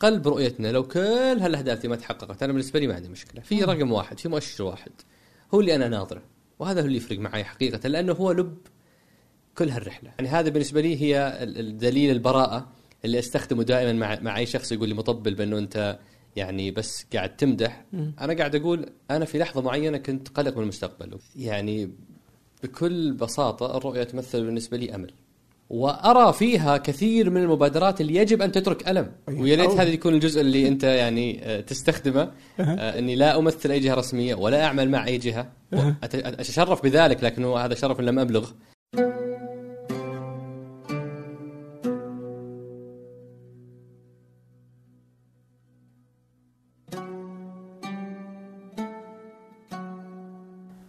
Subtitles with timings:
[0.00, 1.00] قلب رؤيتنا لو كل
[1.40, 3.40] هالأهداف دي ما تحققت أنا بالنسبة لي ما عندي مشكلة.
[3.42, 4.92] في رقم واحد في مؤشر واحد
[5.54, 6.22] هو اللي أنا ناظره
[6.58, 8.58] وهذا هو اللي يفرق معي حقيقة لأنه هو لب
[9.58, 10.10] كل هالرحلة.
[10.18, 12.68] يعني هذا بالنسبة لي هي ال- الدليل البراءة
[13.04, 15.98] اللي أستخدمه دائما مع مع أي شخص يقول لي مطبل بأنه أنت
[16.36, 17.84] يعني بس قاعد تمدح.
[17.94, 21.90] أنا قاعد أقول أنا في لحظة معينة كنت قلق من المستقبل يعني
[22.62, 25.10] بكل بساطة الرؤية تمثل بالنسبة لي أمل.
[25.70, 29.12] وأرى فيها كثير من المبادرات اللي يجب أن تترك ألم.
[29.28, 29.40] أيوة.
[29.40, 32.30] ويا ريت هذا يكون الجزء اللي أنت يعني آه، تستخدمه.
[32.60, 35.52] آه، إني لا أمثل أي جهة رسمية ولا أعمل مع أي جهة.
[36.14, 38.50] أتشرف بذلك لكن هو هذا شرف لم أبلغ.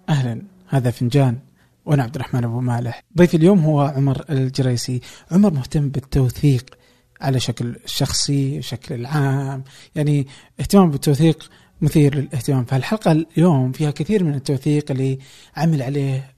[0.10, 0.42] أهلا.
[0.68, 1.49] هذا فنجان.
[1.90, 3.04] وأنا عبد الرحمن أبو مالح.
[3.18, 5.02] ضيف اليوم هو عمر الجريسي.
[5.32, 6.66] عمر مهتم بالتوثيق
[7.22, 9.64] على شكل شخصي شكل العام
[9.96, 10.28] يعني
[10.60, 11.50] اهتمام بالتوثيق
[11.82, 12.66] مثير للاهتمام.
[12.66, 15.20] فالحلقة اليوم فيها كثير من التوثيق اللي
[15.58, 16.34] عمل عليه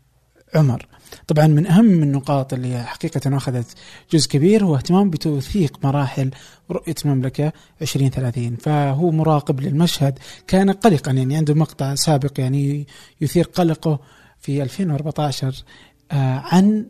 [0.56, 0.88] عمر.
[1.28, 3.78] طبعا من أهم النقاط اللي حقيقة أخذت
[4.12, 6.32] جزء كبير هو اهتمام بتوثيق مراحل
[6.72, 12.88] رؤية المملكة 2030 فهو مراقب للمشهد كان قلقا يعني عنده مقطع سابق يعني
[13.22, 14.00] يثير قلقه
[14.42, 15.64] في 2014
[16.11, 16.86] آه، عن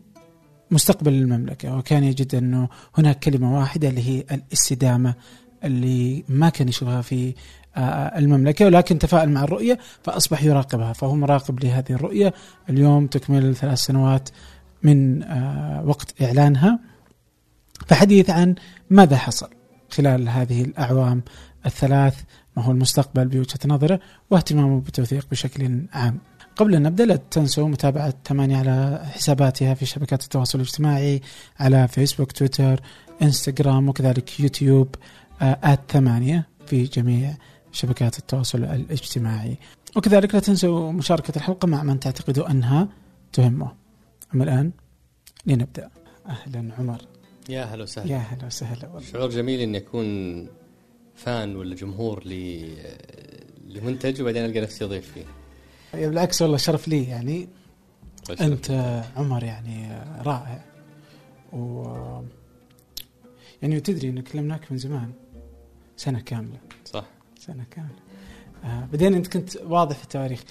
[0.70, 1.76] مستقبل المملكة.
[1.76, 5.14] وكان يجد أنه هناك كلمة واحدة اللي هي الاستدامة
[5.64, 7.34] اللي ما كان يشوفها في
[7.76, 12.34] آه، المملكة ولكن تفاعل مع الرؤية فأصبح يراقبها فهو مراقب لهذه الرؤية.
[12.70, 14.28] اليوم تكمل ثلاث سنوات
[14.82, 16.78] من آه، وقت إعلانها.
[17.86, 18.54] فحديث عن
[18.90, 19.48] ماذا حصل
[19.90, 21.22] خلال هذه الأعوام
[21.66, 22.22] الثلاث
[22.56, 26.18] ما هو المستقبل بوجهة نظره واهتمامه بالتوثيق بشكل عام.
[26.56, 31.20] قبل أن نبدأ لا تنسوا متابعة ثمانية على حساباتها في شبكات التواصل الاجتماعي
[31.58, 32.80] على فيسبوك تويتر
[33.22, 34.94] انستغرام وكذلك يوتيوب
[35.42, 37.34] آه، آت ثمانية في جميع
[37.72, 39.56] شبكات التواصل الاجتماعي.
[39.96, 42.88] وكذلك لا تنسوا مشاركة الحلقة مع من تعتقدوا أنها
[43.32, 43.72] تهمه.
[44.34, 44.72] أما الآن
[45.46, 45.90] لنبدأ.
[46.26, 47.02] أهلا عمر.
[47.48, 48.12] يا هلا وسهلا.
[48.12, 49.10] يا هلا وسهلا والله.
[49.12, 50.48] شعور جميل إني أكون
[51.14, 52.62] فان ولا جمهور ل
[53.68, 55.24] لمنتج وبعدين ألقى نفسي ضيف فيه.
[55.94, 57.48] بالعكس والله شرف لي يعني.
[58.40, 58.70] أنت
[59.16, 60.64] عمر يعني رائع.
[61.52, 61.84] و
[63.62, 65.12] يعني تدري ان كلمناك من زمان
[65.96, 66.58] سنة كاملة.
[66.84, 67.04] صح.
[67.38, 67.98] سنة كاملة.
[68.64, 70.42] آه بعدين أنت كنت واضح في التواريخ.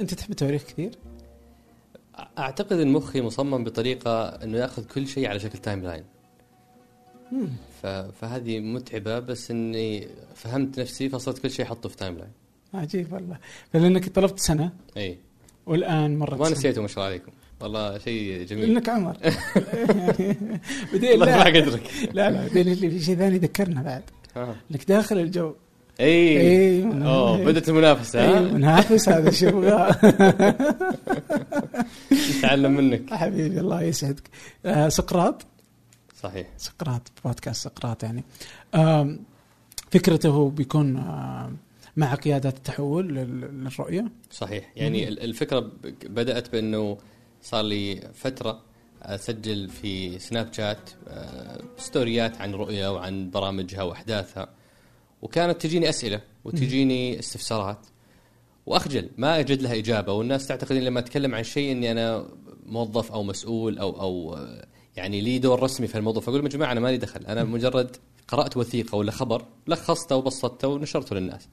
[0.00, 0.98] أنت تحب التواريخ كثير؟
[2.38, 6.04] أعتقد إن مخي مصمم بطريقة إنه يأخذ كل شيء على شكل timeline.
[7.82, 7.86] ف...
[7.86, 12.32] فهذه متعبة بس إني فهمت نفسي فصرت كل شيء أحطه في timeline
[12.80, 13.36] عجيب والله.
[13.72, 14.72] فلانك طلبت سنة.
[14.96, 15.18] اي
[15.66, 16.48] والآن مرت ما.
[16.48, 17.32] نسيته ما شاء الله عليكم.
[17.60, 18.68] والله شيء جميل.
[18.72, 19.16] لأنك عمر.
[19.22, 20.60] يعني
[20.92, 21.44] بعدين لا.
[21.44, 21.90] قدرك.
[22.12, 24.02] لا لا بعدين في شيء ثاني ذكرنا بعد.
[24.36, 24.54] آه.
[24.70, 25.54] إنك داخل الجو.
[26.00, 29.46] اي اي أوه بدأت المنافسة اي ها منافس هذا شو؟
[32.38, 33.14] نتعلم منك.
[33.14, 34.22] حبيبي الله يسعدك.
[34.66, 35.46] آه سقراط؟
[36.22, 36.46] صحيح.
[36.58, 38.24] سقراط بودكاست سقراط يعني.
[38.74, 39.20] آم،
[39.90, 41.56] فكرته بيكون آم،
[41.96, 44.72] مع قيادة التحول لل- للرؤية؟ صحيح.
[44.76, 45.70] يعني ال- الفكرة
[46.04, 46.98] بدأت بأنه
[47.42, 48.62] صار لي فترة
[49.02, 50.90] أسجل في سناب شات
[51.78, 54.48] ستوريات عن رؤية وعن برامجها وأحداثها
[55.22, 57.86] وكانت تجيني أسئلة وتجيني استفسارات
[58.66, 62.28] وأخجل ما أجد لها إجابة والناس تعتقد لما أتكلم عن شيء إني أنا
[62.66, 66.50] موظف أو مسؤول أو أو آه، يعني لي دور رسمي في الموضوع فأقول لهم يا
[66.52, 67.96] جماعة أنا مالي دخل أنا مجرد
[68.28, 71.48] قرأت وثيقة ولا خبر لخصته وبسطته ونشرته للناس.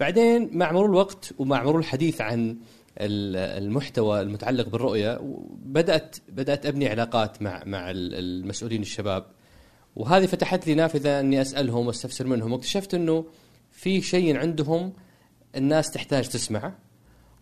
[0.00, 2.56] بعدين مع مرور الوقت ومع مرور الحديث عن
[3.00, 5.20] ال- المحتوى المتعلق بالرؤية
[5.64, 9.24] بدات بدأت أبني علاقات مع مع ال- المسؤولين الشباب
[9.96, 13.24] وهذه فتحت لي نافذة أني أسألهم وأستفسر منهم واكتشفت إنه
[13.70, 14.92] في شيء عندهم
[15.56, 16.78] الناس تحتاج تسمعه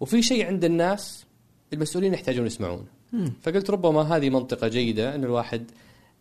[0.00, 1.26] وفي شيء عند الناس
[1.72, 2.84] المسؤولين يحتاجون يسمعونه.
[3.42, 5.70] فقلت ربما هذه منطقة جيدة إن الواحد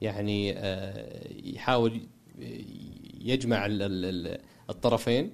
[0.02, 2.02] يعني آه، يحاول
[3.22, 4.40] يجمع ال- ال-
[4.70, 5.32] الطرفين.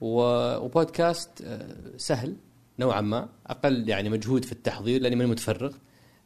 [0.00, 2.36] وبودكاست آه، سهل
[2.78, 3.28] نوعا ما.
[3.46, 5.74] أقل يعني مجهود في التحضير لأني ماني متفرغ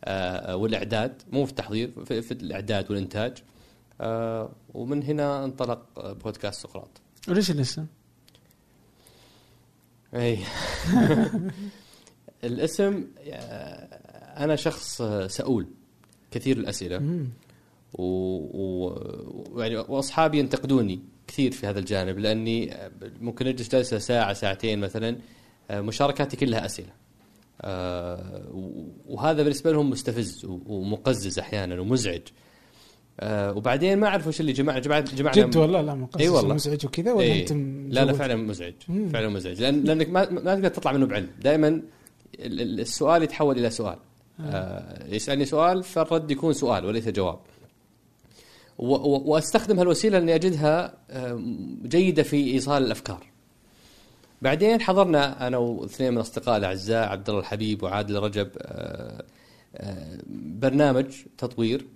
[0.05, 3.43] آه، والإعداد مو في التحضير في, في الإعداد والإنتاج.
[4.01, 7.01] آه، ومن هنا انطلق بودكاست سقراط.
[7.29, 7.87] وليش الاسم؟
[10.15, 10.39] اي
[12.45, 13.07] الاسم
[14.37, 15.67] أنا شخص سؤول
[16.31, 17.27] كثير الأسئلة.
[17.93, 18.03] و...
[18.03, 19.61] و...
[19.61, 21.01] يعني وأصحابي ينتقدوني.
[21.31, 22.75] كثير في هذا الجانب لأني
[23.21, 25.17] ممكن أجلس جلسة ساعة ساعتين مثلا
[25.71, 26.89] مشاركاتي كلها أسئلة.
[27.63, 28.43] آه،
[29.09, 32.21] وهذا بالنسبة لهم مستفز ومقزز أحيانا ومزعج.
[33.21, 36.29] آه وبعدين ما أعرف وش اللي جمعنا جمعنا جمعنا جد والله لا مو قصدي إي
[36.29, 37.41] والله مزعج وكذا ولا إيه.
[37.41, 39.09] أنتم لا لا؟ فعلا مزعج مم.
[39.09, 41.83] فعلا مزعج لأن لأنك ما ما تقدر تطلع منه بعلم دائما ال-
[42.61, 43.97] ال- السؤال يتحول إلى سؤال
[44.41, 47.39] آه يسألني سؤال فالرد يكون سؤال وليس جواب
[48.81, 51.43] وأستخدم هالوسيلة لأني أجدها آه،
[51.83, 53.27] جيدة في إيصال الأفكار.
[54.43, 59.25] بعدين حضرنا أنا واثنين من اصدقائي الأعزاء عبد الله الحبيب وعادل رجب آه،
[59.77, 61.07] آه، برنامج
[61.39, 61.87] تطوير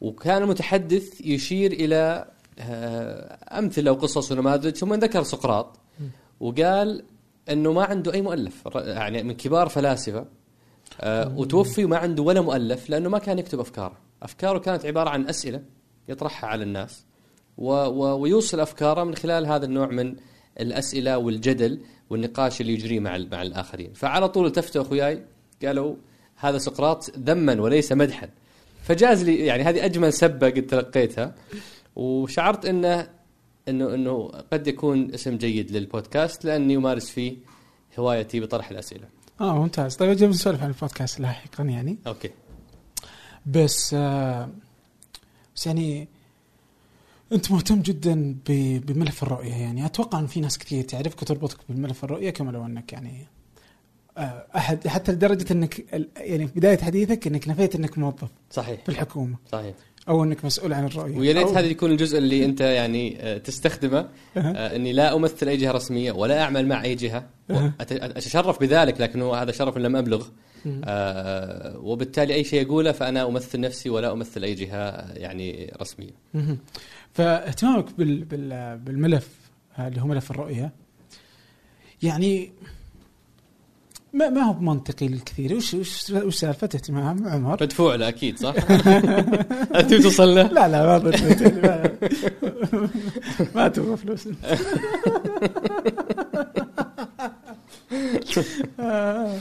[0.00, 2.26] وكان المتحدث يشير إلى
[3.52, 5.78] أمثلة وقصص ونماذج ثم ذكر سقراط
[6.40, 7.04] وقال
[7.50, 10.24] إنه ما عنده أي مؤلف يعني من كبار فلاسفة
[11.06, 15.62] وتوفي وما عنده ولا مؤلف لأنه ما كان يكتب أفكاره، أفكاره كانت عبارة عن أسئلة
[16.08, 17.04] يطرحها على الناس
[17.58, 20.16] و و ويوصل أفكاره من خلال هذا النوع من
[20.60, 25.24] الأسئلة والجدل والنقاش اللي يجري مع مع الآخرين، فعلى طول التفتوا أخوياي
[25.64, 25.96] قالوا
[26.36, 28.28] هذا سقراط ذما وليس مدحا.
[28.82, 31.34] فجاز لي يعني هذه أجمل سبة قد تلقيتها
[31.96, 33.08] وشعرت إنه
[33.68, 37.36] إنه إنه قد يكون اسم جيد للبودكاست لأني أمارس فيه
[37.98, 39.04] هوايتي بطرح الأسئلة.
[39.40, 42.30] آه ممتاز طيب أجي نسولف عن البودكاست لاحقا يعني أوكي.
[43.46, 44.48] بس آه
[45.56, 46.08] بس يعني
[47.32, 48.36] أنت مهتم جدا
[48.86, 49.52] بملف الرؤية.
[49.52, 53.26] يعني أتوقع إن في ناس كثير تعرفك وتربطك بالملف الرؤية كما لو أنك يعني
[54.18, 55.84] آه احد حتى لدرجة إنك
[56.16, 58.80] يعني في بداية حديثك إنك نفيت إنك موظف صحيح.
[58.82, 59.36] في الحكومة.
[59.52, 59.74] صحيح.
[60.08, 61.18] أو إنك مسؤول عن الرؤية.
[61.18, 64.08] ويا ريت هذا يكون الجزء اللي أنت يعني آه، تستخدمه.
[64.36, 67.26] آه، إني لا أمثل أي جهة رسمية ولا أعمل مع أي جهة.
[67.90, 70.26] أتشرف بذلك لكنه هذا شرف لم أبلغ.
[70.84, 76.10] آه، وبالتالي أي شيء اقوله فأنا أمثل نفسي ولا أمثل أي جهة يعني رسمية.
[77.12, 79.28] فاهتمامك بال بال بالملف
[79.78, 80.72] اللي هو ملف الرؤية
[82.02, 82.52] يعني
[84.12, 88.54] ما ما هو منطقي للكثير وش وش وش سالفه اهتمام عمر؟ مدفوع له أكيد صح؟
[89.80, 90.98] أنت توصل له لا لا ما
[91.62, 91.90] ما,
[93.54, 94.28] ما تبغى فلوس.
[98.80, 99.36] آه.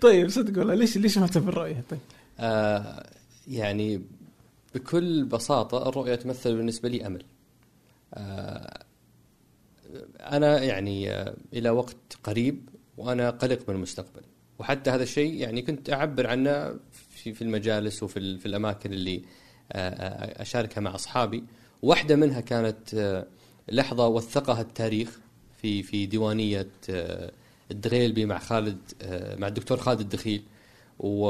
[0.00, 2.00] طيب صدق والله ليش ليش مهتم بالرؤيه طيب؟
[2.40, 3.06] آه،
[3.48, 4.02] يعني
[4.74, 7.22] بكل بساطة الرؤية تمثل بالنسبة لي أمل.
[8.14, 8.84] آه،
[10.20, 12.68] أنا يعني آه، إلى وقت قريب
[12.98, 14.22] وأنا قلق من المستقبل.
[14.58, 16.74] وحتى هذا الشيء يعني كنت أعبر عنه
[17.14, 19.22] في في المجالس وفي في الأماكن اللي
[19.72, 21.44] آه، آه، أشاركها مع أصحابي.
[21.82, 23.26] واحدة منها كانت آه،
[23.68, 25.18] لحظة وثقها التاريخ
[25.62, 27.32] في في ديوانية آه،
[27.70, 30.42] الدغيلبي مع خالد آه، مع الدكتور خالد الدخيل.
[30.98, 31.28] و...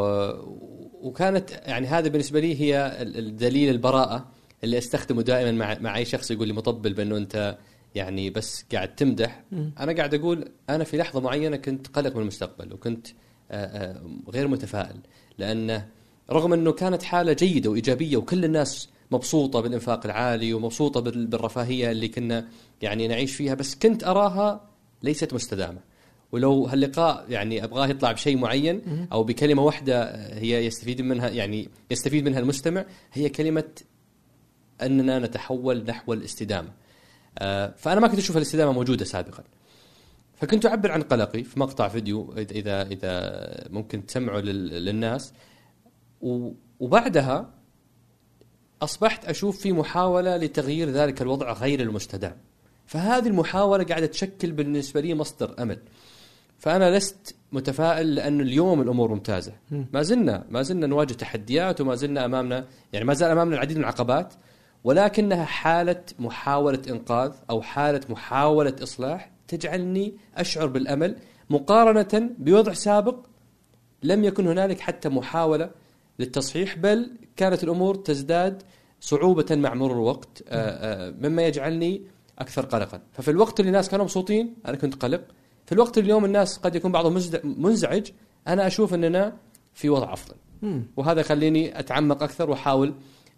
[1.08, 4.26] وكانت يعني هذا بالنسبة لي هي ال- الدليل البراءة
[4.64, 7.58] اللي أستخدمه دائما مع مع أي شخص يقول لي مطبل بأنه أنت
[7.94, 9.42] يعني بس قاعد تمدح.
[9.52, 13.06] أنا قاعد أقول أنا في لحظة معينة كنت قلق من المستقبل وكنت
[13.50, 14.96] آه، آه، غير متفائل
[15.38, 15.88] لأنه
[16.30, 22.08] رغم أنه كانت حالة جيدة وإيجابية وكل الناس مبسوطة بالإنفاق العالي ومبسوطة بال- بالرفاهية اللي
[22.08, 22.48] كنا
[22.82, 24.68] يعني نعيش فيها بس كنت أراها
[25.02, 25.78] ليست مستدامة.
[26.32, 29.06] ولو هاللقاء يعني أبغاه يطلع بشيء معين.
[29.12, 30.04] أو بكلمة واحدة
[30.38, 33.64] هي يستفيد منها يعني يستفيد منها المستمع هي كلمة
[34.82, 36.68] أننا نتحول نحو الاستدامة.
[37.38, 39.44] آه، فأنا ما كنت أشوف الاستدامة موجودة سابقا.
[40.36, 43.40] فكنت أعبر عن قلقي في مقطع فيديو اذا اذا
[43.70, 45.32] ممكن تسمعه لل- للناس
[46.80, 47.50] وبعدها
[48.82, 52.36] أصبحت أشوف في محاولة لتغيير ذلك الوضع غير المستدام.
[52.86, 55.78] فهذه المحاولة قاعدة تشكل بالنسبة لي مصدر أمل.
[56.58, 59.52] فأنا لست متفائل لأنه اليوم الأمور ممتازة.
[59.70, 59.86] مم.
[59.92, 63.82] ما زلنا ما زلنا نواجه تحديات وما زلنا أمامنا يعني ما زال أمامنا العديد من
[63.82, 64.34] العقبات
[64.84, 71.16] ولكنها حالة محاولة إنقاذ أو حالة محاولة إصلاح تجعلني أشعر بالأمل
[71.50, 73.16] مقارنة بوضع سابق
[74.02, 75.70] لم يكن هنالك حتى محاولة
[76.18, 78.62] للتصحيح بل كانت الأمور تزداد
[79.00, 82.02] صعوبة مع مرور الوقت آه، آه، مما يجعلني
[82.38, 83.00] أكثر قلقا.
[83.12, 85.20] ففي الوقت اللي الناس كانوا مبسوطين أنا كنت قلق.
[85.68, 88.10] في الوقت اليوم الناس قد يكون بعضهم منزعج
[88.46, 89.36] أنا أشوف أننا
[89.74, 90.34] في وضع أفضل.
[90.96, 92.94] وهذا يخليني أتعمق أكثر وأحاول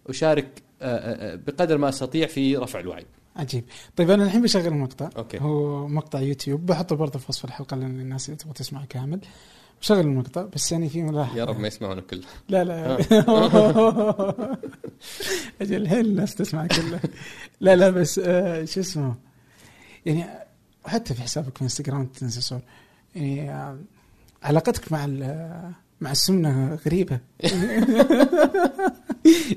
[0.07, 3.05] أشارك آه، آه، آه، بقدر ما أستطيع في رفع الوعي.
[3.35, 3.63] عجيب.
[3.95, 5.09] طيب أنا الحين بشغل مقطع.
[5.17, 5.39] أوكي.
[5.41, 6.65] هو مقطع يوتيوب.
[6.65, 9.19] بحطه برضه في وصف الحلقة لأن الناس اللي تبغى تسمع كامل.
[9.81, 11.39] بشغل المقطع بس يعني في ملاحظة.
[11.39, 12.23] يا رب ما يسمعونه كله.
[12.49, 12.97] لا لا.
[15.61, 16.99] أجل الحين الناس تسمع كله؟
[17.61, 19.15] لا لا بس آه شو اسمه؟
[20.05, 20.50] يعني
[20.85, 22.59] حتى في حسابك في انستغرام تنزل صور
[23.15, 23.77] يعني آه
[24.43, 25.71] علاقتك مع ال-
[26.01, 27.19] مع السمنة غريبة.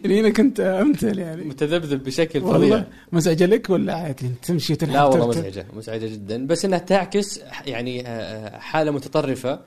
[0.05, 1.45] يعني أنا كنت أمثل يعني.
[1.45, 2.85] متذبذب بشكل فظيع.
[3.13, 6.47] مزعجة لك ولا عادي؟ تمشي وتنحب لا والله؟ مزعجة مزعجة جدا.
[6.47, 9.61] بس إنها تعكس يعني آه، حالة متطرفة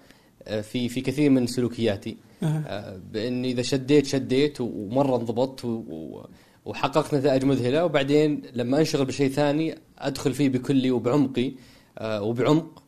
[0.47, 2.17] آه، في في كثير من سلوكياتي.
[2.43, 2.45] آه.
[2.67, 6.25] آه، بإني إذا شديت شديت ومرة انضبطت و-
[6.67, 11.51] وحققت نتائج مذهله وبعدين لما أنشغل بشيء ثاني أدخل فيه بكلي وبعمقي
[11.97, 12.83] آه، وبعمق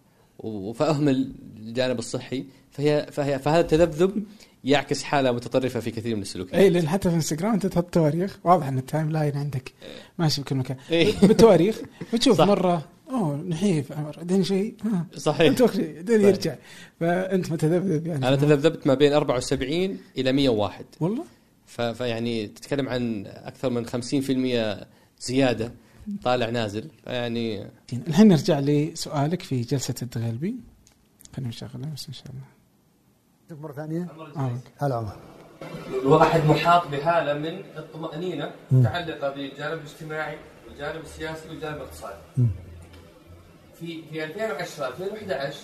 [0.76, 2.46] فاهمل الجانب الصحي.
[2.72, 4.24] فهي فهي فهذا التذبذب
[4.64, 6.56] يعكس حالة متطرفة في كثير من السلوكيات.
[6.56, 8.40] اي لأن حتى في انستغرام أنت تحط تواريخ.
[8.44, 9.72] واضح إن ال timeline عندك
[10.20, 10.78] ماشي بكل مكان.
[10.92, 11.14] إيه.
[11.22, 11.82] بالتواريخ
[12.14, 12.48] بتشوف صح.
[12.48, 14.76] مرة أوه نحيف عمر بعدين شيء
[15.16, 15.54] صحيح.
[15.62, 16.56] بعدين يرجع.
[17.00, 18.28] فأنت متذبذب يعني.
[18.28, 21.24] أنا تذبذبت ما بين 74 إلى 101 والله؟
[21.70, 24.86] فيعني تتكلم عن أكثر من 50%
[25.20, 25.72] زيادة
[26.24, 30.56] طالع نازل فيعني الحين نرجع لسؤالك في جلسة الدغلبي
[31.36, 34.58] خلينا نشغلها بس إن شاء الله مرة ثانية؟ آه.
[34.78, 35.18] هلا عمر
[36.02, 42.22] الواحد محاط بحالة من الطمأنينة متعلقة بالجانب الاجتماعي والجانب السياسي والجانب الاقتصادي.
[43.80, 45.58] في في 2010 2011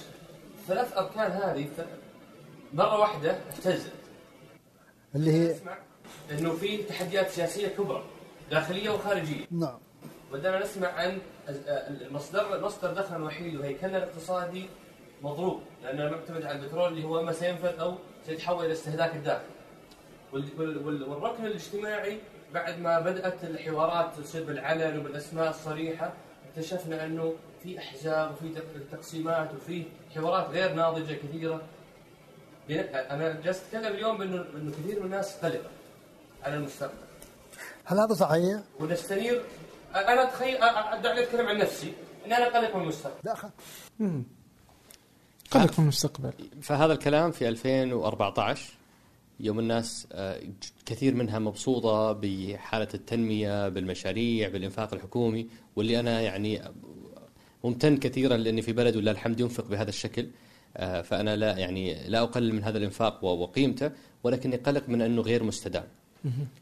[0.68, 1.68] ثلاث أركان هذه
[2.74, 3.92] مرة واحدة اهتزت.
[5.16, 5.56] اللي هي
[6.32, 8.04] إنه في تحديات سياسية كبرى
[8.52, 9.46] داخلية وخارجية.
[9.52, 9.78] نعم.
[10.34, 11.18] بدأنا نسمع عن
[11.50, 14.66] المصدر مصدر دخل وحيد وهيكلنا الاقتصادي
[15.22, 19.44] مضروب لأنه معتمد على البترول اللي هو اما سينفذ أو سيتحول إلى استهلاك الداخل.
[20.34, 22.20] والركن الاجتماعي
[22.54, 26.14] بعد ما بدأت الحوارات تصير بالعلن وبالأسماء الصريحة
[26.50, 29.84] اكتشفنا أنه في أحزاب وفي تقسيمات وفي
[30.16, 31.62] حوارات غير ناضجة كثيرة.
[32.70, 35.70] أنا جالس أتكلم اليوم بانه انه كثير من الناس قلقه
[36.46, 36.94] على المستقبل.
[37.86, 39.42] هل هذا صحيح؟ ونستنير
[39.96, 40.60] أنا اتخيل
[41.04, 41.94] دعني أتكلم عن نفسي
[42.26, 43.20] اني أنا قلق من المستقبل.
[43.24, 43.46] لا أخ...
[45.52, 48.74] قلق من المستقبل فهذا الكلام في 2014
[49.40, 50.42] يوم الناس آه،
[50.86, 56.62] كثير منها مبسوطة بحالة التنمية بالمشاريع بالإنفاق الحكومي واللي أنا يعني
[57.64, 60.28] ممتن كثيرا لأني في بلد ولا الحمد ينفق بهذا الشكل
[60.78, 63.92] آه، فأنا لا يعني لا أقلل من هذا الإنفاق وقيمته
[64.24, 65.88] ولكني قلق من أنه غير مستدام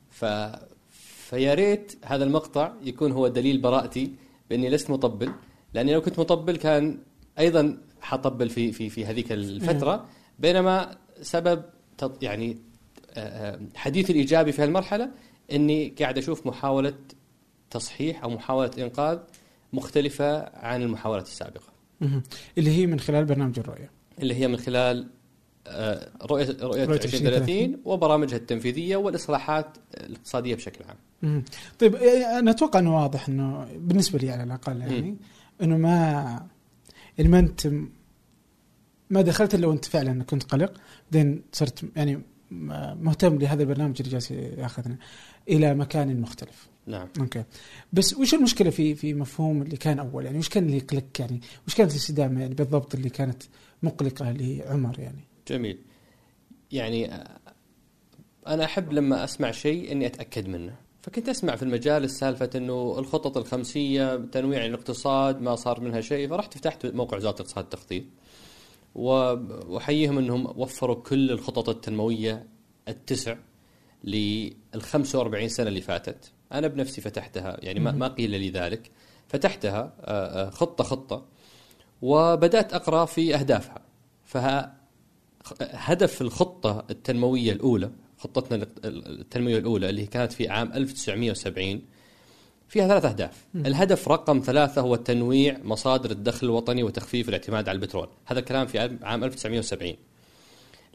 [0.10, 0.26] ف
[1.30, 4.12] فيا ريت هذا المقطع يكون هو دليل براءتي
[4.50, 5.32] بأني لست مطبل
[5.74, 6.98] لأني لو كنت مطبل كان
[7.40, 10.06] أيضا حطبل في في في هذيك الفترة
[10.40, 11.64] بينما سبب
[12.22, 12.58] يعني
[13.14, 15.10] آه، آه، حديث الإيجابي في هالمرحلة
[15.52, 16.94] أني قاعد أشوف محاولة
[17.70, 19.20] تصحيح أو محاولة إنقاذ
[19.74, 21.74] مختلفة عن المحاولات السابقة.
[22.58, 23.90] اللي هي من خلال برنامج الرؤية.
[24.20, 25.08] اللي هي من خلال
[26.22, 31.44] رؤيه رؤية 2030 وبرامجها التنفيذية والإصلاحات الاقتصادية بشكل عام.
[31.80, 35.18] طيب أنا أتوقع إنه واضح إنه بالنسبة لي على الأقل يعني
[35.62, 36.48] إنه ما
[37.18, 37.68] يعني ما أنت
[39.10, 40.74] ما دخلت إلا وأنت فعلا كنت قلق
[41.12, 42.22] بعدين صرت يعني
[43.02, 44.98] مهتم لهذا البرنامج اللي جالس يأخذنا
[45.50, 46.68] إلى مكان مختلف.
[46.88, 47.08] نعم.
[47.20, 47.44] أوكي.
[47.94, 51.42] بس وش المشكلة في في مفهوم اللي كان أول يعني وش كان اللي يقلق يعني
[51.68, 53.44] وش كانت الاستدامة يعني بالضبط اللي كانت
[53.84, 55.78] مقلقة لعمر يعني؟ جميل.
[56.72, 57.14] يعني
[58.48, 60.76] أنا أحب لما أسمع شيء إني أتأكد منه.
[61.04, 66.58] فكنت أسمع في المجالس سالفه إنه الخطط الخمسية تنويع الاقتصاد ما صار منها شيء فرحت
[66.58, 68.04] فتحت موقع وزارة الاقتصاد التخطيط
[68.96, 72.48] وأحييهم إنهم وفروا كل الخطط التنموية
[72.88, 73.36] التسع
[74.04, 78.92] لل 45 سنة اللي فاتت أنا بنفسي فتحتها يعني ما ما قيل لي ذلك
[79.28, 81.26] فتحتها آه، آه، خطة خطة
[82.02, 83.82] وبدأت أقرأ في أهدافها
[85.44, 91.82] فهدف الخطة التنموية الأولى خطتنا التنموية الأولى اللي كانت في عام 1970
[92.68, 93.46] فيها ثلاث أهداف.
[93.54, 93.66] م.
[93.66, 98.10] الهدف رقم ثلاثة هو تنويع مصادر الدخل الوطني وتخفيف الاعتماد على البترول.
[98.26, 99.96] هذا الكلام في عام 1970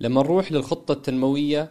[0.01, 1.71] لما نروح للخطة التنموية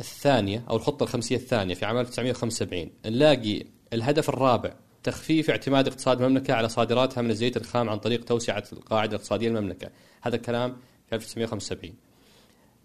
[0.00, 6.54] الثانية أو الخطة الخمسية الثانية في عام 1975 نلاقي الهدف الرابع تخفيف اعتماد اقتصاد المملكة
[6.54, 9.90] على صادراتها من الزيت الخام عن طريق توسعة القاعدة الاقتصادية للمملكة
[10.22, 10.76] هذا الكلام
[11.08, 11.94] في 1975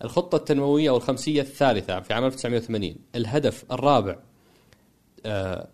[0.03, 4.17] الخطة التنموية أو الخمسية الثالثة في عام 1980 الهدف الرابع
[5.25, 5.67] آه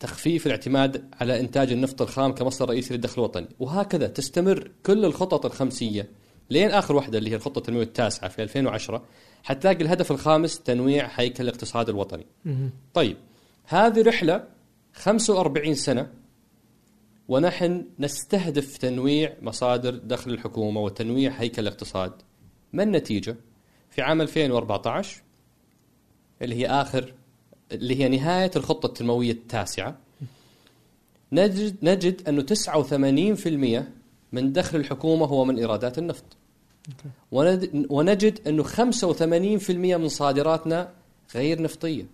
[0.00, 3.48] تخفيف الاعتماد على إنتاج النفط الخام كمصدر رئيسي للدخل الوطني.
[3.58, 6.08] وهكذا تستمر كل الخطط الخمسية
[6.50, 9.02] لين آخر واحدة اللي هي الخطة التنموية التاسعة في 2010
[9.42, 12.26] حتلاقي الهدف الخامس تنويع هيكل الاقتصاد الوطني.
[12.94, 13.16] طيب
[13.64, 14.44] هذه رحلة
[14.92, 16.10] 45 سنة
[17.28, 22.12] ونحن نستهدف تنويع مصادر دخل الحكومة وتنويع هيكل الاقتصاد.
[22.72, 23.36] ما النتيجة؟
[23.90, 25.22] في عام 2014
[26.42, 27.14] اللي هي آخر
[27.72, 29.96] اللي هي نهاية الخطة التنموية التاسعة
[31.32, 33.84] نجد نجد أنه 89%
[34.32, 36.24] من دخل الحكومة هو من إيرادات النفط.
[37.90, 40.92] ونجد أنه 85% من صادراتنا
[41.34, 42.06] غير نفطية.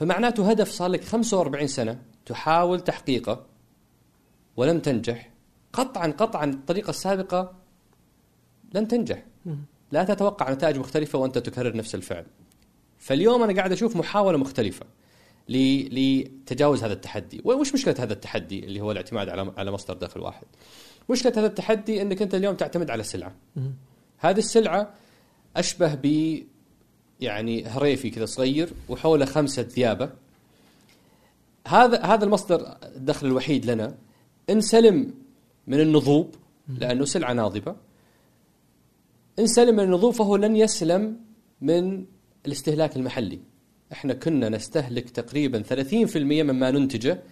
[0.00, 3.46] فمعناته هدف صار لك 45 سنة تحاول تحقيقه
[4.58, 5.30] ولم تنجح.
[5.72, 7.52] قطعا قطعا الطريقة السابقة
[8.74, 9.24] لن تنجح.
[9.92, 12.26] لا تتوقع نتائج مختلفة وأنت تكرر نفس الفعل.
[12.98, 14.86] فاليوم أنا قاعد أشوف محاولة مختلفة
[15.48, 17.40] لتجاوز هذا التحدي.
[17.44, 20.46] وش مشكلة هذا التحدي اللي هو الاعتماد على على مصدر دخل واحد؟
[21.10, 23.34] مشكلة هذا التحدي إنك أنت اليوم تعتمد على سلعة.
[24.18, 24.94] هذه السلعة
[25.56, 26.38] أشبه ب
[27.20, 30.10] يعني هريفي كذا صغير وحوله خمسة ذيابة.
[31.66, 33.94] هذا هذا المصدر الدخل الوحيد لنا.
[34.50, 35.14] ان سلم
[35.66, 36.34] من النضوب
[36.78, 37.76] لأنه سلعة ناضبة.
[39.38, 41.16] ان سلم من النضوب فهو لن يسلم
[41.60, 42.04] من
[42.46, 43.40] الاستهلاك المحلي.
[43.92, 47.22] إحنا كنا نستهلك تقريبا 30% مما ننتجه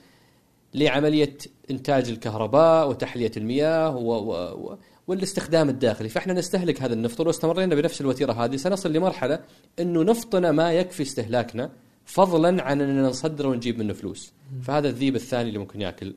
[0.75, 1.37] لعملية
[1.71, 4.33] إنتاج الكهرباء وتحلية المياه و و
[4.71, 6.09] و والاستخدام الداخلي.
[6.09, 9.41] فإحنا نستهلك هذا النفط ولو استمرينا بنفس الوتيرة هذه سنصل لمرحلة
[9.81, 11.71] إنه نفطنا ما يكفي استهلاكنا
[12.05, 14.33] فضلا عن أننا نصدره ونجيب منه فلوس.
[14.63, 16.13] فهذا الذيب الثاني اللي ممكن يأكل آه،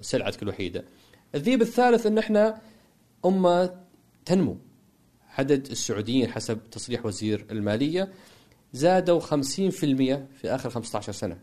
[0.00, 0.84] سلعتك الوحيدة.
[1.34, 2.60] الذيب الثالث إن إحنا
[3.24, 3.80] أمة
[4.24, 4.56] تنمو.
[5.38, 8.12] عدد السعوديين حسب تصريح وزير المالية
[8.72, 9.26] زادوا 50%
[10.34, 11.38] في آخر 15 سنة.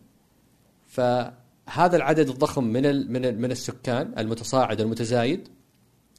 [0.88, 5.48] فهذا العدد الضخم من من من السكان المتصاعد المتزايد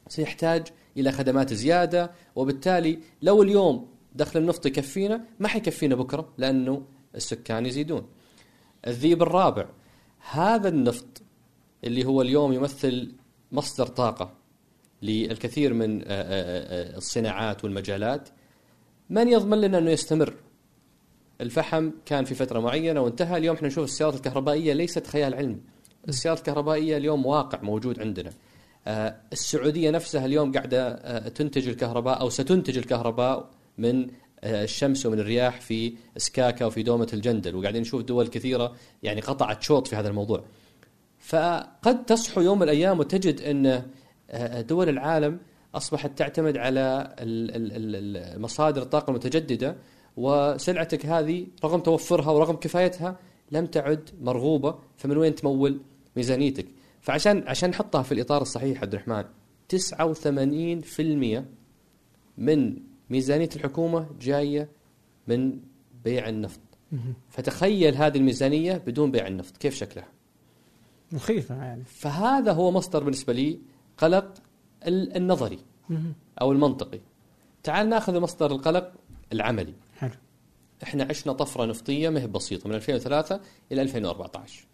[0.07, 6.85] سيحتاج إلى خدمات زيادة وبالتالي لو اليوم دخل النفط يكفينا ما حيكفينا بكرة لأنه
[7.15, 8.07] السكان يزيدون.
[8.87, 9.65] الذيب الرابع
[10.31, 11.21] هذا النفط
[11.83, 13.11] اللي هو اليوم يمثل
[13.51, 14.33] مصدر طاقة
[15.01, 18.29] للكثير من آه، آه، آه، الصناعات والمجالات.
[19.09, 20.33] من يضمن لنا أنه يستمر؟
[21.41, 23.37] الفحم كان في فترة معينة وانتهى.
[23.37, 25.57] اليوم إحنا نشوف السيارات الكهربائية ليست خيال علمي.
[26.09, 28.33] السيارات الكهربائية اليوم واقع موجود عندنا.
[29.33, 34.07] السعودية نفسها اليوم قاعدة تنتج الكهرباء أو ستنتج الكهرباء من
[34.43, 37.55] الشمس ومن الرياح في سكاكا وفي دومة الجندل.
[37.55, 40.43] وقاعدين نشوف دول كثيرة يعني قطعت شوط في هذا الموضوع.
[41.29, 43.83] فقد تصحو يوم من الأيام وتجد أن
[44.29, 45.39] آه، دول العالم
[45.75, 47.15] أصبحت تعتمد على
[48.37, 49.75] مصادر الطاقة المتجددة
[50.17, 53.19] وسلعتك هذه رغم توفرها ورغم كفايتها
[53.51, 55.81] لم تعد مرغوبة فمن وين تمول
[56.15, 56.65] ميزانيتك؟
[57.01, 59.23] فعشان عشان نحطها في الإطار الصحيح عبد الرحمن
[59.75, 61.43] 89%
[62.37, 62.77] من
[63.09, 64.69] ميزانية الحكومة جاية
[65.27, 65.59] من
[66.03, 66.59] بيع النفط
[67.29, 70.18] فتخيل هذه الميزانية بدون بيع النفط كيف شكلها؟
[71.11, 73.59] مخيفه يعني فهذا هو مصدر بالنسبة لي
[73.97, 74.33] قلق
[74.87, 75.59] ال- النظري
[76.41, 76.99] أو المنطقي.
[77.63, 78.91] تعال ناخذ مصدر القلق
[79.33, 79.73] العملي.
[79.97, 80.11] حلو
[80.83, 83.39] إحنا عشنا طفرة نفطية ما هي بسيطة من 2003
[83.71, 84.65] إلى 2014.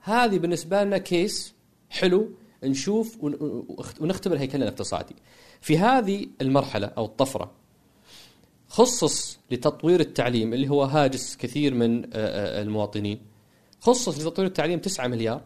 [0.00, 1.54] هذه بالنسبة لنا كيس
[1.90, 2.28] حلو
[2.64, 3.66] نشوف ون- ون-
[4.00, 5.16] ونختبر هيكلنا الاقتصادي.
[5.60, 7.50] في هذه المرحلة أو الطفرة
[8.68, 13.20] خصص لتطوير التعليم اللي هو هاجس كثير من آه، آه، المواطنين
[13.80, 15.42] خصص لتطوير التعليم 9 مليار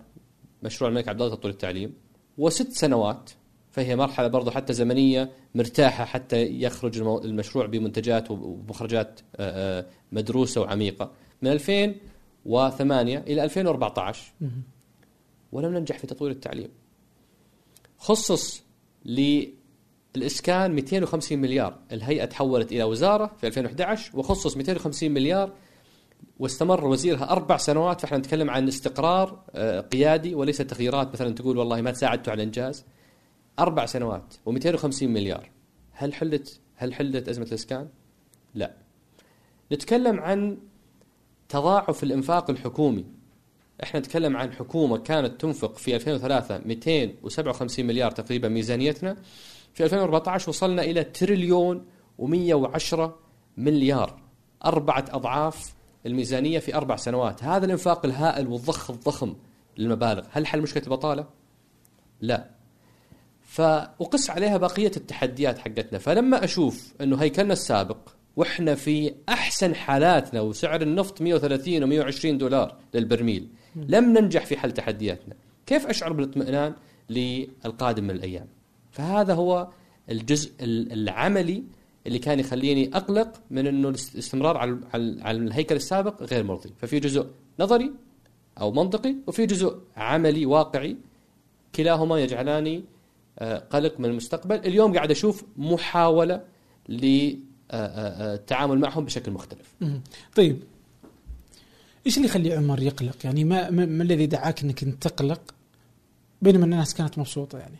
[0.65, 1.95] مشروع الملك عبد الله لتطوير التعليم
[2.39, 3.31] وست سنوات
[3.71, 11.11] فهي مرحلة برضو حتى زمنية مرتاحة حتى يخرج المشروع بمنتجات ومخرجات آه، آه، مدروسة وعميقة.
[11.43, 14.33] من 2008 إلى 2014
[15.53, 16.69] ولم ننجح في تطوير التعليم.
[17.99, 18.63] خصص
[19.05, 21.79] للإسكان 250 مليار.
[21.93, 25.53] الهيئة تحولت إلى وزارة في 2011 وخصص 250 مليار
[26.39, 31.13] واستمر وزيرها أربع سنوات فإحنا نتكلم عن استقرار آه، قيادي وليس تغييرات.
[31.13, 32.85] مثلا تقول والله ما ساعدتوا على الإنجاز
[33.59, 35.51] أربع سنوات و250 مليار.
[35.93, 37.89] هل حلت هل حلت أزمة الإسكان؟
[38.55, 38.75] لا.
[39.73, 40.59] نتكلم عن
[41.49, 43.05] تضاعف الإنفاق الحكومي.
[43.83, 49.17] إحنا نتكلم عن حكومة كانت تنفق في 2003 257 مليار تقريبا ميزانيتنا.
[49.75, 51.87] في 2014 وصلنا إلى تريليون
[52.21, 53.01] و110
[53.57, 54.21] مليار.
[54.65, 55.75] أربعة أضعاف
[56.07, 57.45] الميزانية في أربع سنوات.
[57.45, 59.35] هذا الإنفاق الهائل والضخ الضخم
[59.79, 60.23] للمبالغ.
[60.31, 61.27] هل حل مشكلة البطالة؟
[62.21, 62.51] لا.
[63.43, 65.99] فأقص عليها بقية التحديات حقتنا.
[65.99, 67.97] فلما أشوف أنه هيكلنا السابق
[68.37, 75.35] وإحنا في أحسن حالاتنا وسعر النفط 130 و120 دولار للبرميل لم ننجح في حل تحدياتنا
[75.67, 76.75] كيف أشعر بالاطمئنان
[77.11, 78.47] للقادم من الأيام؟
[78.91, 79.69] فهذا هو
[80.11, 81.65] الجزء ال- العملي
[82.07, 84.79] اللي كان يخليني أقلق من أنه الاستمرار على
[85.23, 87.27] على الهيكل السابق غير مرضي ففي جزء
[87.61, 87.93] نظري
[88.61, 90.97] أو منطقي وفي جزء عملي واقعي
[91.75, 92.85] كلاهما يجعلاني
[93.39, 96.45] آه، قلق من المستقبل اليوم قاعد أشوف محاولة
[96.89, 99.75] للتعامل معهم بشكل مختلف.
[100.35, 100.63] طيب
[102.07, 105.55] إيش اللي يخلي عمر يقلق؟ يعني ما ما, الذي دعاك إنك أنت تقلق
[106.43, 107.79] بينما الناس كانت مبسوطة يعني؟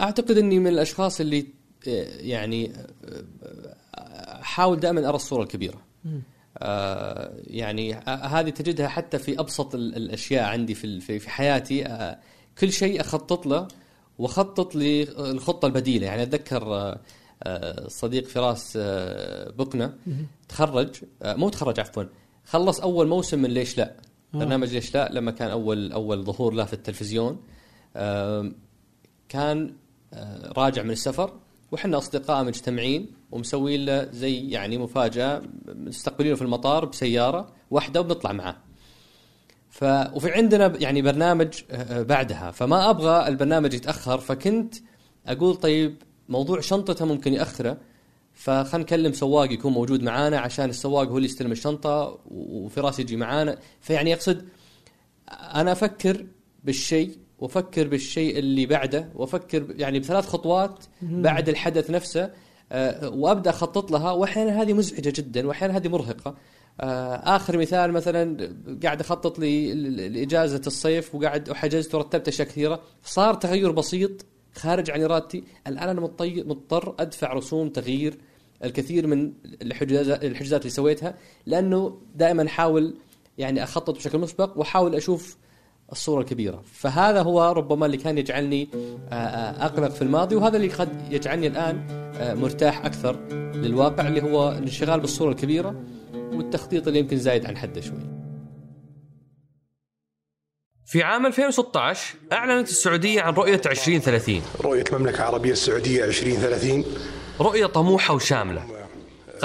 [0.00, 2.72] أعتقد أني من الأشخاص اللي آه، يعني
[4.40, 5.80] أحاول دائما أرى الصورة الكبيرة.
[6.04, 6.22] مم.
[6.58, 11.86] آه، يعني آه، هذه تجدها حتى في أبسط ال- الأشياء عندي في في حياتي.
[11.86, 12.18] آه،
[12.58, 13.68] كل شيء أخطط له
[14.18, 16.06] وأخطط للخطة البديلة.
[16.06, 16.62] يعني أتذكر
[17.42, 18.78] آه، صديق فراس
[19.58, 19.94] بكنة
[20.48, 20.88] تخرج
[21.24, 22.04] مو تخرج عفوا
[22.44, 23.94] خلص أول موسم من ليش لا.
[24.34, 27.40] برنامج ليش لا لما كان أول أول ظهور له في التلفزيون.
[29.28, 29.74] كان
[30.56, 31.32] راجع من السفر.
[31.72, 38.56] وحنا أصدقاء مجتمعين ومسوين له زي يعني مفاجأة مستقبلينه في المطار بسيارة واحدة وبنطلع معاه.
[39.70, 42.50] ف وفي عندنا يعني برنامج آه، بعدها.
[42.50, 44.74] فما أبغى البرنامج يتأخر فكنت
[45.26, 45.96] أقول طيب
[46.28, 47.78] موضوع شنطته ممكن يأخره.
[48.32, 53.58] فخلنا نكلم سواق يكون موجود معانا عشان السواق هو اللي يستلم الشنطة وفراس يجي معانا.
[53.80, 54.48] فيعني أقصد
[55.30, 56.26] أنا أفكر
[56.64, 62.30] بالشيء وافكر بالشيء اللي بعده وافكر يعني بثلاث خطوات بعد الحدث نفسه
[62.72, 64.10] آه، وأبدأ أخطط لها.
[64.10, 66.34] واحيانا هذه مزعجة جدا واحيانا هذه مرهقة.
[66.80, 72.82] آه، آخر مثال مثلا قاعد أخطط لإجازة الصيف وقاعد وحجزت ورتبت أشياء كثيرة.
[73.04, 75.44] صار تغير بسيط خارج عن إرادتي.
[75.66, 78.18] الآن أنا مضطر أدفع رسوم تغيير
[78.64, 81.14] الكثير من الحجازات اللي سويتها
[81.46, 82.94] لأنه دائما أحاول
[83.38, 85.36] يعني أخطط بشكل مسبق وأحاول أشوف
[85.92, 86.62] الصورة الكبيرة.
[86.72, 91.46] فهذا هو ربما اللي كان يجعلني آه، آه، أقلق في الماضي وهذا اللي قد يجعلني
[91.46, 93.16] الآن آه، مرتاح أكثر
[93.54, 98.20] للواقع اللي هو الانشغال بالصورة الكبيرة والتخطيط اللي يمكن زايد عن حده شوي.
[100.86, 106.84] في عام 2016 أعلنت السعودية عن رؤية 2030 رؤية المملكة العربية السعودية 2030
[107.40, 108.66] رؤية طموحة وشاملة.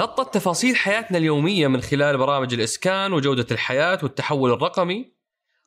[0.00, 5.15] غطت تفاصيل حياتنا اليومية من خلال برامج الإسكان وجودة الحياة والتحول الرقمي.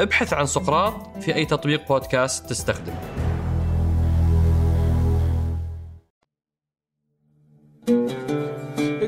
[0.00, 2.94] ابحث عن سقراط في أي تطبيق بودكاست تستخدم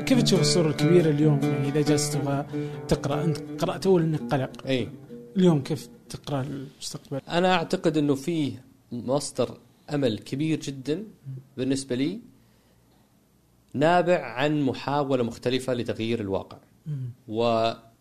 [0.05, 2.45] كيف تشوف الصورة الكبيرة اليوم؟ يعني إذا جلست تبغى
[2.87, 4.67] تقرأ أنت قرأت أول إنك قلق.
[4.67, 4.89] إي.
[5.37, 9.57] اليوم كيف تقرأ المستقبل؟ أنا أعتقد إنه فيه مصدر
[9.93, 11.03] أمل كبير جدا
[11.57, 12.19] بالنسبة لي
[13.73, 16.57] نابع عن محاولة مختلفة لتغيير الواقع.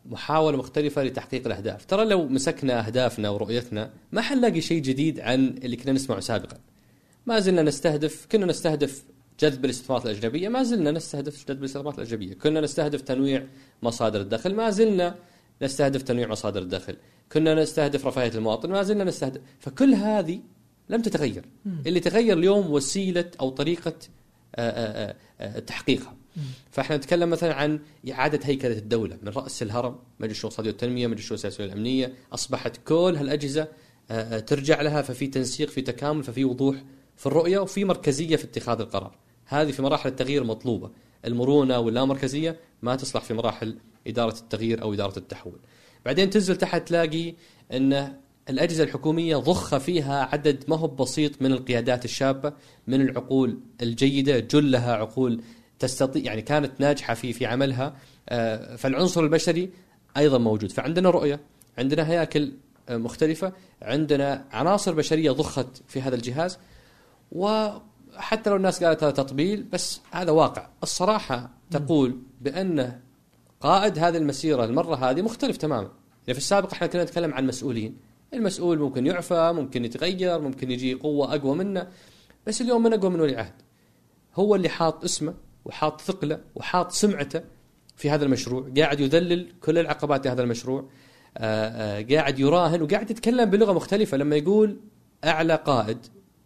[0.08, 1.84] ومحاوله مختلفة لتحقيق الأهداف.
[1.84, 6.56] ترى لو مسكنا أهدافنا ورؤيتنا ما حنلاقي شيء جديد عن اللي كنا نسمعه سابقا.
[7.26, 9.04] ما زلنا نستهدف كنا نستهدف
[9.40, 12.34] جذب الاستثمارات الأجنبية ما زلنا نستهدف جذب الاستثمارات الأجنبية.
[12.34, 13.46] كنا نستهدف تنويع
[13.82, 15.14] مصادر الدخل ما زلنا
[15.62, 16.96] نستهدف تنويع مصادر الدخل.
[17.32, 19.40] كنا نستهدف رفاهية المواطن ما زلنا نستهدف.
[19.60, 20.40] فكل هذه
[20.88, 21.44] لم تتغير.
[21.86, 23.94] اللي تغير اليوم وسيلة أو طريقة
[24.56, 26.17] آه، آه، آه، تحقيقها.
[26.70, 31.20] فاحنا نتكلم مثلا عن إعادة هيكلة الدولة من رأس الهرم مجلس الشؤون الإقتصادية والتنمية مجلس
[31.20, 33.68] الشؤون السياسية والأمنية أصبحت كل هالأجهزة
[34.10, 36.84] آه، آه، ترجع لها ففي تنسيق في تكامل ففي وضوح
[37.16, 39.16] في الرؤية وفي مركزية في اتخاذ القرار.
[39.46, 40.90] هذه في مراحل التغيير مطلوبة.
[41.24, 45.58] المرونة واللامركزية ما تصلح في مراحل إدارة التغيير أو إدارة التحول.
[46.04, 47.34] بعدين تنزل تحت تلاقي
[47.72, 48.16] إن
[48.48, 52.52] الأجهزة الحكومية ضخ فيها عدد ما هو بسيط من القيادات الشابة
[52.86, 55.42] من العقول الجيدة جلها عقول
[55.78, 57.94] تستطيع يعني كانت ناجحة في في عملها.
[58.28, 59.70] آه، فالعنصر البشري
[60.16, 60.72] أيضا موجود.
[60.72, 61.40] فعندنا رؤية
[61.78, 62.52] عندنا هياكل
[62.88, 66.58] آه، مختلفة عندنا عناصر بشرية ضخت في هذا الجهاز
[67.32, 70.68] وحتى لو الناس قالت هذا تطبيل بس هذا واقع.
[70.82, 73.00] الصراحة تقول بأن
[73.60, 75.90] قائد هذه المسيرة المرة هذه مختلف تماما.
[76.26, 77.96] يعني في السابق إحنا كنا نتكلم عن مسؤولين.
[78.34, 81.88] المسؤول ممكن يعفى ممكن يتغير ممكن يجي قوة أقوى منه
[82.46, 83.54] بس اليوم من أقوى من ولي عهد.
[84.34, 85.34] هو اللي حاط اسمه
[85.68, 87.40] وحاط ثقله وحاط سمعته
[87.96, 90.84] في هذا المشروع قاعد يذلل كل العقبات لهذا المشروع
[91.36, 94.76] آه، آه، قاعد يراهن وقاعد يتكلم بلغة مختلفة لما يقول
[95.24, 95.98] أعلى قائد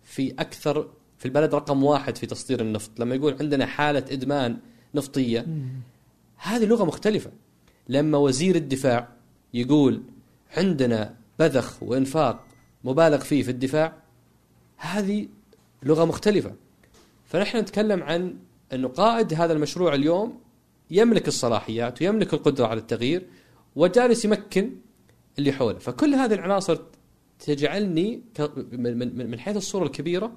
[0.05, 4.59] في أكثر في البلد رقم واحد في تصدير النفط لما يقول عندنا حالة إدمان
[4.95, 5.47] نفطية.
[6.37, 7.31] هذه لغة مختلفة.
[7.89, 9.09] لما وزير الدفاع
[9.55, 10.03] يقول
[10.57, 12.45] عندنا بذخ وإنفاق
[12.85, 13.93] مبالغ فيه في الدفاع
[14.77, 15.29] هذه
[15.83, 16.53] لغة مختلفة.
[17.27, 18.37] فنحن نتكلم عن
[18.73, 20.41] أنه قائد هذا المشروع اليوم
[20.91, 23.27] يملك الصلاحيات ويملك القدرة على التغيير
[23.77, 24.77] وجالس يمكن
[25.39, 25.79] اللي حوله.
[25.79, 26.79] فكل هذه العناصر
[27.39, 30.33] تجعلني ك- من- من من حيث الصورة الكبيرة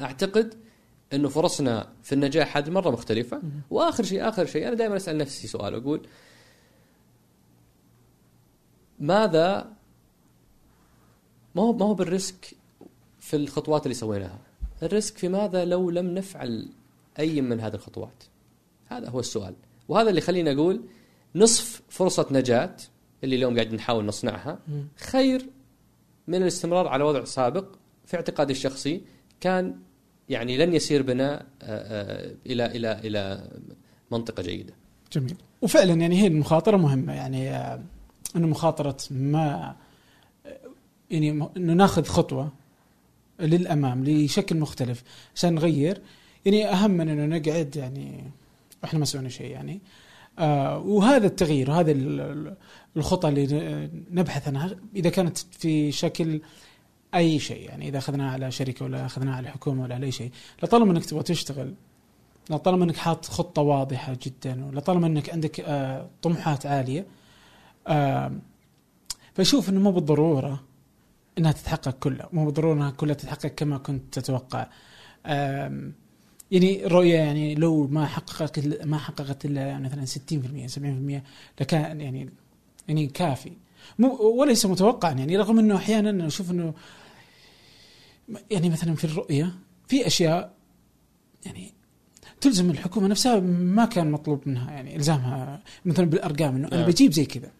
[0.00, 0.54] أعتقد
[1.12, 3.42] أنه فرصنا في النجاح هذه مرة مختلفة.
[3.70, 6.06] وآخر شيء آخر شيء أنا دائما أسأل نفسي سؤال أقول
[9.00, 9.72] ماذا
[11.54, 12.54] ما هو ما هو بال risk
[13.20, 14.38] في الخطوات اللي سويناها؟
[14.82, 16.68] ال risk في ماذا لو لم نفعل
[17.18, 18.24] أي من هذه الخطوات؟
[18.86, 19.54] هذا هو السؤال.
[19.88, 20.82] وهذا اللي خلينا أقول
[21.34, 22.76] نصف فرصة نجاح
[23.24, 24.58] اللي اليوم قاعد نحاول نصنعها
[24.96, 25.46] خير
[26.28, 27.66] من الاستمرار على وضع سابق
[28.06, 29.02] في اعتقادي الشخصي
[29.40, 29.76] كان
[30.28, 33.48] يعني لن يسير بنا آه، آه، إلى إلى إلى
[34.10, 34.74] منطقة جيدة.
[35.12, 35.36] جميل.
[35.62, 37.12] وفعلا يعني هي المخاطرة مهمة.
[37.12, 37.82] يعني آه،
[38.36, 39.76] إنه مخاطرة ما
[41.10, 42.52] يعني إنه ناخذ خطوة
[43.40, 45.02] للأمام لشكل مختلف
[45.34, 46.02] عشان نغير.
[46.44, 48.30] يعني أهم من انه نقعد يعني
[48.84, 49.80] إحنا ما سوينا شيء يعني.
[50.38, 52.56] آه وهذا التغيير وهذا ال- ال-
[52.96, 56.40] الخطى اللي نبحث عنها إذا كانت في شكل
[57.14, 60.30] أي شيء يعني إذا أخذناها على شركة ولا أخذناها على حكومة ولا على أي شيء.
[60.62, 61.74] لطالما إنك تبغى تشتغل
[62.50, 67.06] لطالما إنك حاط خطة واضحة جدا ولطالما إنك عندك آه طموحات عالية
[67.88, 68.32] آه
[69.34, 70.62] فاشوف إنه مو بالضرورة
[71.38, 72.28] إنها تتحقق كلها.
[72.32, 74.66] مو بالضرورة إنها كلها تتحقق كما كنت تتوقع.
[75.26, 75.92] آم،
[76.54, 82.30] يعني الرؤية يعني لو ما حققت ما حققت إلا مثلا 60% 70% لكان يعني
[82.88, 83.52] يعني كافي
[83.98, 86.74] مو وليس متوقعا يعني رغم إنه أحيانا أشوف إنه
[88.50, 89.54] يعني مثلا في الرؤية
[89.88, 90.54] في أشياء
[91.46, 91.72] يعني
[92.40, 96.90] تلزم الحكومة نفسها ما كان مطلوب منها يعني إلزامها مثلا بالأرقام إنه أنا نعم.
[96.90, 97.50] بجيب زي كذا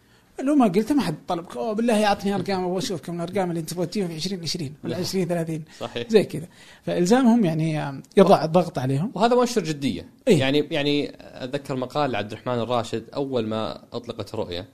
[0.43, 3.61] لو ما قلت ما حد طلبك أوه بالله اعطني أرقام أبغى أشوف كم الأرقام اللي
[3.61, 6.09] أنت تبغى تجيبها في 2020 ولا 2030 صحيح.
[6.09, 6.47] زي كذا.
[6.83, 9.13] فإلزامهم يعني يضع ضغط عليهم.
[9.15, 10.09] وهذا مؤشر جدية.
[10.29, 14.69] إيه؟ يعني يعني اتذكر مقال لعبد الرحمن الراشد أول ما أطلقت الرؤيه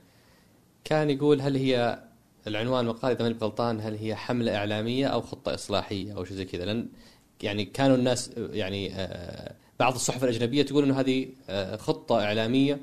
[0.83, 1.99] كان يقول هل هي
[2.47, 6.45] العنوان المقال إذا ماني غلطان هل هي حملة إعلامية أو خطة إصلاحية أو شيء زي
[6.45, 6.87] كذا؟ لأن
[7.41, 12.79] يعني كانوا الناس يعني آه، بعض الصحف الأجنبية تقول إنه هذه آه، خطة إعلامية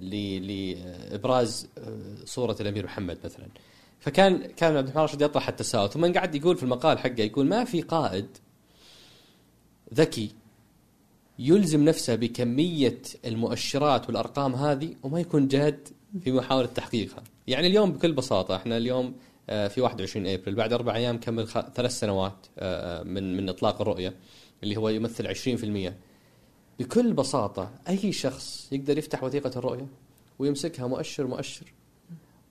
[0.00, 3.46] لإبراز آه، صورة الأمير محمد مثلا.
[4.00, 7.64] فكان كان عبد الرحمن الراشد يطرح التساؤل ثم قعد يقول في المقال حقه يقول ما
[7.64, 8.26] في قائد
[9.94, 10.30] ذكي
[11.38, 15.88] يلزم نفسه بكمية المؤشرات والأرقام هذه وما يكون جاد
[16.20, 17.24] في محاولة تحقيقها.
[17.46, 19.14] يعني اليوم بكل بساطة إحنا اليوم
[19.50, 24.14] آه، في 21 إبريل بعد أربع أيام كمل ثلاث سنوات آه، من من إطلاق الرؤية
[24.62, 25.92] اللي هو يمثل 20%
[26.78, 29.86] بكل بساطة أي شخص يقدر يفتح وثيقة الرؤية
[30.38, 31.72] ويمسكها مؤشر مؤشر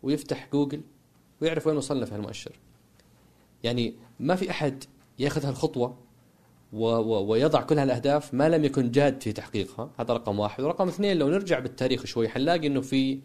[0.03, 0.81] ويفتح جوجل
[1.41, 2.59] ويعرف وين وصلنا في هالمؤشر.
[3.63, 4.83] يعني ما في أحد
[5.19, 5.97] يأخذ هالخطوة
[6.73, 9.89] و و ويضع كل هالأهداف ما لم يكن جاد في تحقيقها.
[9.99, 10.63] هذا رقم واحد.
[10.63, 13.19] ورقم اثنين لو نرجع بالتاريخ شوي حنلاقي إنه في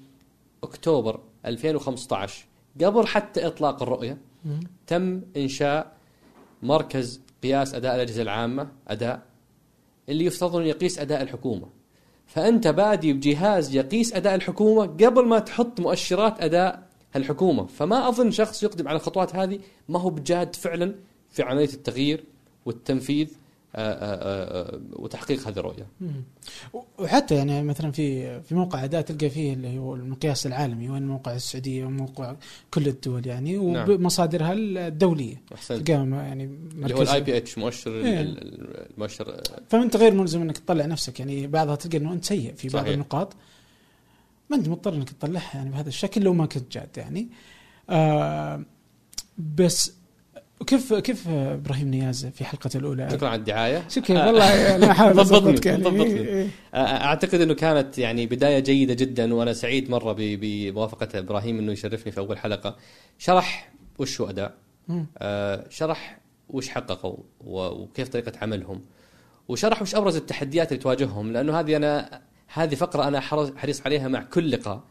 [0.62, 2.46] أكتوبر 2015
[2.84, 4.18] قبل حتى إطلاق الرؤية
[4.86, 5.96] تم إنشاء
[6.62, 9.22] مركز قياس أداء الأجهزة العامة أداء
[10.08, 11.68] اللي يفترض انه يقيس أداء الحكومة.
[12.26, 17.66] فأنت بادي بجهاز يقيس أداء الحكومة قبل ما تحط مؤشرات أداء الحكومة.
[17.66, 20.94] فما أظن شخص يقدم على الخطوات هذه ما هو بجاد فعلا
[21.30, 22.24] في عملية التغيير
[22.66, 23.28] والتنفيذ
[24.92, 25.86] وتحقيق هذه الرؤية.
[26.98, 31.34] وحتى يعني مثلا في في موقع اداء تلقى فيه اللي هو المقياس العالمي وين موقع
[31.34, 32.36] السعودية وموقع
[32.70, 33.90] كل الدول يعني نعم.
[33.90, 35.42] ومصادرها الدولية.
[35.54, 35.86] أحسنت.
[35.86, 38.20] تلقاها يعني اللي هو ال IPH مؤشر إيه.
[38.20, 41.20] ال- ال- المؤشر آه، فانت غير ملزم إنك تطلع نفسك.
[41.20, 42.94] يعني بعضها تلقى إنه أنت سيء في بعض صحيح.
[42.94, 43.32] النقاط.
[44.50, 47.28] ما أنت مضطر إنك تطلعها يعني بهذا الشكل لو ما كنت جاد يعني.
[47.90, 48.62] آه
[49.56, 49.92] بس
[50.66, 55.76] كيف كيف إبراهيم نياز في حلقته الأولى؟ شكرا على الدعاية؟ كيف؟ والله أنا أحاول ضبطني،
[55.76, 56.20] ضبطني.
[56.20, 56.48] إيه،.
[56.74, 62.18] أعتقد إنه كانت يعني بداية جيدة جدا وأنا سعيد مرة بموافقة إبراهيم إنه يشرفني في
[62.18, 62.76] أول حلقة.
[63.18, 64.54] شرح وش هو اداء.
[65.18, 68.84] آه، شرح وش حققوا وكيف طريقة عملهم.
[69.48, 72.20] وشرح وش أبرز التحديات اللي تواجههم لأنه هذه أنا
[72.52, 73.20] هذه فقرة أنا
[73.56, 74.82] حريص عليها مع كل لقاء.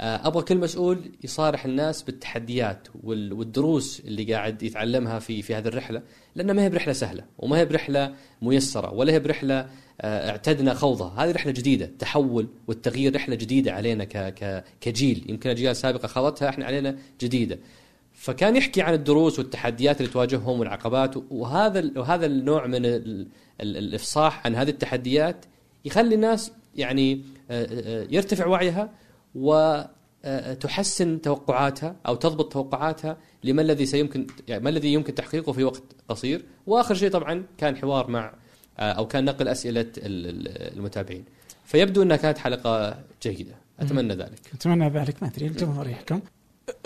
[0.00, 6.02] أبغى كل مسؤول يصارح الناس بالتحديات وال- والدروس اللي قاعد يتعلمها في في هذه الرحلة
[6.34, 9.66] لأنها ما هي برحلة سهلة وما هي برحلة ميسرة ولا هي برحلة
[10.00, 11.24] آه، اعتدنا خوضها.
[11.24, 15.24] هذه رحلة جديدة التحول والتغيير رحلة جديدة علينا ك ك كجيل.
[15.28, 17.58] يمكن أجيال سابقة خاضتها إحنا علينا جديدة.
[18.14, 23.26] فكان يحكي عن الدروس والتحديات اللي تواجههم والعقبات وهذا وهذا النوع من ال
[23.60, 25.44] ال الإفصاح عن هذه التحديات
[25.84, 27.66] يخلي الناس يعني آه،
[28.02, 28.90] آه، يرتفع وعيها
[29.38, 35.82] وتحسن توقعاتها أو تضبط توقعاتها لما الذي سيمكن يعني ما الذي يمكن تحقيقه في وقت
[36.08, 36.44] قصير.
[36.66, 38.32] وآخر شيء طبعا كان حوار مع
[38.78, 41.24] أو كان نقل أسئلة ال- ال- المتابعين.
[41.64, 43.54] فيبدو أنها كانت حلقة جيدة.
[43.80, 44.40] أتمنى ذلك.
[44.54, 45.22] أتمنى ذلك.
[45.22, 46.20] ما أدري الجمهور يحكم.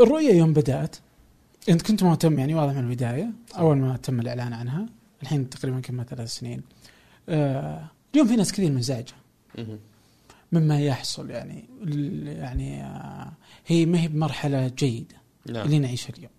[0.01, 0.97] الرؤية يوم بدأت.
[1.69, 3.31] أنت كنت مهتم يعني واضح من البداية.
[3.59, 4.87] أول ما تم الإعلان عنها
[5.23, 6.62] الحين تقريبا كم ثلاث سنين.
[7.29, 7.85] آه
[8.15, 9.15] اليوم في ناس كثير منزعجه.
[10.53, 11.65] مما يحصل يعني
[12.27, 13.33] يعني آه
[13.67, 15.17] هي ما هي بمرحلة جيدة
[15.49, 15.67] نعم.
[15.67, 16.33] اللي نعيشها اليوم.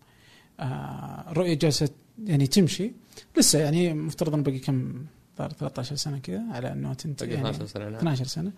[0.60, 1.90] آه الرؤية جالسة
[2.24, 2.92] يعني تمشي.
[3.38, 5.06] لسه يعني مفترض باقي كم
[5.38, 7.96] صار 13 سنة كذا على أنه تنتهي يعني 12 سنة نعم.
[7.96, 8.52] 12 سنة.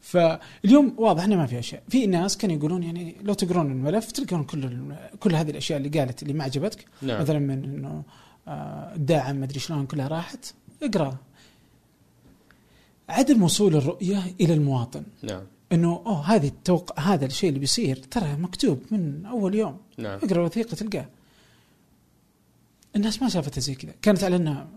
[0.00, 1.82] فاليوم واضح إنه ما في أشياء.
[1.88, 6.22] في ناس كانوا يقولون يعني لو تقرون الملف تلقون كل كل هذه الأشياء اللي قالت
[6.22, 6.84] اللي ما عجبتك.
[7.02, 7.20] نعم.
[7.20, 8.02] مثلا من إنه
[8.48, 10.54] آه، الداعم ما أدري شلون كلها راحت.
[10.82, 11.16] اقرأ.
[13.10, 15.02] عدم وصول الرؤية إلى المواطن.
[15.22, 15.42] نعم.
[15.72, 19.78] إنه أوه هذه التوقع هذا الشيء اللي بيصير ترى مكتوب من أول يوم.
[19.98, 20.18] نعم.
[20.22, 21.08] اقرأ الوثيقه تلقاه.
[22.96, 23.94] الناس ما شافتها زي كذا.
[24.02, 24.68] كانت على إنها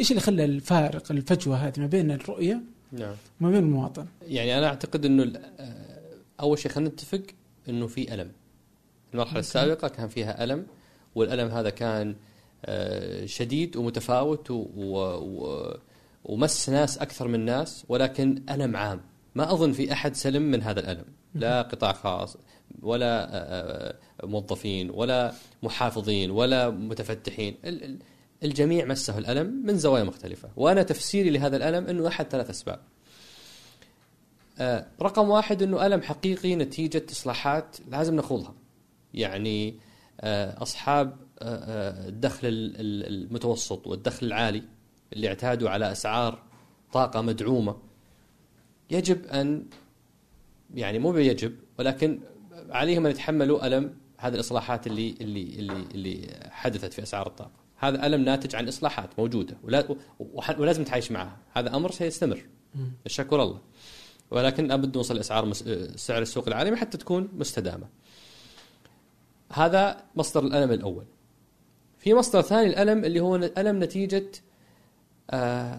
[0.00, 2.60] إيش اللي خلى الفارق الفجوة هذه ما بين الرؤية
[2.92, 3.14] نعم.
[3.40, 6.00] وما بين المواطن؟ يعني أنا أعتقد إنه آه،
[6.40, 7.22] أول شيء خلينا نتفق
[7.68, 8.30] إنه في ألم.
[9.14, 10.66] المرحلة السابقة كان فيها ألم
[11.14, 12.14] والألم هذا كان
[12.64, 15.76] آه، شديد ومتفاوت و- و-
[16.24, 19.00] ومس ناس أكثر من ناس ولكن ألم عام.
[19.34, 21.04] ما أظن في أحد سلم من هذا الألم.
[21.34, 22.36] لا قطاع خاص
[22.82, 25.32] ولا آه، آه، موظفين ولا
[25.62, 27.56] محافظين ولا متفتحين.
[27.64, 27.98] ال- ال-
[28.42, 30.48] الجميع مسه الألم من زوايا مختلفة.
[30.56, 32.80] وأنا تفسيري لهذا الألم إنه أحد ثلاث أسباب.
[34.58, 38.54] آه، رقم واحد إنه ألم حقيقي نتيجة إصلاحات لازم نخوضها.
[39.14, 39.78] يعني
[40.20, 44.62] آه، أصحاب آه، آه، الدخل ال- ال- المتوسط والدخل العالي.
[45.12, 46.42] اللي اعتادوا على أسعار
[46.92, 47.76] طاقة مدعومة
[48.90, 49.66] يجب أن
[50.74, 52.20] يعني مو يجب ولكن
[52.70, 57.50] عليهم أن يتحملوا ألم هذه الإصلاحات اللي اللي اللي اللي حدثت في أسعار الطاقة.
[57.76, 62.44] هذا ألم ناتج عن إصلاحات موجودة ولا وح- ولازم نتعايش معها، هذا أمر سيستمر.
[63.06, 63.60] الشكر الله.
[64.30, 65.64] ولكن لابد نوصل لأسعار مس...
[65.96, 67.86] سعر السوق العالمي حتى تكون مستدامة.
[69.52, 71.04] هذا مصدر الألم الأول.
[71.98, 74.51] في مصدر ثاني الألم اللي هو ألم نتيجة آه،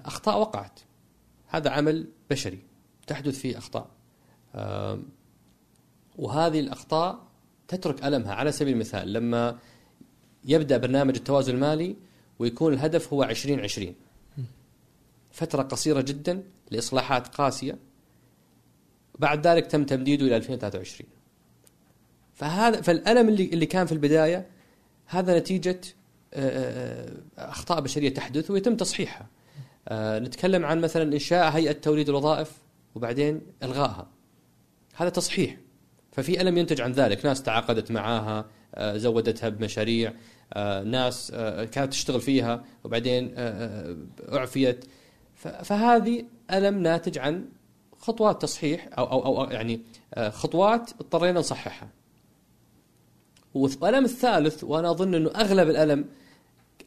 [0.05, 0.79] أخطاء وقعت.
[1.47, 2.59] هذا عمل بشري
[3.07, 3.87] تحدث فيه أخطاء.
[4.55, 5.03] آم،
[6.17, 7.27] وهذه الأخطاء
[7.67, 8.33] تترك ألمها.
[8.33, 9.59] على سبيل المثال لما
[10.45, 11.95] يبدأ برنامج التوازن المالي
[12.39, 13.95] ويكون الهدف هو 2020
[15.31, 17.77] فترة قصيرة جدا لإصلاحات قاسية.
[19.19, 21.09] بعد ذلك تم تمديده إلى 2023
[22.33, 24.47] فهذا فالألم اللي اللي كان في البداية
[25.05, 25.81] هذا نتيجة
[26.33, 29.27] آه، آه، أخطاء بشرية تحدث ويتم تصحيحها.
[29.87, 32.51] آه، نتكلم عن مثلا إنشاء هيئة توليد الوظائف
[32.95, 34.07] وبعدين إلغائها.
[34.95, 35.57] هذا تصحيح.
[36.11, 37.25] ففي ألم ينتج عن ذلك.
[37.25, 40.13] ناس تعاقدت معاها آه، زودتها بمشاريع
[40.53, 43.95] آه، ناس آه، كانت تشتغل فيها وبعدين آه،
[44.29, 44.85] آه، أعفيت.
[45.35, 47.45] فهذه ألم ناتج عن
[47.97, 49.81] خطوات تصحيح أو أو, أو يعني
[50.29, 51.89] خطوات اضطرينا نصححها.
[53.53, 56.05] والألم الثالث وأنا أظن إنه أغلب الألم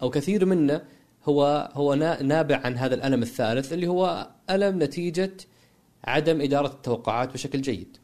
[0.03, 0.83] أو كثير منه
[1.27, 5.33] هو هو نا- نابع عن هذا الألم الثالث اللي هو ألم نتيجة
[6.05, 7.97] عدم إدارة التوقعات بشكل جيد.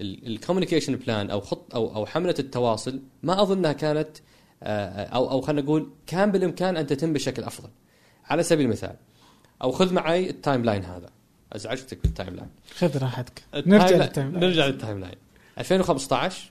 [0.00, 4.08] ال communication plan أو خط أو أو حملة التواصل ما أظنها كانت
[4.62, 7.68] آه، أو أو خلينا نقول كان بالإمكان أن تتم بشكل أفضل.
[8.24, 8.96] على سبيل المثال
[9.62, 11.10] أو خذ معي ال timeline هذا
[11.52, 14.44] ازعجتك بال timeline خذ راحتك نرجع لل timeline.
[14.44, 15.14] نرجع لل timeline
[15.58, 16.50] 2015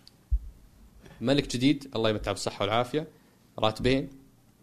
[1.22, 3.08] ملك جديد الله يمتعه بالصحة والعافية
[3.60, 4.10] راتبين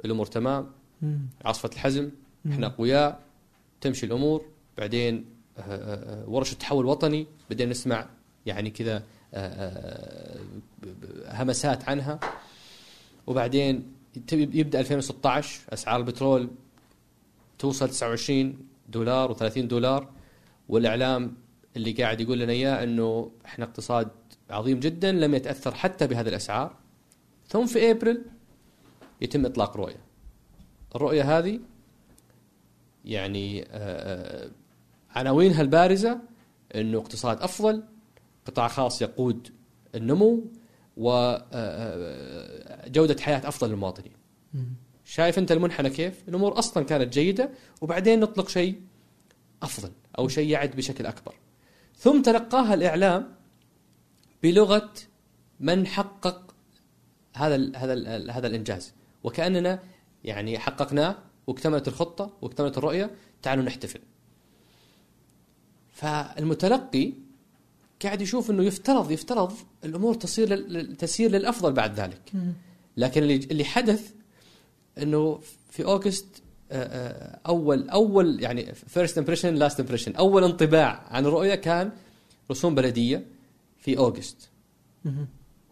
[0.04, 0.70] الأمور تمام
[1.02, 1.18] مم.
[1.44, 2.10] عاصفة الحزم
[2.50, 3.20] إحنا أقوياء
[3.80, 4.44] تمشي الأمور
[4.78, 5.24] بعدين
[5.58, 8.08] آه، آه، آه، ورشه تحول وطني بدينا نسمع
[8.46, 9.02] يعني كذا
[11.28, 12.20] همسات عنها.
[13.26, 13.92] وبعدين
[14.32, 16.50] يبدأ 2016 أسعار البترول
[17.58, 18.58] توصل 29
[18.88, 20.08] دولار و30 دولار.
[20.68, 21.34] والإعلام
[21.76, 24.08] اللي قاعد يقول لنا إياه إنه إحنا اقتصاد
[24.50, 26.76] عظيم جدا لم يتأثر حتى بهذه الأسعار.
[27.48, 28.22] ثم في أبريل
[29.20, 30.07] يتم إطلاق رؤية.
[30.94, 31.60] الرؤية هذه
[33.04, 34.50] يعني آه، آه،
[35.10, 36.20] عناوينها البارزة
[36.74, 37.82] إنه اقتصاد أفضل
[38.46, 39.48] قطاع خاص يقود
[39.94, 40.44] النمو
[40.96, 41.16] وجوده
[43.20, 44.12] حياة أفضل للمواطنين.
[45.04, 48.80] شايف أنت المنحنى كيف؟ الأمور أصلا كانت جيدة وبعدين نطلق شيء
[49.62, 51.34] أفضل أو شيء يعد بشكل أكبر.
[51.96, 53.34] ثم تلقاها الإعلام
[54.42, 54.92] بلغة
[55.60, 56.54] من حقق
[57.36, 58.94] هذا ال هذا ال هذا الإنجاز.
[59.24, 59.82] وكأننا
[60.28, 61.16] يعني حققناه
[61.46, 63.10] واكتملت الخطة واكتملت الرؤية
[63.42, 64.00] تعالوا نحتفل.
[65.92, 67.12] فالمتلقي
[68.02, 69.52] قاعد يشوف إنه يفترض يفترض
[69.84, 70.48] الأمور تصير
[70.94, 72.32] تسير للأفضل بعد ذلك.
[72.96, 74.12] لكن اللي اللي حدث
[75.02, 81.26] إنه في August آه، آه، اول أول يعني first impression last impression أول انطباع عن
[81.26, 81.90] الرؤية كان
[82.50, 83.26] رسوم بلدية
[83.78, 84.50] في August.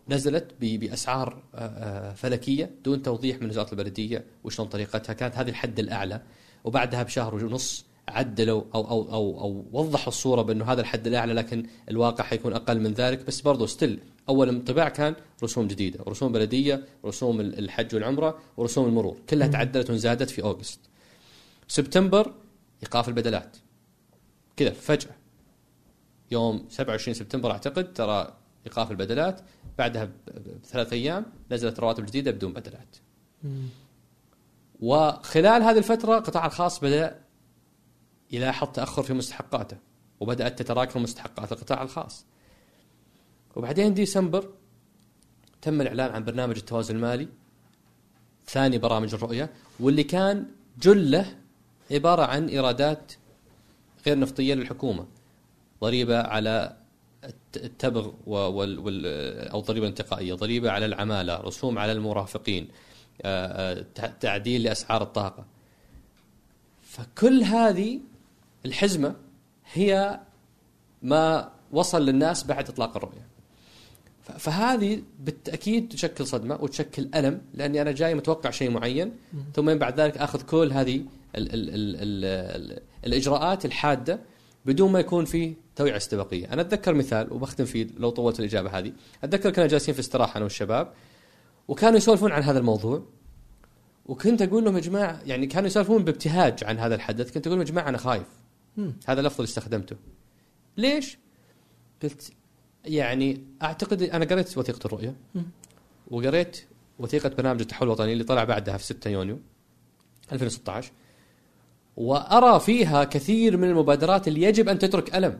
[0.08, 5.34] نزلت بأسعار آه، آه، فلكية دون توضيح من وزارة البلدية وشلون طريقتها كانت.
[5.36, 6.22] هذه الحد الأعلى.
[6.64, 11.66] وبعدها بشهر ونص عدلوا أو أو أو أو وضحوا الصورة بأنه هذا الحد الأعلى لكن
[11.90, 13.26] الواقع حيكون أقل من ذلك.
[13.26, 18.86] بس برضه ستيل أول انطباع كان رسوم جديدة، رسوم بلدية، رسوم ال- الحج والعمرة، ورسوم
[18.88, 20.80] المرور، كلها تعدلت وزادت في أوغست.
[21.68, 22.32] سبتمبر
[22.82, 23.56] إيقاف البدلات.
[24.56, 25.10] كذا فجأة.
[26.30, 28.36] يوم 27 سبتمبر أعتقد ترى
[28.66, 29.40] إيقاف البدلات
[29.78, 30.08] بعدها
[30.62, 32.96] بثلاث أيام نزلت رواتب جديده بدون بدلات.
[34.80, 37.20] وخلال هذه الفترة القطاع الخاص بدأ
[38.32, 39.76] يلاحظ تأخر في مستحقاته
[40.20, 42.26] وبدأت تتراكم مستحقات القطاع الخاص.
[43.56, 44.50] وبعدين ديسمبر
[45.62, 47.28] تم الإعلان عن برنامج التوازن المالي
[48.46, 50.46] ثاني برامج الرؤية واللي كان
[50.78, 51.38] جله
[51.90, 53.12] عبارة عن إيرادات
[54.06, 55.06] غير نفطية للحكومة
[55.80, 56.76] ضريبة على
[57.56, 58.10] التبغ
[59.52, 62.68] أو ضريبة انتقائيه، ضريبة على العمالة، رسوم على المرافقين،
[63.22, 63.46] آه،
[63.78, 65.44] آه، تع- تعديل لأسعار الطاقة.
[66.82, 68.00] فكل هذه
[68.66, 69.14] الحزمة
[69.72, 70.20] هي
[71.02, 73.26] ما وصل للناس بعد إطلاق الرؤية.
[74.38, 79.12] فهذه بالتأكيد تشكل صدمة وتشكل ألم لأني أنا جاي متوقع شيء معين
[79.54, 80.96] ثم بعد ذلك آخذ كل هذه
[81.36, 82.24] ال ال ال ال
[82.72, 84.20] ال الإجراءات الحادة
[84.66, 88.92] بدون ما يكون في توعية استباقية، أنا أتذكر مثال وبختم فيه لو طولت الإجابة هذه،
[89.24, 90.92] أتذكر كنا جالسين في استراحة أنا والشباب
[91.68, 93.02] وكانوا يسولفون عن هذا الموضوع
[94.06, 97.66] وكنت أقول لهم يا جماعة يعني كانوا يسولفون بابتهاج عن هذا الحدث، كنت أقول لهم
[97.66, 98.26] يا جماعة أنا خايف.
[99.06, 99.96] هذا اللفظ اللي استخدمته.
[100.76, 101.18] ليش؟
[102.02, 102.32] قلت
[102.84, 105.14] يعني أعتقد أنا قريت وثيقة الرؤية
[106.10, 106.64] وقريت
[106.98, 109.38] وثيقة برنامج التحول الوطني اللي طلع بعدها في 6 يونيو
[110.32, 110.92] 2016
[111.96, 115.38] وأرى فيها كثير من المبادرات اللي يجب أن تترك ألم.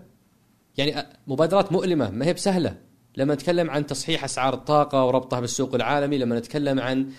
[0.77, 2.75] يعني مبادرات مؤلمة ما هي بسهلة.
[3.17, 7.11] لما نتكلم عن تصحيح أسعار الطاقة وربطها بالسوق العالمي، لما نتكلم عن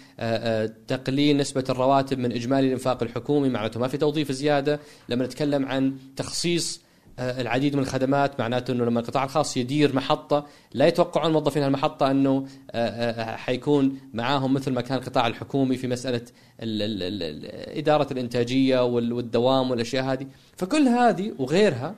[0.88, 4.80] تقليل نسبة الرواتب من إجمالي الإنفاق الحكومي معناته ما في توظيف زيادة،
[5.10, 6.82] لما نتكلم عن تخصيص
[7.20, 12.46] العديد من الخدمات معناته إنه لما القطاع الخاص يدير محطة لا يتوقعون موظفين المحطه إنه
[12.72, 16.22] آه، آه، حيكون معاهم مثل ما كان القطاع الحكومي في مسألة
[16.62, 21.96] ال ال ال ال إدارة الإنتاجية وال- والدوام والأشياء هذه، فكل هذه وغيرها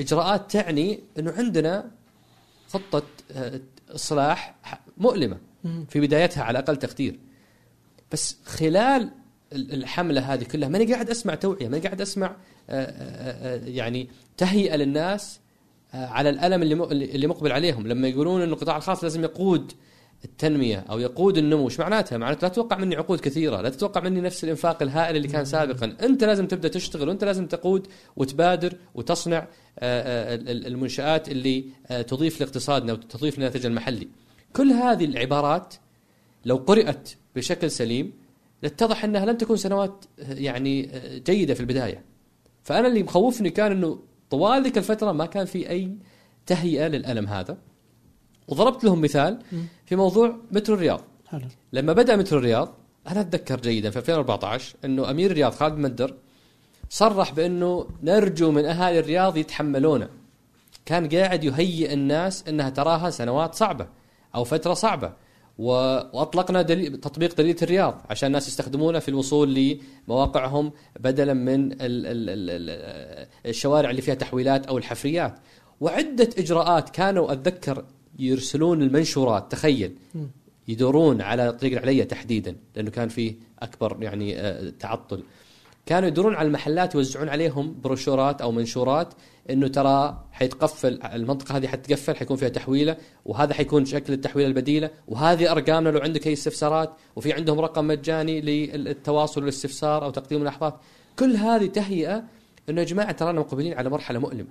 [0.00, 1.90] إجراءات تعني إنه عندنا
[2.68, 3.02] خطة
[3.32, 3.60] آه،
[3.94, 4.54] إصلاح
[4.98, 5.38] مؤلمة
[5.88, 7.18] في بدايتها على أقل تقدير.
[8.12, 9.10] بس خلال ال-
[9.52, 12.32] الحملة هذه كلها ماني قاعد أسمع توعية، ماني قاعد أسمع آه،
[12.70, 15.40] آه، آه، يعني تهيئة للناس
[15.94, 19.72] على الألم اللي مقبل عليهم لما يقولون إنه القطاع الخاص لازم يقود
[20.24, 24.20] التنمية أو يقود النمو، إيش معناتها؟ معناته لا تتوقع مني عقود كثيرة، لا تتوقع مني
[24.20, 27.86] نفس الإنفاق الهائل اللي كان سابقا، أنت لازم تبدأ تشتغل وأنت لازم تقود
[28.16, 29.38] وتبادر وتصنع
[29.78, 31.64] ال- ال- المنشآت اللي
[32.08, 34.08] تضيف لاقتصادنا وتضيف للناتج المحلي.
[34.52, 35.74] كل هذه العبارات
[36.44, 38.12] لو قرأت بشكل سليم
[38.62, 40.90] لاتضح أنها لم تكن سنوات يعني
[41.26, 42.04] جيدة في البداية.
[42.62, 43.98] فأنا اللي مخوفني كان إنه
[44.30, 45.96] طوال ذيك الفترة ما كان في أي
[46.46, 47.58] تهيئة للألم هذا.
[48.48, 49.42] وضربت لهم مثال
[49.86, 51.00] في موضوع مترو الرياض.
[51.26, 52.74] حلو لما بدأ مترو الرياض
[53.08, 56.14] أنا أتذكر جيدا في 2014 إنه أمير الرياض خالد مندر
[56.88, 60.08] صرح بإنه نرجو من أهالي الرياض يتحملونه.
[60.84, 63.88] كان قاعد يهيئ الناس إنها تراها سنوات صعبة
[64.34, 65.12] أو فترة صعبة.
[65.58, 66.96] وأطلقنا دليل...
[66.96, 69.78] تطبيق دليل الرياض عشان الناس يستخدمونه في الوصول
[70.08, 71.78] لمواقعهم بدلا من ال...
[71.80, 72.06] ال...
[72.06, 72.50] ال...
[72.50, 73.26] ال...
[73.46, 75.38] الشوارع اللي فيها تحويلات أو الحفريات.
[75.80, 77.84] وعدة إجراءات كانوا أتذكر
[78.18, 79.96] يرسلون المنشورات تخيل
[80.68, 85.22] يدورون على طريق العليا تحديدا لأنه كان فيه أكبر يعني آه، تعطل.
[85.86, 89.14] كانوا يدورون على المحلات يوزعون عليهم بروشورات أو منشورات
[89.50, 95.52] إنه ترى حيتقفل المنطقة هذه حتقفل حيكون فيها تحويلة وهذا حيكون شكل التحويلة البديلة وهذه
[95.52, 100.74] أرقامنا لو عندك أي استفسارات وفي عندهم رقم مجاني للتواصل والاستفسار أو تقديم ملاحظات
[101.18, 102.24] كل هذه تهيئة
[102.68, 104.48] إنه يا جماعة ترانا مقبلين على مرحلة مؤلمة.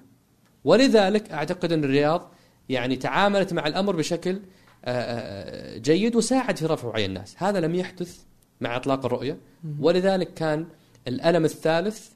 [0.64, 2.32] ولذلك أعتقد إن الرياض
[2.70, 4.40] يعني تعاملت مع الأمر بشكل
[4.86, 7.36] آه، آه، جيد وساعد في رفع وعي الناس.
[7.38, 8.20] هذا لم يحدث
[8.62, 9.38] مع إطلاق الرؤية.
[9.80, 10.66] ولذلك كان
[11.08, 12.10] الألم الثالث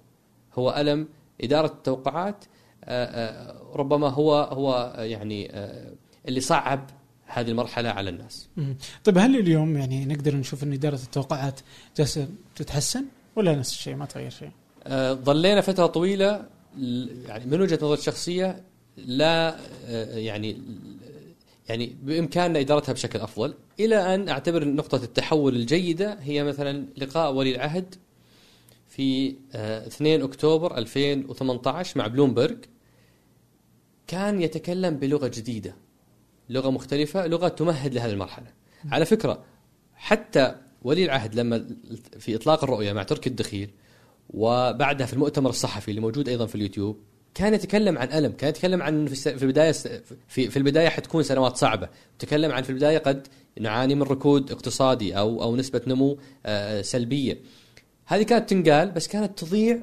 [0.54, 1.08] هو ألم
[1.42, 2.46] إدارة التوقعات
[2.84, 5.92] آه، آه، ربما هو هو يعني آه،
[6.28, 6.90] اللي صعب
[7.26, 8.48] هذه المرحلة على الناس.
[9.04, 11.60] طيب هل اليوم يعني نقدر نشوف إن إدارة التوقعات
[11.98, 14.50] جالسه تتحسن ولا نفس الشيء ما تغير شيء؟
[15.14, 16.46] ظلينا فترة طويلة
[16.78, 18.64] ل- يعني من وجهة نظري الشخصية
[18.98, 19.56] لا
[20.14, 20.62] يعني
[21.70, 27.56] يعني بإمكاننا إدارتها بشكل أفضل إلى أن أعتبر نقطة التحول الجيدة هي مثلا لقاء ولي
[27.56, 27.96] العهد
[29.00, 32.58] في آه، 2 أكتوبر 2018 مع بلومبرج
[34.08, 35.76] كان يتكلم بلغة جديدة
[36.50, 38.48] لغة مختلفة لغة تمهد لهذه المرحلة
[38.92, 39.44] على فكرة
[39.96, 41.68] حتى ولي العهد لما
[42.20, 43.70] في إطلاق الرؤية مع تركي الدخيل
[44.30, 47.00] وبعدها في المؤتمر الصحفي اللي موجود أيضا في اليوتيوب
[47.34, 49.72] كان يتكلم عن ألم، كان يتكلم عن في البداية
[50.28, 51.90] في في البداية حتكون سنوات صعبة،
[52.20, 53.28] تكلم عن في البداية قد
[53.60, 57.38] نعاني من ركود اقتصادي أو أو نسبة نمو آه، سلبية.
[58.10, 59.78] هذه كانت تنقال بس كانت تضيع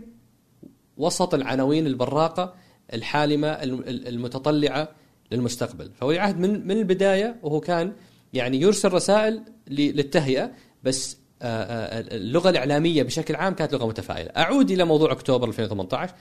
[0.97, 2.55] وسط العناوين البراقة
[2.93, 4.89] الحالمة الم- المتطلعة
[5.33, 7.93] للمستقبل، فولي العهد من من البداية وهو كان
[8.33, 10.51] يعني يرسل رسائل للتهيئة
[10.83, 14.31] بس اللغة الإعلامية بشكل عام كانت لغة متفائلة.
[14.31, 16.15] أعود إلى موضوع أكتوبر 2018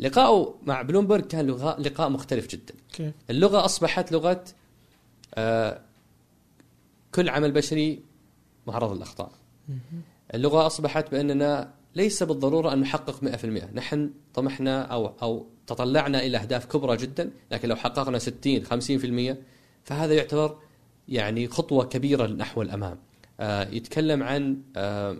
[0.00, 2.74] لقاؤه مع بلومبرج كان لقاء لقاء مختلف جدا.
[2.92, 4.44] كيف؟ اللغة أصبحت لغة
[7.14, 8.00] كل عمل بشري
[8.66, 9.30] معرض للأخطاء.
[10.34, 16.64] اللغة أصبحت بأننا ليس بالضرورة أن نحقق 100%، نحن طمحنا أو أو تطلعنا إلى أهداف
[16.66, 19.36] كبرى جدا، لكن لو حققنا 60 50%
[19.84, 20.58] فهذا يعتبر
[21.08, 22.98] يعني خطوة كبيرة نحو الأمام.
[23.40, 25.16] آه، يتكلم عن آه،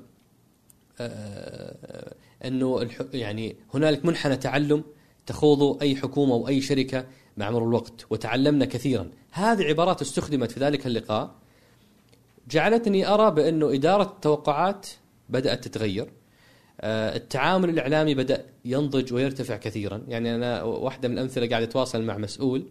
[1.00, 4.84] آه، الح- يعني هنالك منحنى تعلم
[5.26, 10.86] تخوضه أي حكومة واي شركة مع مرور الوقت وتعلمنا كثيرا هذه عبارات استخدمت في ذلك
[10.86, 11.34] اللقاء
[12.50, 14.86] جعلتني أرى بأنه إدارة التوقعات
[15.28, 16.12] بدأت تتغير.
[16.80, 20.02] آه، التعامل الإعلامي بدأ ينضج ويرتفع كثيرا.
[20.08, 22.66] يعني أنا واحدة من الأمثلة قاعد أتواصل مع مسؤول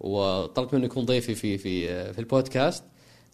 [0.00, 2.84] وطلبت منه يكون ضيفي في في في البودكاست.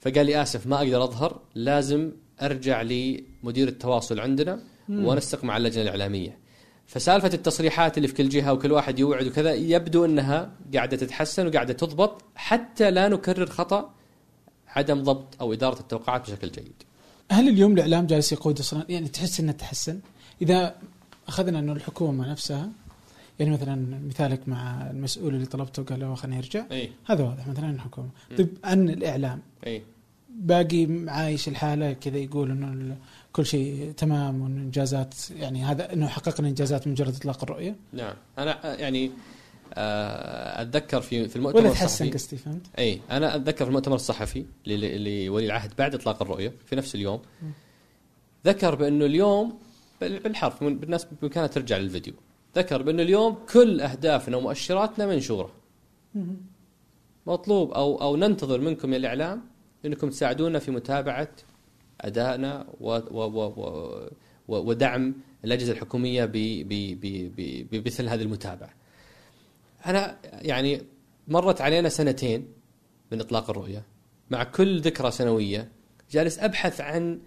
[0.00, 2.12] فقال لي آسف ما أقدر أظهر لازم
[2.42, 6.44] أرجع لمدير التواصل عندنا وانسق مع اللجنة الإعلامية.
[6.86, 11.72] فسالفة التصريحات اللي في كل جهة وكل واحد يوعد وكذا يبدو أنها قاعدة تتحسن وقاعدة
[11.72, 13.94] تضبط حتى لا نكرر خطأ
[14.76, 16.82] عدم ضبط أو إدارة التوقعات بشكل جيد.
[17.30, 20.00] هل اليوم الإعلام جالس يقود أصلا يعني تحس إنه تحسن؟
[20.42, 20.76] إذا
[21.28, 22.70] أخذنا إنه الحكومة نفسها
[23.38, 26.64] يعني مثلا مثالك مع المسؤول اللي طلبته قال له خلينا نرجع.
[26.70, 28.08] اي هذا واضح مثلا الحكومة.
[28.38, 29.40] طيب عن الإعلام.
[29.66, 29.82] اي
[30.30, 32.96] باقي عايش الحالة كذا يقول إنه
[33.32, 38.14] كل شيء تمام وإنه إنجازات يعني هذا إنه حققنا إنجازات مجرد إطلاق الرؤية؟ نعم.
[38.38, 39.10] أنا يعني
[39.76, 45.46] أتذكر في في المؤتمر ولا تحسن قصدي فهمت؟ إي أنا أتذكر في المؤتمر الصحفي لولي
[45.46, 47.22] العهد بعد إطلاق الرؤية في نفس اليوم
[48.46, 49.58] ذكر بانه اليوم
[50.00, 52.14] بال- بالحرف بالناس بإمكانها ترجع للفيديو.
[52.56, 55.50] ذكر بانه اليوم كل أهدافنا ومؤشراتنا منشورة.
[57.26, 59.42] مطلوب أو أو ننتظر منكم يا الإعلام
[59.84, 61.28] أنكم تساعدونا في متابعة
[62.00, 64.08] أدائنا و و و
[64.48, 65.14] و ودعم
[65.44, 66.24] الأجهزة الحكومية
[67.72, 68.70] بمثل هذه المتابعة.
[69.86, 70.82] أنا يعني
[71.28, 72.48] مرت علينا سنتين
[73.12, 73.84] من إطلاق الرؤية.
[74.30, 75.68] مع كل ذكرى سنوية
[76.10, 77.20] جالس أبحث عن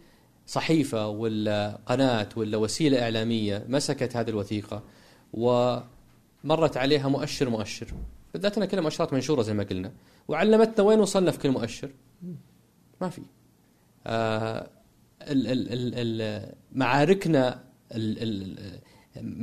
[0.45, 4.83] صحيفة ولا قناة ولا وسيلة إعلامية مسكت هذه الوثيقة
[5.33, 7.87] ومرت عليها مؤشر مؤشر.
[8.33, 9.91] بالذات انها كلها مؤشرات منشورة زي ما قلنا.
[10.27, 11.89] وعلمتنا وين وصلنا في كل مؤشر؟
[13.01, 13.21] ما في.
[14.07, 14.69] آه
[15.21, 18.79] ال ال ال ال معاركنا ال ال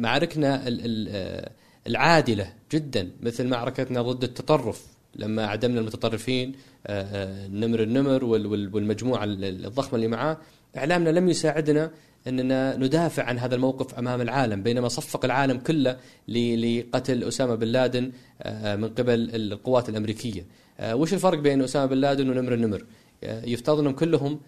[0.00, 1.52] معاركنا ال ال
[1.86, 6.52] العادلة جدا مثل معركتنا ضد التطرف لما اعدمنا المتطرفين
[6.86, 10.38] آه، آه، النمر النمر وال- وال- والمجموعة ال- الضخمة اللي معاه
[10.76, 11.90] إعلامنا لم يساعدنا
[12.26, 15.96] أننا ندافع عن هذا الموقف أمام العالم بينما صفق العالم كله
[16.28, 18.12] لقتل أسامة بن لادن
[18.42, 20.46] آه، من قبل القوات الأمريكية.
[20.92, 22.84] وش الفرق بين أسامة بن لادن ونمر النمر؟
[23.22, 24.40] يفترض أنهم كلهم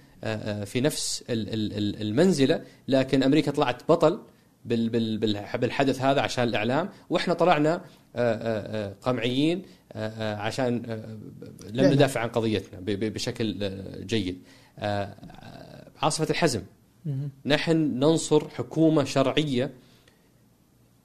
[0.64, 4.20] في نفس ال- ال- ال- المنزلة لكن أمريكا طلعت بطل
[4.66, 7.80] بالحدث هذا عشان الإعلام وإحنا طلعنا آه،
[8.16, 9.62] آه، آه، قمعيين
[10.18, 10.82] عشان
[11.70, 11.92] لم.
[11.92, 13.70] ندافع عن قضيتنا بشكل
[14.06, 14.42] جيد.
[16.02, 16.62] عاصفة الحزم.
[17.46, 19.72] نحن ننصر حكومة شرعية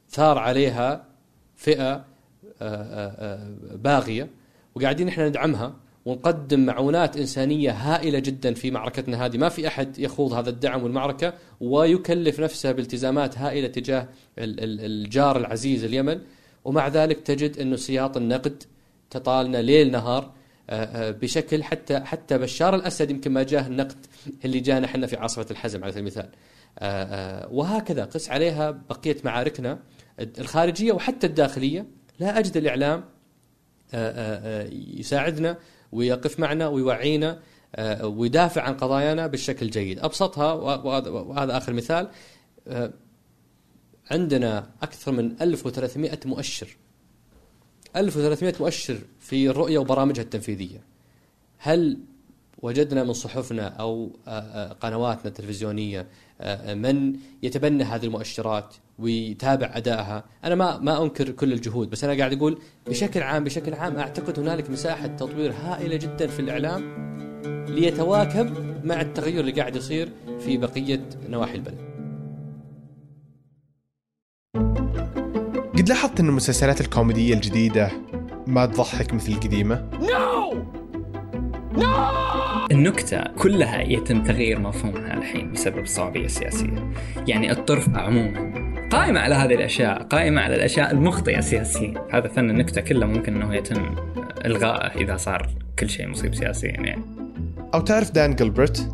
[0.10, 1.06] ثار عليها
[1.56, 2.06] فئة
[2.62, 4.30] آه، باغية
[4.76, 9.38] وقاعدين إحنا ندعمها ونقدم معونات إنسانية هائلة جدا في معركتنا هذه.
[9.38, 15.38] ما في أحد يخوض هذا الدعم والمعركة ويكلف نفسه بالتزامات هائلة تجاه ال- ال- الجار
[15.38, 16.20] العزيز اليمن.
[16.66, 18.64] ومع ذلك تجد أنه سياط النقد
[19.10, 20.32] تطالنا ليل نهار
[20.70, 24.06] آه، آه، بشكل حتى حتى بشار الأسد يمكن ما جاه النقد
[24.46, 26.30] اللي جانا إحنا في عاصفة الحزم على سبيل المثال.
[26.80, 29.80] آه، وهكذا قس عليها بقية معاركنا
[30.20, 31.86] الخارجية وحتى الداخلية.
[32.20, 32.40] لا
[32.94, 33.02] آه،
[33.94, 35.58] آه، يساعدنا
[35.92, 37.40] ويقف معنا ويوعينا
[37.76, 40.00] آه، ويدافع عن قضايانا بالشكل الجيد.
[40.00, 42.08] أبسطها وهذا آخر مثال.
[42.68, 42.94] آه،
[44.12, 46.78] عندنا أكثر من 1300 مؤشر.
[47.96, 50.84] 1300 مؤشر في الرؤية وبرامجها التنفيذية.
[51.58, 51.98] هل
[52.62, 56.08] وجدنا من صحفنا أو آه، قنواتنا التلفزيونية
[56.42, 60.24] آه، من يتبنى هذه المؤشرات؟ ويتابع أدائها.
[60.44, 64.40] أنا ما ما أنكر كل الجهود بس أنا قاعد أقول بشكل عام بشكل عام أعتقد
[64.40, 67.12] هنالك مساحة تطوير هائلة جدا في الإعلام
[67.70, 68.54] ليتواكب
[68.86, 71.92] مع التغير اللي قاعد يصير في بقية نواحي البلد.
[75.78, 77.92] قد لاحظت إن المسلسلات الكوميدية الجديدة
[78.48, 79.90] ما تضحك مثل القديمة؟
[82.72, 86.94] النكتة كلها يتم تغيير مفهومها الحين بسبب الصعوبية السياسية
[87.28, 91.94] يعني الطرف عموما قائمة على هذه الأشياء قائمة على الأشياء المخطئة سياسيا.
[92.12, 93.96] هذا فن النكتة كله ممكن أنه يتم
[94.46, 97.04] إلغائه إذا صار كل شيء مصيب سياسيا يعني.
[97.74, 98.94] أو تعرف دان جلبرت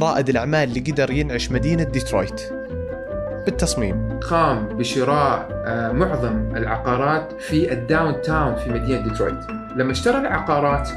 [0.00, 2.42] رائد الأعمال اللي قدر ينعش مدينة ديترويت.
[3.44, 4.18] بالتصميم.
[4.30, 9.50] قام بشراء آه، معظم العقارات في ال downtown في مدينة ديترويت.
[9.76, 10.88] لما اشترى العقارات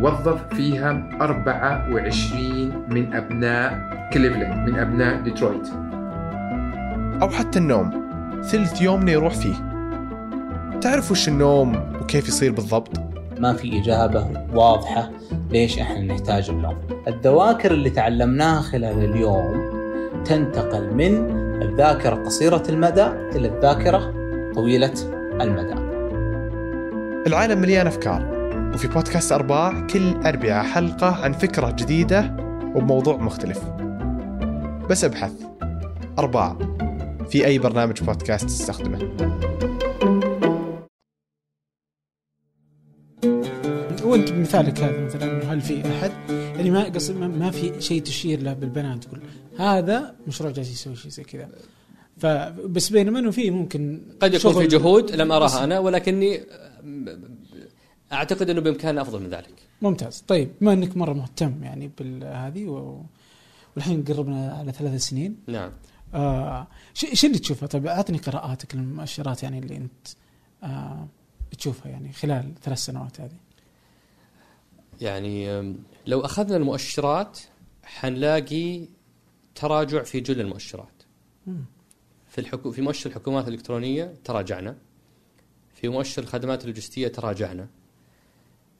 [0.00, 3.78] وظف فيها 24 من أبناء
[4.12, 5.85] كليفلاند من أبناء ديترويت.
[7.22, 8.06] أو حتى النوم.
[8.50, 9.54] ثلث يومنا يروح فيه.
[10.80, 13.00] تعرف وش النوم وكيف يصير بالضبط؟
[13.38, 15.10] ما في إجابة واضحة
[15.50, 16.76] ليش إحنا نحتاج النوم.
[17.08, 19.76] الذواكر اللي تعلمناها خلال اليوم
[20.24, 21.30] تنتقل من
[21.62, 24.14] الذاكرة قصيرة المدى إلى الذاكرة
[24.54, 24.92] طويلة
[25.40, 25.74] المدى.
[27.26, 28.36] العالم مليان أفكار
[28.74, 32.36] وفي بودكاست أرباع كل اربعاء حلقة عن فكرة جديدة
[32.74, 33.60] وبموضوع مختلف.
[34.90, 35.32] بس أبحث.
[36.18, 36.56] أرباع.
[37.30, 38.98] في أي برنامج بودكاست تستخدمه.
[44.04, 48.42] وانت بمثالك هذا مثلا هل في أحد؟ يعني ما قصد ما- ما في شيء تشير
[48.42, 49.20] له بالبنان تقول
[49.58, 51.48] هذا مشروع جالس يسوي شيء زي كذا.
[52.18, 56.40] فبس بينما إنه في ممكن قد يكون في جهود لم أراها أنا ولكني
[58.12, 59.54] أعتقد إنه بامكاننا أفضل من ذلك.
[59.82, 60.24] ممتاز.
[60.28, 63.02] طيب بما إنك مرة مهتم يعني بالهذه و...
[63.76, 65.36] والحين قربنا على ثلاث سنين.
[65.46, 65.72] نعم.
[66.16, 70.08] آه ش- شو اللي تشوفه؟ طيب أعطني قراءاتك المؤشرات يعني اللي أنت
[70.62, 71.08] آه
[71.58, 73.36] تشوفها يعني خلال ثلاث سنوات هذه.
[75.00, 75.62] يعني
[76.06, 77.38] لو أخذنا المؤشرات
[77.84, 78.88] حنلاقي
[79.54, 81.02] تراجع في جل المؤشرات.
[81.46, 81.64] مم.
[82.28, 82.70] في الحكو...
[82.72, 84.76] في مؤشر الحكومات الإلكترونية تراجعنا.
[85.74, 87.68] في مؤشر الخدمات اللوجستية تراجعنا.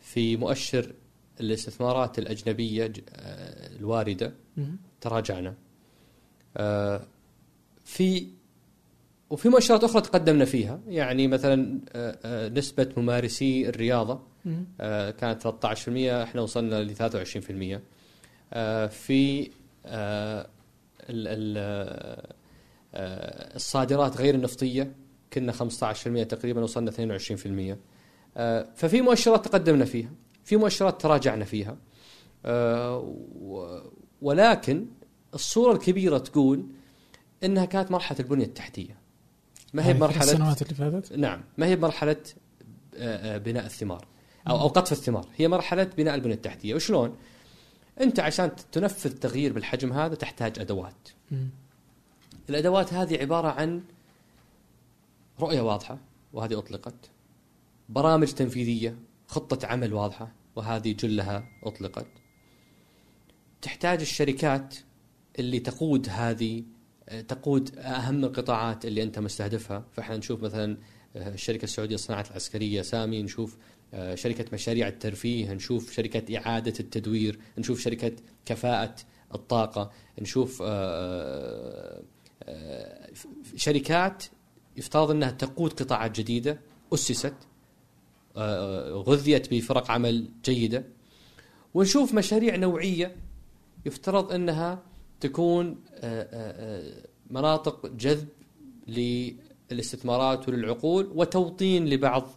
[0.01, 0.93] في مؤشر
[1.41, 4.77] الاستثمارات الأجنبية آه، الواردة مم.
[5.01, 5.55] تراجعنا.
[6.57, 7.07] آه،
[7.87, 8.27] في
[9.31, 10.81] وفي مؤشرات أخرى تقدمنا فيها.
[10.89, 14.21] يعني مثلا آه، آه، نسبة ممارسي الرياضة.
[14.81, 17.83] آه، كانت 13% إحنا وصلنا ل 23%
[18.53, 19.51] آه، في
[21.11, 22.35] ال- ال-
[23.57, 24.93] الصادرات غير النفطية
[25.33, 27.79] كنا 15% تقريبا وصلنا 22%
[28.37, 30.11] آه، ففي مؤشرات تقدمنا فيها
[30.45, 31.77] في مؤشرات تراجعنا فيها.
[34.23, 34.87] ولكن
[35.35, 36.67] الصورة الكبيرة تقول
[37.45, 38.97] إنها كانت مرحلة البنية التحتية.
[39.75, 41.41] ما هي هذه مرحله السنوات اللي فاتت؟ نعم.
[41.59, 42.17] ما هي مرحلة
[42.97, 44.07] آه، آه، بناء الثمار؟
[44.49, 45.29] أو أو قطف الثمار.
[45.37, 46.75] هي مرحلة بناء البنية التحتية.
[46.75, 47.17] وشلون؟
[48.01, 51.09] أنت عشان تنفذ تغيير بالحجم هذا تحتاج أدوات.
[51.31, 51.51] مم.
[52.51, 53.83] الأدوات هذه عبارة عن
[55.41, 55.99] رؤية واضحة
[56.33, 57.11] وهذه أطلقت.
[57.89, 62.07] برامج تنفيذية خطة عمل واضحة وهذه جلها أطلقت.
[63.63, 64.75] تحتاج الشركات
[65.39, 66.65] اللي تقود هذه
[67.29, 69.85] تقود أهم القطاعات اللي أنت مستهدفها.
[69.93, 70.77] فإحنا نشوف مثلا
[71.17, 73.57] آه، الشركة السعودية للصناعة العسكرية سامي نشوف
[73.95, 78.13] آه، شركة مشاريع الترفيه نشوف شركة إعادة التدوير نشوف شركة
[78.47, 78.95] كفاءة
[79.35, 79.91] الطاقة
[80.21, 82.03] نشوف آه،
[83.57, 84.25] شركات
[84.77, 86.61] يفترض أنها تقود قطاعات جديدة
[86.95, 87.35] أسست
[88.37, 90.85] آه، غذيت بفرق عمل جيدة.
[91.75, 93.17] ونشوف مشاريع نوعية
[93.87, 94.83] يفترض أنها
[95.21, 98.29] تكون آه، آه، آه، مناطق جذب
[98.89, 102.29] للاستثمارات وللعقول وتوطين لبعض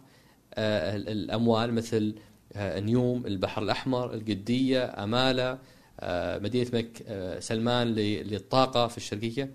[0.58, 2.14] ال- الأموال مثل
[2.56, 5.58] نيوم البحر الأحمر القدية أمالة
[6.00, 7.02] آه، مدينة مك
[7.38, 9.54] سلمان ل- للطاقة في الشرقية.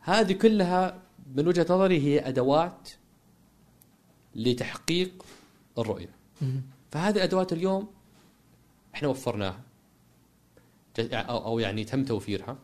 [0.00, 1.02] هذه كلها
[1.34, 2.88] من وجهة نظري هي أدوات
[4.34, 5.24] لتحقيق
[5.78, 6.10] الرؤية.
[6.42, 6.62] مم.
[6.92, 7.88] فهذه الأدوات اليوم
[8.94, 9.60] إحنا وفرناها.
[11.00, 12.58] أو يعني تم توفيرها.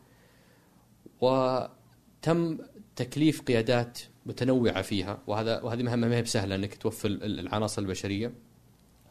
[1.21, 2.57] وتم
[2.95, 5.17] تكليف قيادات متنوعة فيها.
[5.27, 8.31] وهذا وهذه مهمة ما هي بسهلة أنك توفر ال- العناصر البشرية.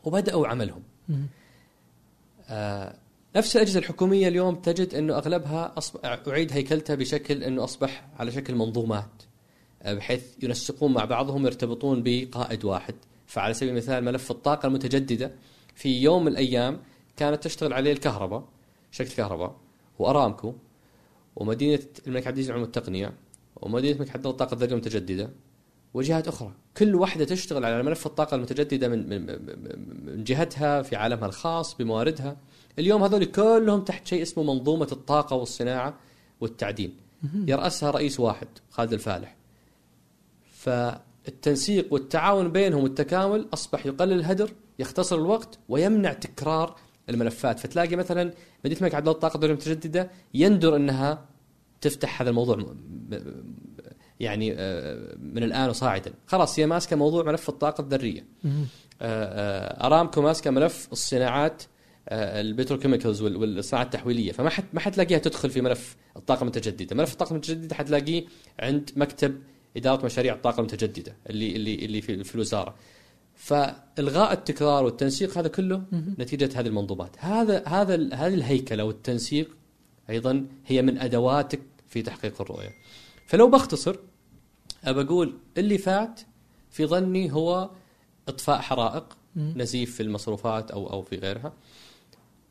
[0.05, 0.83] وبدأوا عملهم.
[2.49, 2.97] آه،
[3.37, 8.55] نفس الأجهزة الحكومية اليوم تجد أنه أغلبها أصبح أعيد هيكلتها بشكل أنه أصبح على شكل
[8.55, 9.23] منظومات
[9.83, 12.95] آه، بحيث ينسقون مع بعضهم يرتبطون بقائد واحد.
[13.27, 15.33] فعلى سبيل المثال ملف الطاقة المتجددة
[15.75, 16.81] في يوم من الأيام
[17.17, 18.45] كانت تشتغل عليه الكهرباء.
[18.95, 19.57] شركة الكهرباء
[19.99, 20.55] وأرامكو
[21.37, 23.13] ومدينة الملك عبد العزيز للعلوم والتقنية
[23.57, 25.31] ومدينة الملك عبد الله الطاقه الذرية المتجددة
[25.95, 26.53] وجهات أخرى.
[26.77, 29.27] كل واحدة تشتغل على ملف الطاقة المتجددة من من,
[30.07, 32.37] من جهتها في عالمها الخاص بمواردها.
[32.79, 35.95] اليوم هذول كلهم تحت شيء اسمه منظومة الطاقة والصناعة
[36.41, 36.97] والتعدين.
[37.49, 39.37] يرأسها رئيس واحد خالد الفالح.
[40.53, 46.77] فالتنسيق والتعاون بينهم والتكامل أصبح يقلل الهدر يختصر الوقت ويمنع تكرار
[47.09, 47.59] الملفات.
[47.59, 48.33] فتلاقي مثلا
[48.65, 51.25] مدينة الملك عبد الله الطاقة الدولية المتجددة يندر أنها
[51.81, 52.75] تفتح هذا الموضوع
[54.21, 56.13] يعني آه، من الآن وصاعدا.
[56.27, 58.27] خلاص هي ماسكة موضوع ملف الطاقة الذرية.
[58.45, 58.67] مهم.
[59.03, 59.25] آه،
[59.83, 61.63] آه، أرامكو ماسكة ملف الصناعات
[62.09, 64.33] آه، البتروكيميكالز وال- والصناعات التحويلية.
[64.33, 68.25] فما حت ما حتلاقيها تدخل في ملف الطاقة المتجددة، ملف الطاقة المتجددة حتلاقيه
[68.61, 69.39] عند مكتب
[69.77, 72.75] إدارة مشاريع الطاقة المتجددة اللي اللي اللي في, في الوزارة.
[73.35, 75.83] فإلغاء التكرار والتنسيق هذا كله.
[76.19, 79.57] نتيجة هذه المنظومات، هذا هذا هذه الهيكلة والتنسيق
[80.11, 82.71] أيضا هي من أدواتك في تحقيق الرؤية.
[83.27, 83.97] فلو بختصر
[84.85, 86.21] أبى أقول اللي فات
[86.71, 87.71] في ظني هو
[88.29, 89.17] إطفاء حرائق.
[89.37, 91.53] نزيف في المصروفات أو أو في غيرها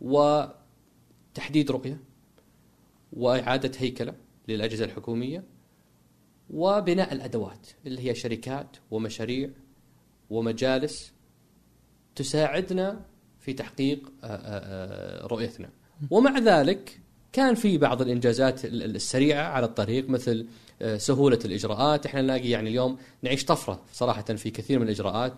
[0.02, 2.00] وتحديد رؤية
[3.14, 4.14] وإعادة هيكلة
[4.48, 5.44] للأجهزة الحكومية
[6.50, 9.50] وبناء الأدوات اللي هي شركات ومشاريع
[10.30, 11.12] ومجالس
[12.16, 13.02] تساعدنا
[13.40, 15.70] في تحقيق آه، آه، آه، رؤيتنا.
[16.10, 17.00] ومع ذلك
[17.34, 20.46] كان في بعض الإنجازات ال- ال- السريعة على الطريق مثل
[20.98, 22.06] سهولة الإجراءات.
[22.06, 25.34] إحنا نلاقي يعني اليوم نعيش طفرة صراحة في كثير من الإجراءات.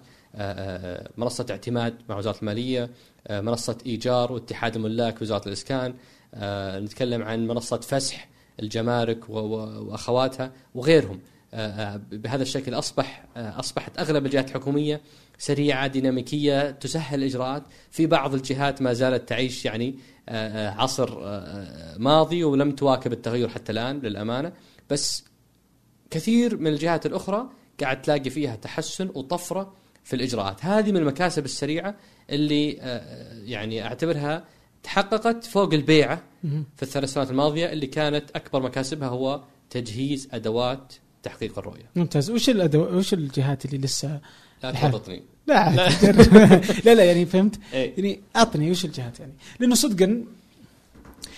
[1.18, 2.90] منصة اعتماد مع وزارة المالية
[3.30, 5.94] منصة إيجار واتحاد الملاك وزارة الإسكان.
[6.84, 8.30] نتكلم عن منصة فسح
[8.60, 11.20] الجمارك وأخواتها وغيرهم.
[12.12, 15.01] بهذا الشكل أصبح آه، أصبحت أغلب الجهات الحكومية
[15.38, 17.64] سريعة ديناميكية تسهل الإجراءات.
[17.91, 19.95] في بعض الجهات ما زالت تعيش يعني
[20.30, 24.51] آه، آه، عصر آه، آه، ماضي ولم تواكب التغير حتى الآن للأمانة.
[24.89, 25.26] بس
[26.10, 27.49] كثير من الجهات الأخرى
[27.82, 30.66] قاعد تلاقي فيها تحسن وطفرة في الإجراءات.
[30.66, 31.95] هذه من المكاسب السريعة
[32.30, 34.45] اللي آه، يعني أعتبرها
[34.84, 36.24] تحققت فوق البيعة.
[36.76, 40.93] في الثلاث سنوات الماضية اللي كانت أكبر مكاسبها هو تجهيز أدوات
[41.26, 42.97] تحقيق الرؤية ممتاز وش الأدو...
[42.97, 44.19] وش الجهات اللي لسه
[44.63, 44.71] لا.
[44.71, 45.89] تورطني لا لا.
[46.86, 47.93] لا لا يعني فهمت إيه.
[47.97, 50.23] يعني اعطني وش الجهات يعني لأنه صدقا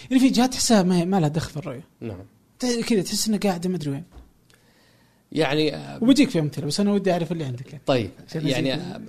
[0.10, 2.26] يعني في جهات تحسها ما, ما لها دخل في الرؤية نعم
[2.60, 4.04] كذا تحس انها قاعدة ما أدري وين
[5.32, 7.84] يعني آه، وبجيك في أمثلة بس أنا ودي أعرف اللي عندك يعني.
[7.86, 8.74] طيب يعني.
[8.74, 9.02] آه،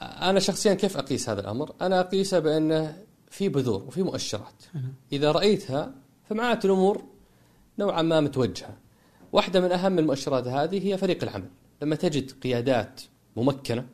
[0.00, 2.96] أنا شخصيا كيف أقيس هذا الأمر؟ أنا أقيسه بأنه
[3.30, 4.62] في بذور وفي مؤشرات.
[5.12, 5.94] إذا رأيتها
[6.28, 7.04] فمعناته الأمور
[7.78, 8.85] نوعا ما متوجهة.
[9.32, 11.48] واحدة من أهم المؤشرات هذه هي فريق العمل.
[11.82, 13.00] لما تجد قيادات
[13.36, 13.86] ممكنة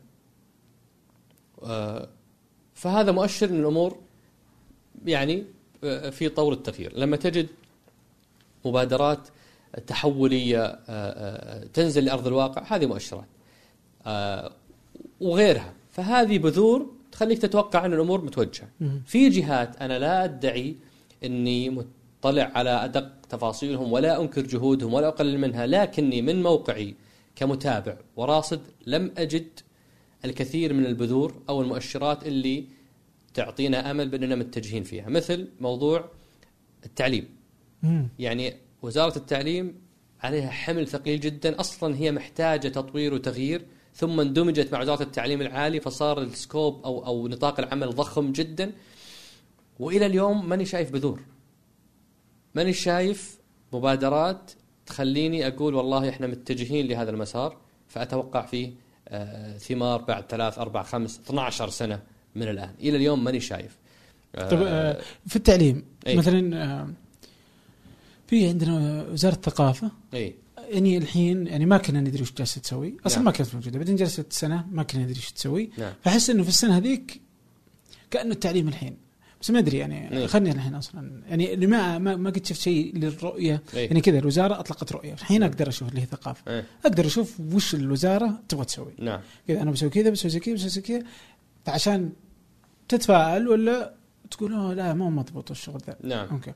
[1.62, 2.08] آه،
[2.74, 3.98] فهذا مؤشر ان الأمور
[5.06, 5.44] يعني
[5.84, 7.46] آه، في طور التغيير، لما تجد
[8.64, 9.28] مبادرات
[9.86, 13.26] تحولية آه، تنزل لأرض الواقع هذه مؤشرات.
[15.20, 19.02] وغيرها فهذه بذور تخليك تتوقع أن الأمور متوجهة مم.
[19.06, 20.76] في جهات أنا لا أدعي
[21.24, 21.84] إني
[22.22, 26.94] مطلع على أدق تفاصيلهم ولا أنكر جهودهم ولا أقلل منها لكني من موقعي
[27.36, 29.48] كمتابع وراصد لم أجد
[30.24, 32.64] الكثير من البذور أو المؤشرات اللي
[33.34, 36.10] تعطينا أمل بأننا متجهين فيها مثل موضوع
[36.86, 37.28] التعليم.
[37.82, 38.08] مم.
[38.18, 39.74] يعني وزارة التعليم
[40.20, 43.64] عليها حمل ثقيل جدا أصلا هي محتاجة تطوير وتغيير
[43.94, 48.72] ثم اندمجت مع وزارة التعليم العالي فصار السكوب أو, أو نطاق العمل ضخم جدا.
[49.78, 51.31] وإلى اليوم ماني شايف بذور.
[52.54, 53.38] ماني شايف
[53.72, 54.50] مبادرات
[54.86, 57.56] تخليني أقول والله إحنا متجهين لهذا المسار
[57.88, 58.72] فأتوقع فيه
[59.08, 62.02] آه ثمار بعد ثلاث أربع خمس 12 سنة
[62.34, 62.74] من الآن.
[62.80, 63.76] إلى اليوم ماني شايف.
[64.34, 66.16] آه طب آه، في التعليم أي.
[66.16, 66.94] مثلا
[68.26, 69.90] في عندنا وزارة الثقافة.
[70.14, 70.34] إيه.
[70.70, 72.96] يعني الحين يعني ما كنا ندري وش جالسة تسوي.
[73.06, 73.24] أصلا نعم.
[73.24, 75.70] ما كانت موجودة بعدين جلست سنة ما كنا ندري وش تسوي.
[75.78, 75.92] نعم.
[76.02, 77.20] فأحس إنه في السنة هذيك
[78.10, 78.96] كأنه التعليم الحين.
[79.42, 80.26] بس ما أدري يعني إيه.
[80.26, 81.22] خلني الحين أصلا.
[81.28, 83.86] يعني اللي ما ما, ما قد شفت شيء للرؤية إيه.
[83.86, 85.12] يعني كذا الوزارة أطلقت رؤية.
[85.12, 86.52] الحين أقدر أشوف اللي هي ثقافة.
[86.52, 86.64] إيه.
[86.84, 88.92] أقدر أشوف وش الوزارة تبغى تسوي.
[88.98, 89.20] نعم.
[89.48, 91.02] كذا أنا بسوي كذا بسوي كذا بسوي كذا.
[91.64, 92.12] فعشان
[92.88, 93.94] تتفائل ولا
[94.30, 95.96] تقول لا مو مضبوط الشغل ذا.
[96.02, 96.28] نعم.
[96.28, 96.52] أوكي.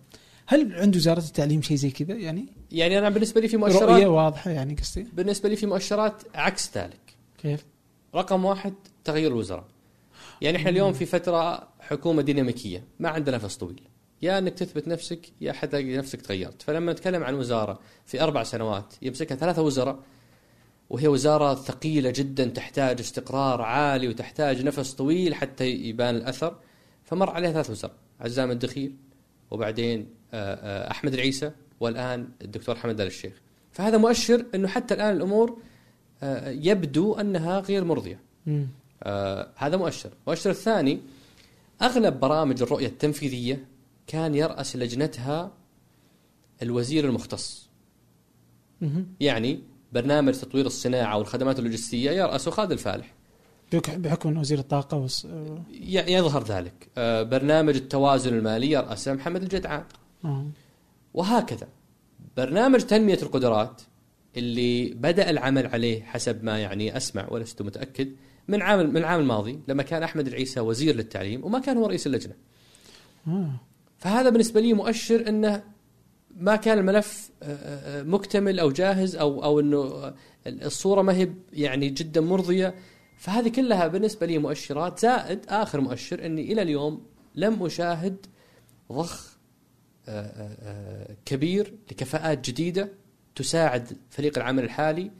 [0.46, 4.04] هل عند وزارة التعليم شيء زي كذا يعني؟ يعني أنا بالنسبة لي في رؤية مؤشرات
[4.04, 7.16] واضحة يعني قصدي؟ بالنسبة لي في مؤشرات عكس ذلك.
[7.38, 7.64] كيف؟
[8.14, 8.74] رقم واحد
[9.04, 9.64] تغيير الوزراء
[10.40, 13.82] يعني إحنا اليوم في فترة حكومة ديناميكية ما عندنا نفس طويل.
[14.22, 16.62] يا إنك تثبت نفسك يا حتى نفسك تغيرت.
[16.62, 19.98] فلما نتكلم عن وزارة في أربع سنوات يمسكها ثلاثة وزراء
[20.90, 26.56] وهي وزارة ثقيلة جدا تحتاج استقرار عالي وتحتاج نفس طويل حتى يبان الأثر
[27.04, 28.96] فمر عليها ثلاث وزراء عزام الدخيل
[29.50, 33.32] وبعدين آه، آه، أحمد العيسى والآن الدكتور حمد آل الشيخ.
[33.72, 35.58] فهذا مؤشر إنه حتى الآن الأمور
[36.22, 38.20] آه، يبدو أنها غير مرضية.
[39.56, 40.10] هذا مؤشر.
[40.26, 41.00] المؤشر الثاني
[41.82, 43.64] أغلب برامج الرؤية التنفيذية
[44.06, 45.52] كان يرأس لجنتها
[46.62, 47.68] الوزير المختص.
[49.20, 49.60] يعني
[49.92, 53.12] برنامج تطوير الصناعة والخدمات اللوجستية يرأسه خالد الفالح.
[53.72, 55.24] بحكم إنه وزير الطاقة وس...
[55.24, 56.88] ي- يظهر ذلك.
[56.98, 59.84] آه برنامج التوازن المالي يرأسه محمد الجدعان.
[60.24, 60.46] آه.
[61.14, 61.68] وهكذا.
[62.36, 63.82] برنامج تنمية القدرات
[64.36, 68.12] اللي بدأ العمل عليه حسب ما يعني أسمع ولست متأكد
[68.48, 72.06] من عام من العام الماضي لما كان أحمد العيسى وزير للتعليم وما كان هو رئيس
[72.06, 72.34] اللجنة
[73.28, 73.60] آه.
[73.98, 75.62] فهذا بالنسبة لي مؤشر إنه
[76.36, 80.14] ما كان الملف آه، آه، مكتمل أو جاهز أو أو إنه آه،
[80.46, 82.74] الصورة ما هي يعني جدا مرضية
[83.18, 88.26] فهذه كلها بالنسبة لي مؤشرات زائد آخر مؤشر إني إلى اليوم لم أشاهد
[88.92, 89.36] ضخ
[91.24, 92.92] كبير لكفاءات جديدة
[93.34, 95.10] تساعد فريق العمل الحالي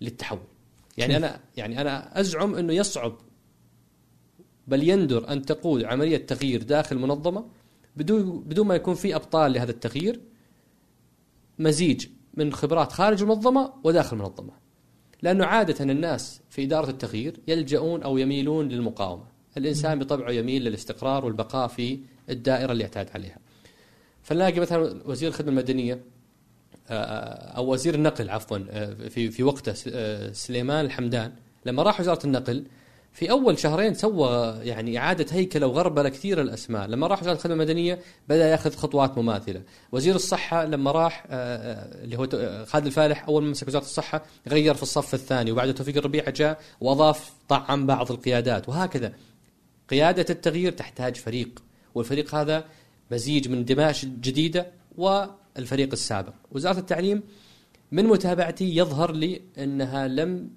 [0.00, 0.53] للتحول.
[0.98, 3.18] يعني أنا يعني أنا أزعم إنه يصعب
[4.66, 7.46] بل يندر أن تقود عملية تغيير داخل منظمة
[7.96, 10.20] بدون بدون ما يكون في أبطال لهذا التغيير
[11.58, 14.52] مزيج من خبرات خارج المنظمة وداخل المنظمة.
[15.22, 19.24] لأنه عادة الناس في إدارة التغيير يلجؤون أو يميلون للمقاومة.
[19.56, 21.98] الإنسان بطبعه يميل للاستقرار والبقاء في
[22.30, 23.38] الدائرة اللي اعتاد عليها.
[24.22, 26.04] فنلاقي مثلا وزير الخدمة المدنية
[26.90, 31.32] أو وزير النقل عفوا آه، في في وقته آه، سليمان الحمدان.
[31.66, 32.64] لما راح وزارة النقل
[33.14, 37.98] في أول شهرين سوى يعني إعادة هيكله وغربلة كثير الأسماء، لما راح وزارة الخدمة المدنية
[38.28, 39.62] بدأ يأخذ خطوات مماثلة،
[39.92, 43.84] وزير الصحة لما راح آه، آه، اللي هو آه، خالد الفالح أول ما مسك وزارة
[43.84, 45.52] الصحة غير في الصف الثاني.
[45.52, 48.68] وبعد توفيق الربيع جاء وأضاف طعم بعض القيادات.
[48.68, 49.12] وهكذا.
[49.90, 51.62] قيادة التغيير تحتاج فريق.
[51.94, 52.64] والفريق هذا
[53.10, 54.66] مزيج من دماء جديدة
[55.56, 57.22] والفريق السابق، وزارة التعليم
[57.92, 60.50] من متابعتي يظهر لي أنها لم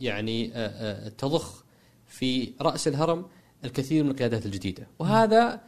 [0.00, 1.64] يعني آه، آه، تضخ
[2.06, 3.26] في رأس الهرم
[3.64, 5.60] الكثير من القيادات الجديدة، وهذا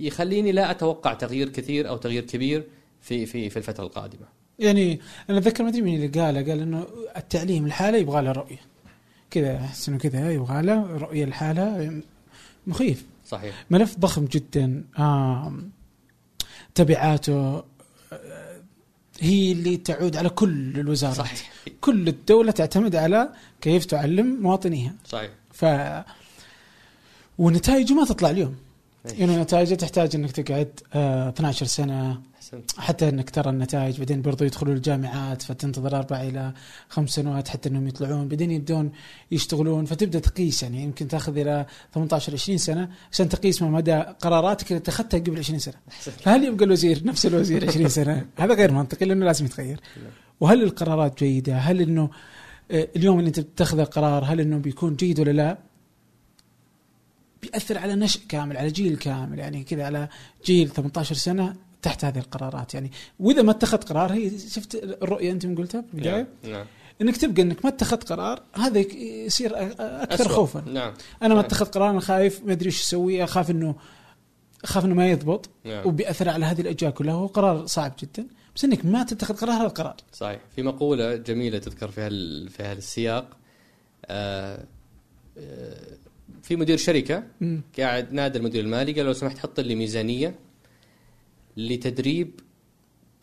[0.00, 2.64] يخليني لا أتوقع تغيير كثير أو تغيير كبير
[3.00, 4.26] في في في الفترة القادمة.
[4.58, 5.00] يعني
[5.30, 8.60] أنا أتذكر ما أدري مين اللي قاله قال إنه التعليم الحالة يبغى له رؤية.
[9.30, 12.00] كذا احس انه كذا يبغى له رؤية الحالة
[12.66, 13.06] مخيف.
[13.26, 13.64] صحيح.
[13.70, 14.84] ملف ضخم جدا.
[14.98, 15.70] آم،
[16.74, 17.64] تبعاته آه،
[19.20, 21.50] هي اللي تعود على كل الوزارات صحيح.
[21.80, 23.28] كل الدولة تعتمد على
[23.60, 25.30] كيف تعلم مواطنيها صحيح.
[25.52, 25.64] ف
[27.38, 28.56] ونتائجه ما تطلع اليوم.
[29.04, 32.80] يعني نتائجه تحتاج إنك تقعد آه 12 سنة أحسنت.
[32.80, 36.52] حتى إنك ترى النتائج بعدين برضو يدخلوا الجامعات فتنتظر أربع إلى
[36.88, 38.28] خمس سنوات حتى إنهم يطلعون.
[38.28, 38.92] بعدين يبدون
[39.30, 40.82] يشتغلون فتبدأ تقيس يعني.
[40.82, 42.88] يمكن تأخذ إلى 18 20 سنة.
[43.12, 45.74] عشان تقيس ما مدى قراراتك اللي اتخذتها قبل 20 سنة.
[45.98, 49.80] فهل يبقى الوزير نفس الوزير 20 سنة؟ هذا غير منطقي لأنه لازم يتغير.
[50.40, 52.10] وهل القرارات جيدة؟ هل إنه
[52.70, 55.58] آه، اليوم اللي أنت بتاخذ القرار هل إنه بيكون جيد ولا لا؟
[57.42, 59.38] بيأثر على نشء كامل على جيل كامل.
[59.38, 60.08] يعني كذا على
[60.44, 65.46] جيل 18 سنة تحت هذه القرارات يعني وإذا ما اتخذ قرار هي شفت الرؤية أنت
[65.46, 66.52] من قلتها في البداية نعم.
[66.52, 66.66] نعم.
[67.02, 70.36] إنك تبقى إنك ما اتخذت قرار هذا يصير أكثر أسوأ.
[70.36, 70.94] خوفا نعم.
[71.22, 71.44] أنا ما صحيح.
[71.44, 73.74] اتخذ قرار أنا خايف ما أدري إيش أسوي أخاف إنه
[74.64, 75.86] أخاف إنه ما يضبط نعم.
[75.86, 78.26] وبيأثر على هذه الاجواء كلها هو قرار صعب جدا
[78.56, 82.62] بس إنك ما تتخذ قرار هذا القرار صحيح في مقولة جميلة تذكر في هال في
[82.62, 83.36] هذا السياق
[84.06, 84.64] آه
[85.38, 85.98] آه
[86.42, 87.62] في مدير شركة مم.
[87.78, 90.34] قاعد نادى المدير المالي قال لو سمحت حط لي ميزانية
[91.58, 92.40] لتدريب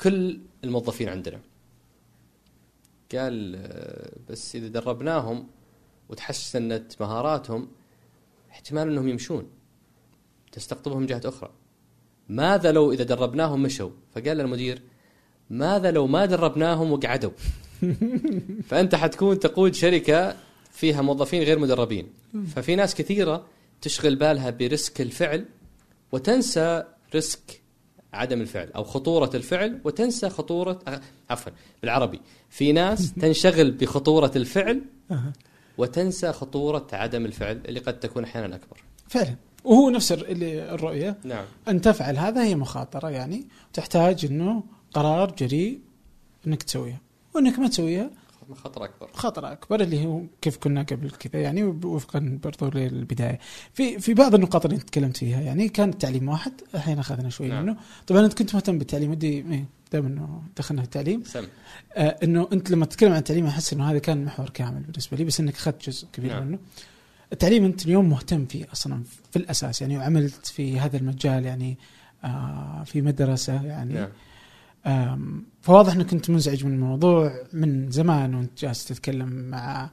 [0.01, 1.41] كل الموظفين عندنا.
[3.15, 5.47] قال آه، بس إذا دربناهم
[6.09, 7.67] وتحسنت مهاراتهم
[8.51, 9.49] احتمال أنهم يمشون
[10.51, 11.51] تستقطبهم جهة أخرى.
[12.29, 14.81] ماذا لو إذا دربناهم مشوا؟ فقال المدير
[15.49, 17.31] ماذا لو ما دربناهم وقعدوا؟
[18.69, 20.35] فأنت حتكون تقود شركة
[20.71, 22.09] فيها موظفين غير مدربين.
[22.55, 23.45] ففي ناس كثيرة
[23.81, 25.45] تشغل بالها ب risk الفعل
[26.11, 26.83] وتنسى
[27.13, 27.64] risk
[28.13, 31.51] عدم الفعل أو خطورة الفعل وتنسى خطورة أه، عفوا
[31.81, 32.21] بالعربي.
[32.49, 34.81] في ناس تنشغل بخطورة الفعل
[35.77, 38.83] وتنسى خطورة عدم الفعل اللي قد تكون أحيانا أكبر.
[39.07, 39.35] فعلا.
[39.63, 41.17] وهو نفس الرؤية.
[41.23, 41.45] نعم.
[41.67, 45.79] أن تفعل هذا هي مخاطرة يعني تحتاج إنه قرار جريء
[46.47, 47.01] إنك تسويها.
[47.35, 48.09] وإنك ما تسويها
[48.53, 49.09] خطر أكبر.
[49.13, 53.39] خطر أكبر اللي هو كيف كنا قبل كذا يعني وفقا برضو للبداية.
[53.73, 57.63] في في بعض النقاط اللي تكلمت فيها يعني كان التعليم واحد الحين أخذنا شوي نعم.
[57.63, 57.77] منه.
[58.07, 61.23] طبعا أنت كنت مهتم بالتعليم ودي دام إنه دخلنا في التعليم.
[61.23, 61.45] سم.
[61.93, 65.23] آه إنه أنت لما تتكلم عن التعليم أحس إنه هذا كان محور كامل بالنسبة لي
[65.23, 66.47] بس إنك أخذت جزء كبير نعم.
[66.47, 66.59] منه.
[67.33, 71.77] التعليم أنت اليوم مهتم فيه أصلا في الأساس يعني وعملت في هذا المجال يعني
[72.23, 74.09] آه في مدرسة يعني نعم.
[75.61, 79.89] فواضح إنك كنت منزعج من الموضوع من زمان وأنت جالس تتكلم مع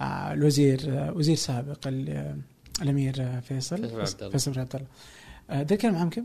[0.00, 2.36] آه، الوزير آه، وزير سابق ال-
[2.82, 4.06] الأمير آه، فيصل.
[4.32, 4.86] فيصل بن عبد الله.
[5.50, 6.24] آه، ده كان عام كم؟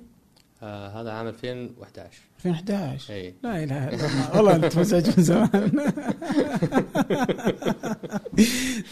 [0.63, 3.34] آه هذا عام 2011 2011 إي.
[3.43, 4.36] لا إله إلا الله.
[4.36, 5.72] والله أنت منزعج من زمان.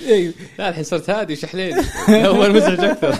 [0.07, 1.73] أيوه لا الحين صرت هادي شحلين.
[2.09, 3.13] اول مزعج أكثر.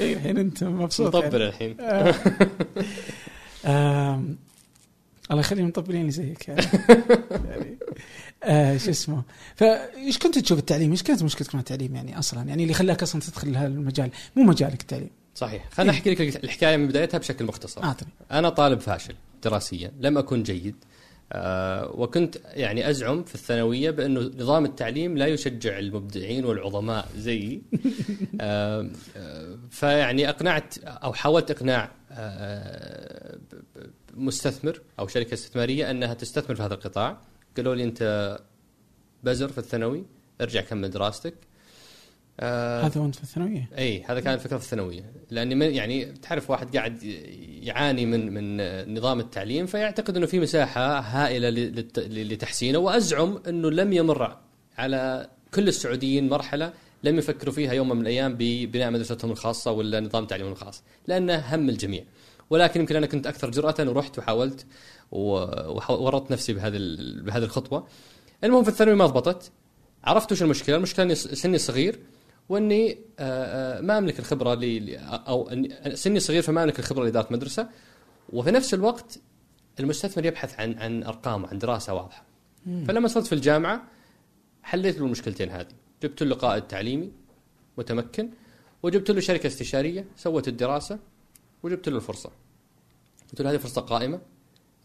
[0.00, 1.48] أيوه الحين أنت مبسوط مطبل يعني.
[1.48, 1.76] الحين.
[1.80, 2.14] آه.
[3.66, 6.66] الله يخليهم مطبلين اللي زيك يعني,
[7.48, 7.78] يعني
[8.44, 9.22] آه شو اسمه.
[9.56, 13.20] فايش كنت تشوف التعليم؟ إيش كانت مشكلتك مع التعليم يعني أصلا؟ يعني اللي خلاك أصلا
[13.20, 15.10] تدخل هذا المجال مو مجالك التعليم.
[15.34, 15.68] صحيح.
[15.70, 17.84] خليني أحكي لك الحكاية من بدايتها بشكل مختصر.
[17.84, 18.08] أعطني.
[18.30, 20.74] أنا طالب فاشل دراسيا لم أكن جيد.
[21.94, 27.62] وكنت يعني أزعم في الثانوية بأنه نظام التعليم لا يشجع المبدعين والعظماء زيي
[28.40, 33.38] آه آه فيعني أقنعت أو حاولت إقناع آه
[34.14, 37.18] مستثمر أو شركة استثمارية أنها تستثمر في هذا القطاع.
[37.56, 38.38] قالوا لي أنت
[39.24, 40.04] بزر في الثانوي
[40.40, 41.34] ارجع كمل دراستك.
[42.40, 45.12] آه هذا وانت في الثانوية؟ إي هذا كان الفكرة في الثانوية.
[45.30, 47.02] لأني من يعني تعرف واحد قاعد
[47.62, 51.50] يعاني من من نظام التعليم فيعتقد إنه في مساحة هائلة
[52.06, 54.36] لتحسينه وأزعم إنه لم يمر
[54.78, 56.72] على كل السعوديين مرحلة
[57.04, 61.68] لم يفكروا فيها يوم من الأيام ببناء مدرستهم الخاصة ولا نظام تعليمهم الخاص لأنه هم
[61.68, 62.04] الجميع.
[62.50, 64.66] ولكن يمكن أنا كنت أكثر جرأة ورحت وحاولت
[65.12, 66.78] وورطت نفسي بهذه
[67.22, 67.86] بهذه الخطوة.
[68.44, 69.52] المهم في الثانوي ما ضبطت
[70.04, 71.98] عرفت وش المشكلة؟ المشكلة إني سني صغير
[72.48, 75.50] واني آه، آه، ما املك الخبرة ل ل- أو
[75.94, 77.68] سني صغير فما املك الخبرة لإدارة مدرسة.
[78.32, 79.18] وفي نفس الوقت
[79.80, 82.24] المستثمر يبحث عن عن أرقام عن دراسة واضحة.
[82.88, 83.84] فلما صرت في الجامعة
[84.62, 85.68] حليت له المشكلتين هذه.
[86.02, 87.12] جبت له قائد تعليمي
[87.78, 88.30] متمكن
[88.82, 90.98] وجبت له شركة استشارية سوت الدراسة
[91.62, 92.30] وجبت له الفرصة.
[93.30, 94.20] قلت له هذه فرصة قائمة.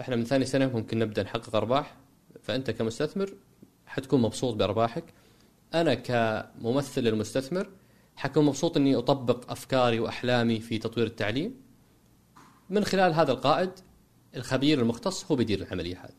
[0.02, 1.96] إحنا من ثاني سنة ممكن نبدأ نحقق أرباح.
[2.44, 3.34] فأنت كمستثمر
[3.88, 5.04] حتكون مبسوط بأرباحك.
[5.74, 7.70] أنا كممثل للمستثمر
[8.16, 11.56] حكون مبسوط إني أطبق أفكاري وأحلامي في تطوير التعليم.
[12.70, 13.72] من خلال هذا القائد
[14.36, 16.14] الخبير المختص هو بيدير العملية هذه.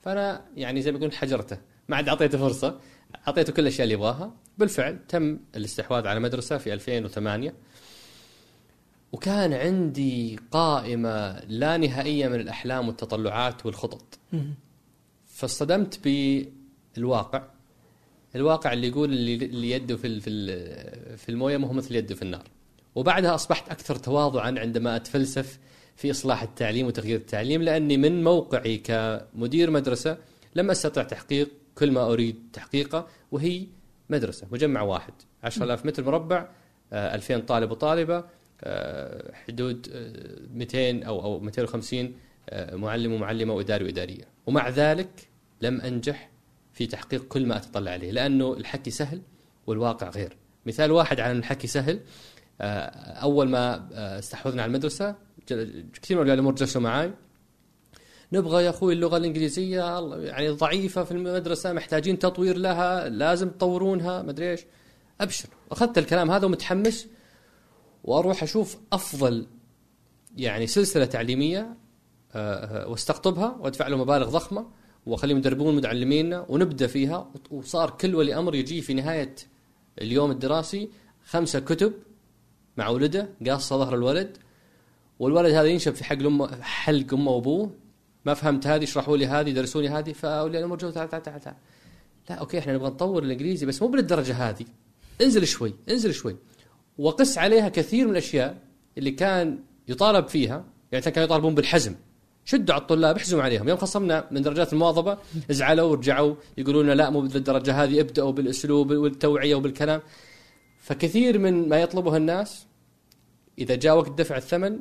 [0.00, 1.58] فأنا يعني زي ما يقول حجرته.
[1.88, 2.80] ما عاد أعطيته فرصة.
[3.28, 4.34] أعطيته كل الأشياء اللي يبغاها.
[4.58, 7.54] بالفعل تم الاستحواذ على مدرسة في 2008
[9.12, 14.18] وكان عندي قائمة لا نهائية من الأحلام والتطلعات والخطط.
[15.26, 16.00] فاصطدمت
[16.96, 17.51] بالواقع.
[18.36, 22.22] الواقع اللي يقول اللي, يده في في ال- في المويه ما هو مثل يده في
[22.22, 22.44] النار.
[22.94, 25.58] وبعدها أصبحت أكثر تواضعا عندما أتفلسف
[25.96, 30.18] في إصلاح التعليم وتغيير التعليم لأني من موقعي كمدير مدرسة
[30.54, 33.66] لم أستطع تحقيق كل ما أريد تحقيقه وهي
[34.10, 35.12] مدرسة مجمع واحد.
[35.44, 36.48] 10000 متر مربع
[36.92, 38.24] آه، 2000 طالب وطالبة
[38.64, 42.14] آه، حدود آه، 200 أو أو 250
[42.50, 44.24] آه، معلم ومعلمة وإداري وإدارية.
[44.46, 45.28] ومع ذلك
[45.62, 46.30] لم أنجح
[46.72, 49.22] في تحقيق كل ما أتطلع عليه لأنه الحكي سهل
[49.66, 50.36] والواقع غير.
[50.66, 52.00] مثال واحد عن الحكي سهل
[52.60, 55.14] آه، أول ما آه، استحوذنا على المدرسة
[56.02, 57.12] كثير من الأمور جلسوا معي
[58.32, 64.50] نبغى يا أخوي اللغة الإنجليزية يعني ضعيفة في المدرسة محتاجين تطوير لها لازم تطورونها مدري
[64.50, 64.60] إيش.
[65.20, 67.06] أبشر أخذت الكلام هذا ومتحمس
[68.04, 69.46] وأروح أشوف أفضل
[70.36, 71.76] يعني سلسلة تعليمية
[72.34, 74.66] آه، واستقطبها وأدفع له مبالغ ضخمة.
[75.06, 77.30] واخليهم يدربون معلمينا ونبدأ فيها.
[77.50, 79.34] وصار كل ولي أمر يجي في نهاية
[80.00, 80.88] اليوم الدراسي
[81.24, 81.92] خمسة كتب
[82.76, 84.36] مع ولده قاصه ظهر الولد.
[85.18, 87.70] والولد هذا ينشب في حلق امه حلق أمه وأبوه.
[88.24, 90.12] ما فهمت هذه اشرحوا لي هذه درسوني هذه.
[90.12, 91.56] فاولياء الأمور جو تعال تعال تعال
[92.30, 94.64] لا أوكي إحنا نبغى نطور الإنجليزي بس مو بالدرجة هذه.
[95.20, 96.36] انزل شوي انزل شوي.
[96.98, 98.58] وقس عليها كثير من الأشياء
[98.98, 101.94] اللي كان يطالب فيها يعني كانوا يطالبون بالحزم.
[102.44, 103.68] شدوا على الطلاب احزموا عليهم.
[103.68, 105.18] يوم خصمنا من درجات المواظبة
[105.50, 110.00] زعلوا ورجعوا يقولون لا مو بالدرجة هذه ابدأوا بالأسلوب والتوعية وبالكلام.
[110.80, 112.66] فكثير من ما يطلبه الناس
[113.58, 114.78] إذا جاء وقت دفع الثمن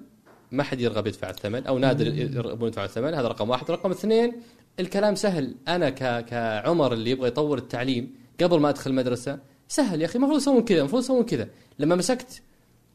[0.51, 3.13] ما حد يرغب يدفع الثمن أو نادر يرغبون يدفعون الثمن.
[3.13, 3.71] هذا رقم واحد.
[3.71, 4.41] رقم اثنين
[4.79, 5.55] الكلام سهل.
[5.67, 10.37] أنا ك كعمر اللي يبغى يطور التعليم قبل ما أدخل المدرسة سهل يا أخي المفروض
[10.37, 11.47] يسوون كذا المفروض يسوون كذا.
[11.79, 12.41] لما مسكت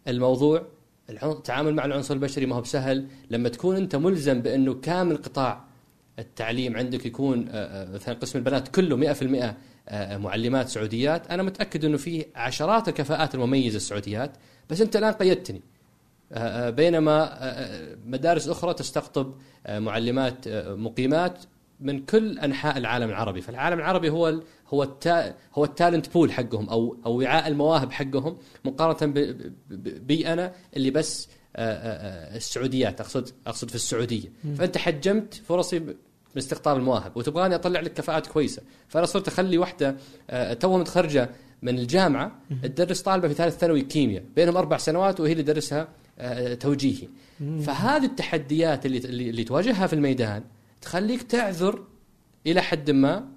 [0.08, 0.66] الموضوع
[1.10, 3.06] التعامل مع العنصر البشري ما هو بسهل.
[3.30, 5.64] لما تكون أنت ملزم بأنه كامل قطاع
[6.18, 9.56] التعليم عندك يكون آه، آه، مثلا قسم البنات كله 100%
[9.88, 14.30] آه، معلمات سعوديات أنا متأكد أنه في عشرات الكفاءات المميزة السعوديات.
[14.70, 15.60] بس أنت الآن قيدتني
[16.70, 17.38] بينما
[18.06, 19.34] مدارس أخرى تستقطب
[19.68, 21.38] معلمات مقيمات.
[21.80, 26.68] من كل أنحاء العالم العربي، فالعالم العربي هو ال هو التا هو التالنت بول حقهم
[26.68, 29.12] أو أو وعاء المواهب حقهم مقارنة
[30.06, 34.28] بي أنا اللي بس آه، السعوديات اقصد أقصد في السعودية.
[34.58, 35.82] فأنت حجمت فرصي
[36.34, 38.62] باستقطاب المواهب وتبغاني أطلع لك كفاءات كويسة.
[38.88, 39.96] فأنا صرت أخلي واحدة
[40.30, 41.30] آه، توها متخرجة
[41.62, 46.54] من الجامعة تدرس طالبة في ثالث ثانوي كيمياء بينهم أربع سنوات وهي اللي تدرسها آه،
[46.54, 47.08] توجيهي.
[47.38, 50.42] فهذه التحديات اللي اللي تواجهها في الميدان
[50.86, 51.84] تخليك تعذر
[52.46, 53.28] إلى حد ما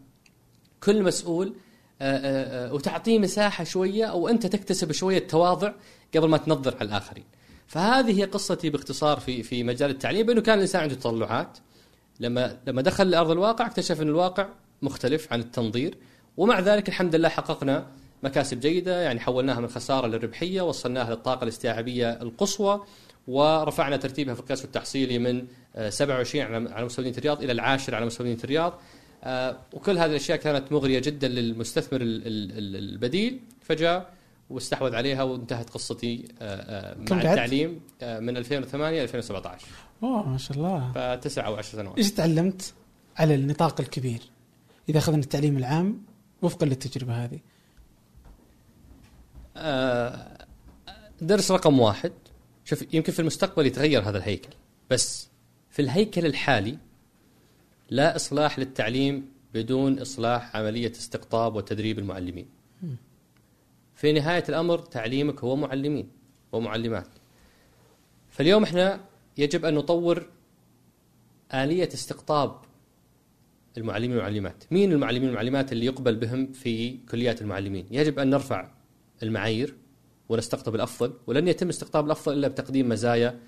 [0.83, 1.55] كل مسؤول
[2.01, 5.73] آه، آه، آه، وتعطيه مساحة شوية أو أنت تكتسب شوية تواضع
[6.15, 7.23] قبل ما تنظر على الآخرين.
[7.67, 11.57] فهذه هي قصتي باختصار في في مجال التعليم بأنه كان الإنسان عنده تطلعات
[12.19, 14.49] لما لما دخل لأرض الواقع اكتشف أن الواقع
[14.81, 15.97] مختلف عن التنظير
[16.37, 17.87] ومع ذلك الحمد لله حققنا
[18.23, 22.83] مكاسب جيدة يعني حولناها من خسارة للربحية وصلناها للطاقة الاستيعابية القصوى
[23.29, 27.95] ورفعنا ترتيبها في القياس التحصيلي من آه، 27 على على مستوى مدينه الرياض إلى العاشر
[27.95, 28.73] على مستوى مدينه الرياض
[29.23, 34.13] آه، وكل هذه الأشياء كانت مغرية جدا للمستثمر ال- ال- ال- البديل فجاء
[34.49, 39.65] واستحوذ عليها وانتهت قصتي آه، آه، مع؟ التعليم آه، من 2008 2017
[40.03, 40.91] أوه ما شاء الله.
[40.95, 41.97] فتسع أو عشر سنوات.
[41.97, 42.73] إيش تعلمت
[43.17, 44.19] على النطاق الكبير؟
[44.89, 46.01] إذا أخذنا التعليم العام
[46.41, 47.39] وفقا للتجربة هذه.
[49.57, 50.37] آه،
[51.21, 52.11] درس رقم واحد.
[52.69, 54.49] شوف يمكن في المستقبل يتغير هذا الهيكل
[54.89, 55.29] بس
[55.69, 56.77] في الهيكل الحالي
[57.89, 62.45] لا إصلاح للتعليم بدون إصلاح عملية استقطاب وتدريب المعلمين.
[63.95, 66.09] في نهاية الأمر تعليمك هو معلمين
[66.51, 67.07] ومعلمات.
[68.29, 69.05] فاليوم إحنا
[69.37, 70.29] يجب أن نطور
[71.53, 72.61] آلية استقطاب
[73.77, 74.63] المعلمين والمعلمات.
[74.71, 78.71] مين المعلمين والمعلمات اللي يقبل بهم في كليات المعلمين؟ يجب أن نرفع
[79.23, 79.75] المعايير
[80.29, 83.39] ونستقطب الأفضل ولن يتم استقطاب الأفضل إلا بتقديم مزايا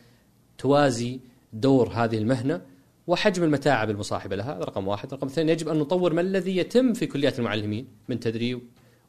[0.57, 1.19] توازي
[1.53, 2.61] دور هذه المهنة
[3.07, 7.05] وحجم المتاعب المصاحبة لها رقم واحد، رقم اثنين يجب أن نطور ما الذي يتم في
[7.05, 8.61] كليات المعلمين من تدريب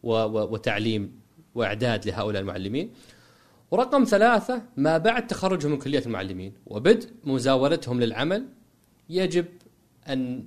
[0.03, 1.21] و و وتعليم
[1.55, 2.91] وإعداد لهؤلاء المعلمين.
[3.71, 8.49] ورقم ثلاثة ما بعد تخرجهم من كليات المعلمين وبدء مزاولتهم للعمل
[9.09, 9.47] يجب
[10.09, 10.45] أن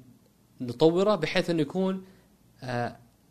[0.62, 2.04] نطوره بحيث انه يكون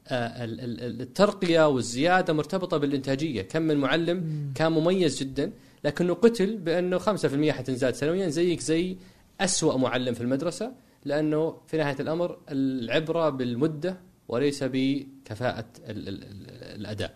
[0.09, 5.53] آه، ال- ال- ال- الترقية والزيادة مرتبطة بالإنتاجية، كم من معلم كان مميز جدا
[5.85, 8.97] لكنه قتل بأنه 5% حتنزاد سنويا زيك زي
[9.41, 10.73] أسوأ معلم في المدرسة
[11.05, 17.15] لأنه في نهاية الأمر العبرة بالمدة وليس بكفاءة ال- ال- ال- الأداء.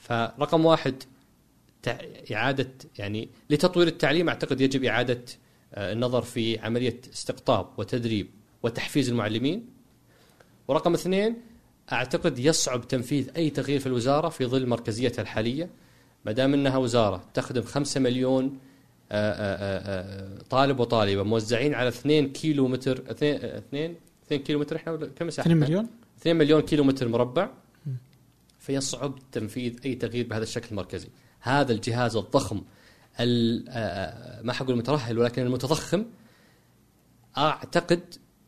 [0.00, 0.94] فرقم واحد
[2.32, 2.68] إعادة
[2.98, 5.20] يعني لتطوير التعليم أعتقد يجب إعادة
[5.74, 8.26] آه، النظر في عملية استقطاب وتدريب
[8.62, 9.66] وتحفيز المعلمين.
[10.68, 11.36] ورقم اثنين
[11.92, 15.70] أعتقد يصعب تنفيذ أي تغيير في الوزارة في ظل مركزيتها الحالية.
[16.24, 18.58] ما دام إنها وزارة تخدم 5 مليون
[19.12, 23.94] آه، آه، آه، طالب وطالبة موزعين على 2 كيلو متر 2 2
[24.26, 25.86] 2 كيلو متر إحنا كم مساحة؟ 2 مليون؟
[26.20, 27.48] 2 مليون كيلو متر مربع
[28.58, 31.08] فيصعب تنفيذ أي تغيير بهذا الشكل المركزي.
[31.40, 32.60] هذا الجهاز الضخم
[33.20, 36.04] ال- ما حقول المترهل ولكن المتضخم.
[37.38, 38.00] أعتقد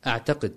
[0.07, 0.53] أعتقد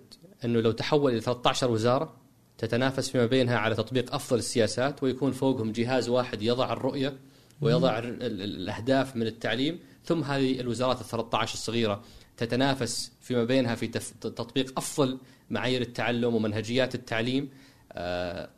[0.45, 2.13] إنه لو تحول إلى 13 وزارة
[2.57, 7.17] تتنافس فيما بينها على تطبيق أفضل السياسات ويكون فوقهم جهاز واحد يضع الرؤية
[7.61, 12.01] ويضع ال- ال- الأهداف من التعليم ثم هذه الوزارات ال 13 الصغيرة
[12.37, 13.87] تتنافس فيما بينها في
[14.21, 15.17] تطبيق أفضل
[15.49, 17.49] معايير التعلم ومنهجيات التعليم.
[17.91, 18.49] آه،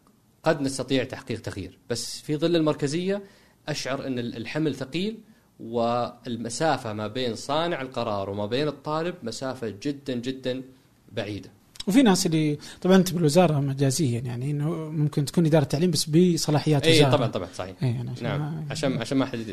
[0.43, 1.77] قد نستطيع تحقيق تغيير.
[1.89, 3.23] بس في ظل المركزية
[3.67, 5.17] أشعر أن ال- الحمل ثقيل
[5.59, 10.63] والمسافة ما بين صانع القرار وما بين الطالب مسافة جدا جدا
[11.11, 11.49] بعيدة.
[11.87, 16.87] وفي ناس اللي طبعا انت بالوزاره مجازيا يعني إنه ممكن تكون إدارة تعليم بس بصلاحيات
[16.87, 17.75] اي طبعا طبعا صحيح.
[17.83, 19.45] اي أنا عشان نعم ما- عشان عشان ما حد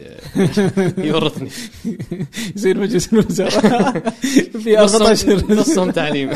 [0.98, 1.50] يورطني.
[2.56, 4.10] يصير مجلس الوزراء.
[4.64, 6.30] في 14 نصهم تعليم.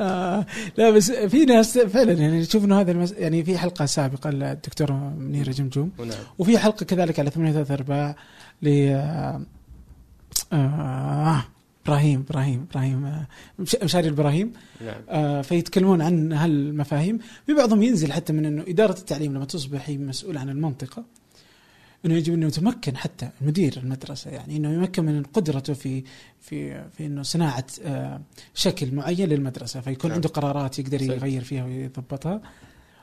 [0.00, 0.46] آه
[0.76, 3.12] لا بس في ناس فعلا يعني تشوف انه هذا المس...
[3.12, 6.08] يعني في حلقة سابقة للدكتوره منيره جمجوم نعم.
[6.38, 8.16] وفي حلقة كذلك على ثمانية ثلاثة ارباع
[8.62, 9.42] ل آه،
[10.52, 11.44] آه،
[11.88, 13.26] إبراهيم إبراهيم إبراهيم آه،
[13.58, 18.98] مش- مشاري الابراهيم نعم آه، فيتكلمون عن هالمفاهيم في بعضهم ينزل حتى من إنه إدارة
[18.98, 21.04] التعليم لما تصبح هي مسؤوله عن المنطقة
[22.06, 26.04] إنه يجب إنه يتمكن حتى مدير المدرسة يعني إنه يمكن من قدرته في
[26.40, 28.20] في في إنه صناعة آه،
[28.54, 30.14] شكل معين للمدرسة فيكون نعم.
[30.14, 31.02] عنده قرارات يقدر.
[31.02, 32.40] يغير فيها ويضبطها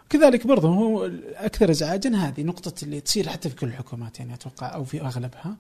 [0.10, 4.74] كذلك برضه هو الأكثر ازعاجا هذه نقطة اللي تصير حتى في كل الحكومات يعني أتوقع
[4.76, 5.58] أو في أغلبها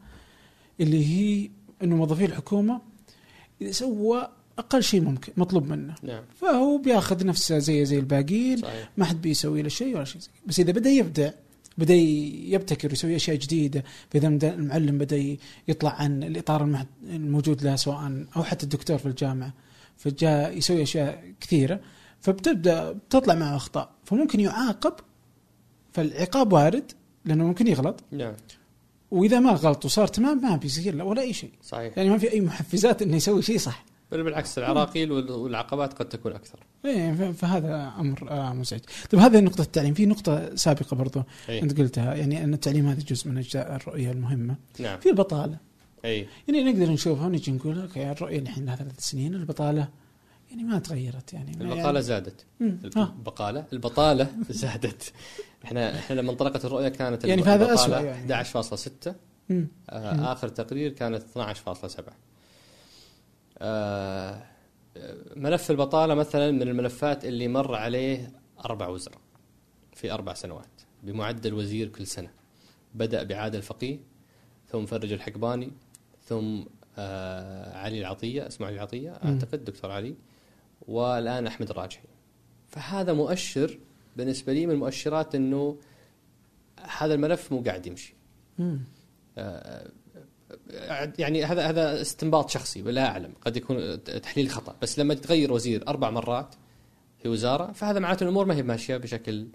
[0.82, 1.50] اللي هي
[1.84, 2.82] إنه موظفي الحكومة
[3.70, 4.30] سوى
[4.60, 5.96] أقل شيء ممكن مطلوب منه.
[6.04, 6.24] نعم.
[6.42, 8.90] فهو بياخذ نفسه زي زي الباقيين صحيح.
[8.98, 11.32] ما حد بيسوي له شيء ولا شيء زي بس إذا بدأ يبدع
[11.78, 15.38] بدأ يبتكر ويسوي أشياء جديدة فاذا المعلم بدأ
[15.68, 19.54] يطلع عن الإطار الموجود له سواء أو حتى الدكتور في الجامعة
[19.98, 21.80] فجاء يسوي أشياء كثيرة
[22.22, 23.92] فبتبدأ بتطلع معه أخطاء.
[24.06, 24.94] فممكن يعاقب
[25.94, 26.92] فالعقاب وارد
[27.26, 28.04] لأنه ممكن يغلط.
[28.12, 28.34] نعم.
[29.12, 31.52] وإذا ما غلط وصار تمام ما بيصير له ولا أي شيء.
[31.64, 31.98] صحيح.
[31.98, 33.86] يعني ما في أي محفزات إنه يسوي شيء صح.
[34.12, 36.60] بل بالعكس العراقيل وال- والعقبات قد تكون أكثر.
[36.86, 38.80] إيه فهذا أمر آه، مزعج.
[39.12, 41.62] طيب هذه نقطة التعليم، في نقطة سابقة برضو أي.
[41.62, 42.16] أنت قلتها.
[42.16, 44.56] يعني أن التعليم هذا جزء من أجزاء الرؤية المهمة.
[44.80, 45.00] نعم.
[45.00, 45.58] في البطالة،
[46.06, 49.88] اي يعني نقدر نشوفها ونجي نقول أوكي الرؤية الحين لها ثلاث سنين البطالة.
[50.50, 51.52] يعني ما تغيرت يعني.
[51.62, 52.46] البقاله زادت.
[52.60, 52.80] مم.
[52.98, 53.14] آه.
[53.20, 55.14] البقاله البطالة زادت.
[55.66, 58.44] إحنا إحنا لما انطلقت الرؤية كانت يعني البطالة أسوأ يعني.
[58.46, 59.14] 11.6
[59.50, 59.68] مم.
[59.90, 62.02] آه آخر تقرير كانت 12.7
[63.58, 64.44] آه
[65.36, 68.32] ملف البطالة مثلا من الملفات اللي مر عليه
[68.66, 69.18] أربع وزراء
[69.94, 72.30] في أربع سنوات بمعدل وزير كل سنة
[72.94, 74.00] بدأ بعادل الفقيه
[74.72, 75.72] ثم فرج الحقباني
[76.26, 76.64] ثم
[76.98, 79.10] آه علي العطية اسمه علي العطيه.
[79.12, 80.16] أعتقد دكتور علي
[80.88, 82.08] والآن أحمد الراجحي
[82.68, 83.78] فهذا مؤشر
[84.16, 85.78] بالنسبة لي من المؤشرات إنه
[86.98, 88.16] هذا الملف مو قاعد يمشي.
[88.60, 88.80] مم.
[89.38, 89.92] آه،
[91.20, 93.34] يعني هذا هذا استنباط شخصي ولا أعلم.
[93.42, 94.76] قد يكون تحليل خطأ.
[94.82, 96.56] بس لما تغير وزير أربع مرات
[97.22, 99.48] في وزارة فهذا معناته الأمور ما هي ماشية بشكل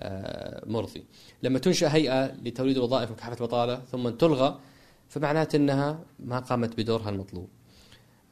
[0.00, 1.04] آه، مرضي.
[1.42, 4.60] لما تنشأ هيئة لتوليد الوظائف ومكافحه البطالة ثم تلغى
[5.08, 7.48] فمعناته إنها ما قامت بدورها المطلوب.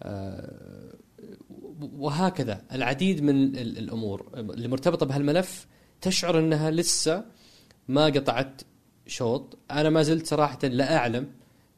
[0.02, 0.94] آه،
[1.80, 5.66] وهكذا العديد من ال- الأمور اللي مرتبطة بهالملف
[6.00, 7.24] تشعر إنها لسه
[7.88, 8.62] ما قطعت
[9.06, 9.58] شوط.
[9.70, 11.26] أنا ما زلت صراحة لا أعلم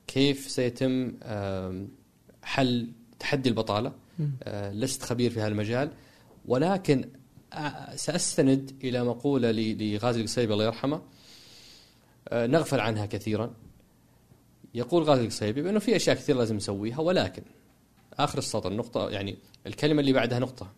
[0.07, 1.13] كيف سيتم
[2.43, 2.89] حل
[3.19, 3.93] تحدي البطالة.
[4.43, 5.91] آه، لست خبير في هذا المجال
[6.47, 7.09] ولكن
[7.95, 11.03] سأستند إلى مقولة لغازي القصيبي الله يرحمه
[12.29, 13.55] آه، نغفل عنها كثيرا.
[14.75, 17.43] يقول غازي القصيبي بأنه في أشياء كثير لازم نسويها ولكن
[18.19, 19.37] آخر السطر نقطة يعني
[19.67, 20.73] الكلمة اللي بعدها نقطة.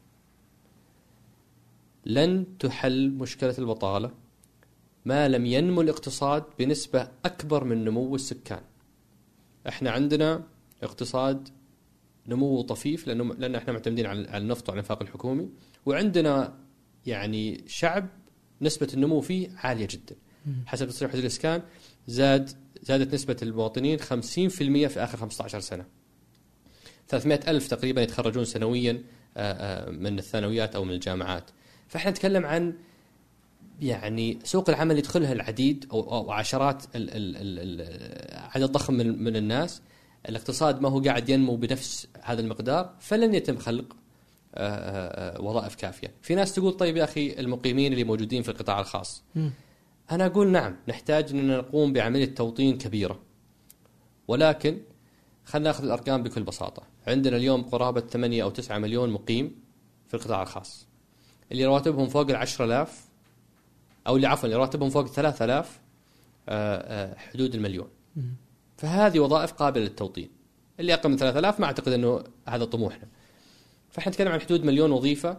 [2.06, 4.10] لن تحل مشكلة البطالة
[5.04, 8.62] ما لم ينمو الاقتصاد بنسبة أكبر من نمو السكان.
[9.68, 10.42] إحنا عندنا
[10.82, 11.48] اقتصاد
[12.28, 15.48] نمو طفيف لأنه لأن إحنا معتمدين على النفط وعلى الإنفاق الحكومي
[15.86, 16.58] وعندنا
[17.06, 18.08] يعني شعب
[18.60, 20.16] نسبة النمو فيه عالية جدا.
[20.66, 21.62] حسب تصريح وزير الإسكان
[22.06, 22.50] زاد
[22.82, 24.02] زادت نسبة المواطنين 50%
[24.88, 25.86] في آخر 15 سنة.
[27.08, 29.02] 300 ألف تقريبا يتخرجون سنويا
[29.36, 31.50] آه، آه، من الثانويات أو من الجامعات.
[31.88, 32.74] فإحنا نتكلم عن
[33.80, 36.82] يعني سوق العمل يدخلها العديد أو, عشرات
[38.54, 39.82] عدد ضخم من, الناس.
[40.28, 43.96] الاقتصاد ما هو قاعد ينمو بنفس هذا المقدار فلن يتم خلق
[44.54, 46.14] آه، وظائف كافية.
[46.22, 49.22] في ناس تقول طيب يا أخي المقيمين اللي موجودين في القطاع الخاص.
[49.34, 49.50] مم.
[50.10, 53.20] أنا أقول نعم نحتاج أن نقوم بعملية توطين كبيرة.
[54.28, 54.78] ولكن
[55.44, 56.82] خلينا ناخذ الأرقام بكل بساطة.
[57.06, 59.56] عندنا اليوم قرابة 8 أو 9 مليون مقيم
[60.08, 60.86] في القطاع الخاص.
[61.52, 63.08] اللي رواتبهم فوق ال 10000
[64.06, 65.80] أو اللي عفوا اللي رواتبهم فوق 3000
[66.48, 67.88] آه، آه، حدود المليون.
[68.76, 70.30] فهذه وظائف قابلة للتوطين.
[70.80, 73.08] اللي أقل من 3000 ما أعتقد أنه هذا طموحنا.
[73.90, 75.38] فإحنا نتكلم عن حدود مليون وظيفة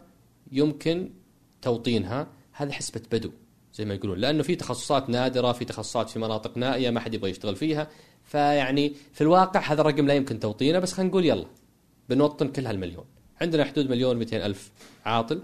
[0.52, 1.10] يمكن
[1.62, 2.28] توطينها.
[2.52, 3.32] هذه حسبة بدو
[3.74, 4.18] زي ما يقولون.
[4.18, 7.88] لأنه في تخصصات نادرة في تخصصات في مناطق نائية ما حد يبغى يشتغل فيها.
[8.36, 11.46] فيعني في الواقع هذا الرقم لا يمكن توطينه بس خلينا نقول يلا
[12.10, 13.06] بنوطن كل هالمليون.
[13.42, 14.72] عندنا حدود مليون 200 ألف
[15.06, 15.42] عاطل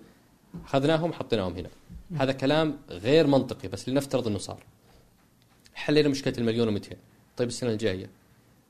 [0.65, 1.69] أخذناهم حطيناهم هنا.
[2.15, 4.63] هذا كلام غير منطقي بس لنفترض أنه صار.
[5.73, 6.93] حلينا مشكلة المليون و200
[7.37, 8.09] طيب السنة الجاية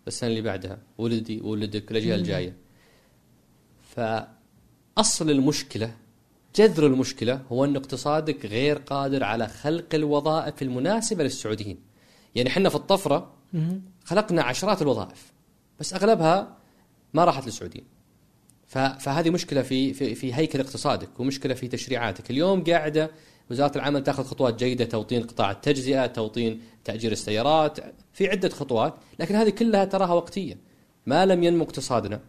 [0.07, 2.19] السنة اللي بعدها ولدي ولدك الأجيال.
[2.19, 2.55] الجاية.
[3.95, 5.95] فأصل المشكلة
[6.55, 11.79] جذر المشكلة هو أن اقتصادك غير قادر على خلق الوظائف المناسبة للسعوديين.
[12.35, 13.40] يعني إحنا في الطفرة.
[14.05, 15.31] خلقنا عشرات الوظائف
[15.79, 16.57] بس أغلبها
[17.13, 17.85] ما راحت للسعوديين.
[18.99, 22.31] فهذه مشكلة في, في, في هيكل اقتصادك ومشكلة في تشريعاتك.
[22.31, 23.11] اليوم قاعدة
[23.51, 27.79] وزارة العمل تأخذ خطوات جيدة توطين قطاع التجزئة توطين تأجير السيارات
[28.13, 30.57] في عدة خطوات لكن هذه كلها تراها وقتية.
[31.05, 32.19] ما لم ينمو اقتصادنا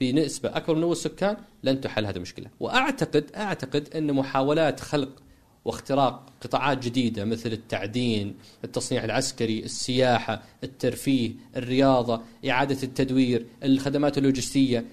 [0.00, 2.46] بنسبة أكبر من نمو السكان لن تحل هذه المشكلة.
[2.60, 5.22] وأعتقد أعتقد أن محاولات خلق
[5.68, 8.34] واختراق قطاعات جديدة مثل التعدين
[8.64, 14.84] التصنيع العسكري السياحة الترفيه الرياضة إعادة التدوير الخدمات اللوجستية.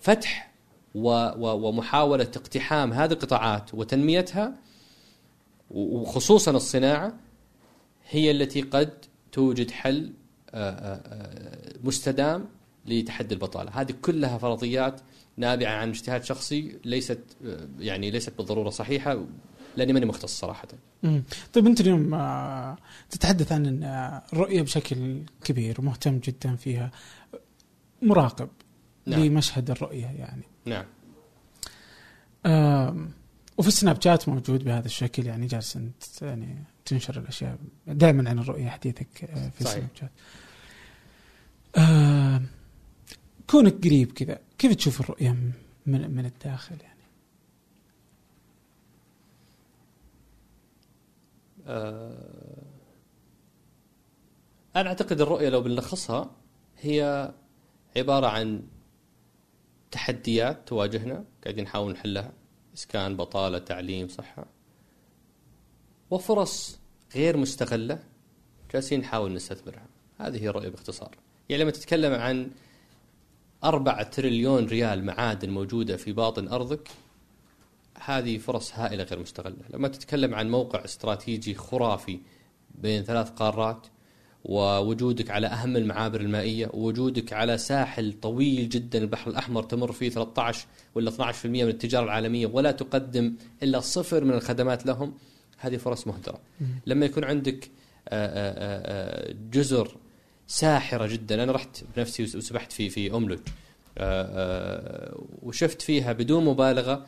[0.00, 0.50] فتح
[0.94, 4.54] ومحاولة اقتحام هذه القطاعات وتنميتها
[5.70, 7.14] وخصوصا الصناعة
[8.08, 8.92] هي التي قد
[9.32, 10.12] توجد حل
[10.54, 12.48] آه، آه، آه، مستدام
[12.86, 13.70] لتحدي البطالة.
[13.70, 15.00] هذه كلها فرضيات
[15.36, 17.20] نابعة عن اجتهاد شخصي ليست
[17.78, 19.24] يعني ليست بالضرورة صحيحة.
[19.76, 20.68] لأني ماني مختص صراحة
[21.02, 21.22] مم.
[21.52, 22.76] طيب أنت اليوم آه،
[23.10, 26.90] تتحدث عن آه، الرؤية بشكل كبير ومهتم جدا فيها
[28.02, 28.48] مراقب
[29.06, 29.20] نعم.
[29.20, 30.84] لمشهد الرؤية يعني نعم
[33.56, 38.68] وفي السناب شات موجود بهذا الشكل يعني جالس أنت يعني تنشر الأشياء دائما عن الرؤية
[38.68, 39.74] حديثك آه، في صحيح.
[39.76, 40.10] سناب شات
[43.46, 45.30] كونك قريب كذا كيف تشوف الرؤية
[45.86, 46.93] من من الداخل يعني
[51.66, 52.62] آه،
[54.76, 56.30] أنا أعتقد الرؤية لو بنلخصها
[56.80, 57.32] هي
[57.96, 58.62] عبارة عن
[59.90, 62.32] تحديات تواجهنا قاعدين نحاول نحلها
[62.74, 64.46] إسكان بطالة تعليم صحة
[66.10, 66.78] وفرص
[67.14, 67.98] غير مستغلة
[68.72, 69.86] جالسين نحاول نستثمرها.
[70.18, 71.16] هذه هي الرؤية باختصار.
[71.48, 72.50] يعني لما تتكلم عن
[73.64, 76.88] أربعة تريليون ريال معادن موجودة في باطن أرضك
[78.04, 79.56] هذه فرص هائلة غير مستغلة.
[79.74, 82.20] لما تتكلم عن موقع استراتيجي خرافي
[82.74, 83.86] بين ثلاث قارات
[84.44, 90.66] ووجودك على أهم المعابر المائية ووجودك على ساحل طويل جدا البحر الأحمر تمر فيه 13
[90.94, 95.14] ولا 12% من التجارة العالمية ولا تقدم إلا صفر من الخدمات لهم
[95.58, 96.40] هذه فرص مهدرة.
[96.86, 97.70] لما يكون عندك
[98.08, 99.96] آه، آه، آه، جزر
[100.46, 103.38] ساحرة جدا أنا رحت بنفسي وسبحت في في أملج
[105.42, 107.06] وشفت فيها بدون مبالغة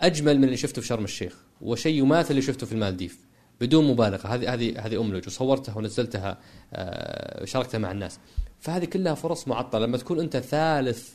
[0.00, 3.18] أجمل من اللي شفته في شرم الشيخ وشيء يماثل اللي شفته في المالديف
[3.60, 4.26] بدون مبالغة.
[4.26, 6.38] هذه هذه هذه املج وصورتها ونزلتها
[6.72, 8.18] آه، شاركتها مع الناس.
[8.60, 9.86] فهذه كلها فرص معطلة.
[9.86, 11.10] لما تكون أنت ثالث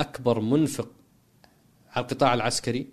[0.00, 0.88] أكبر منفق
[1.90, 2.86] على القطاع العسكري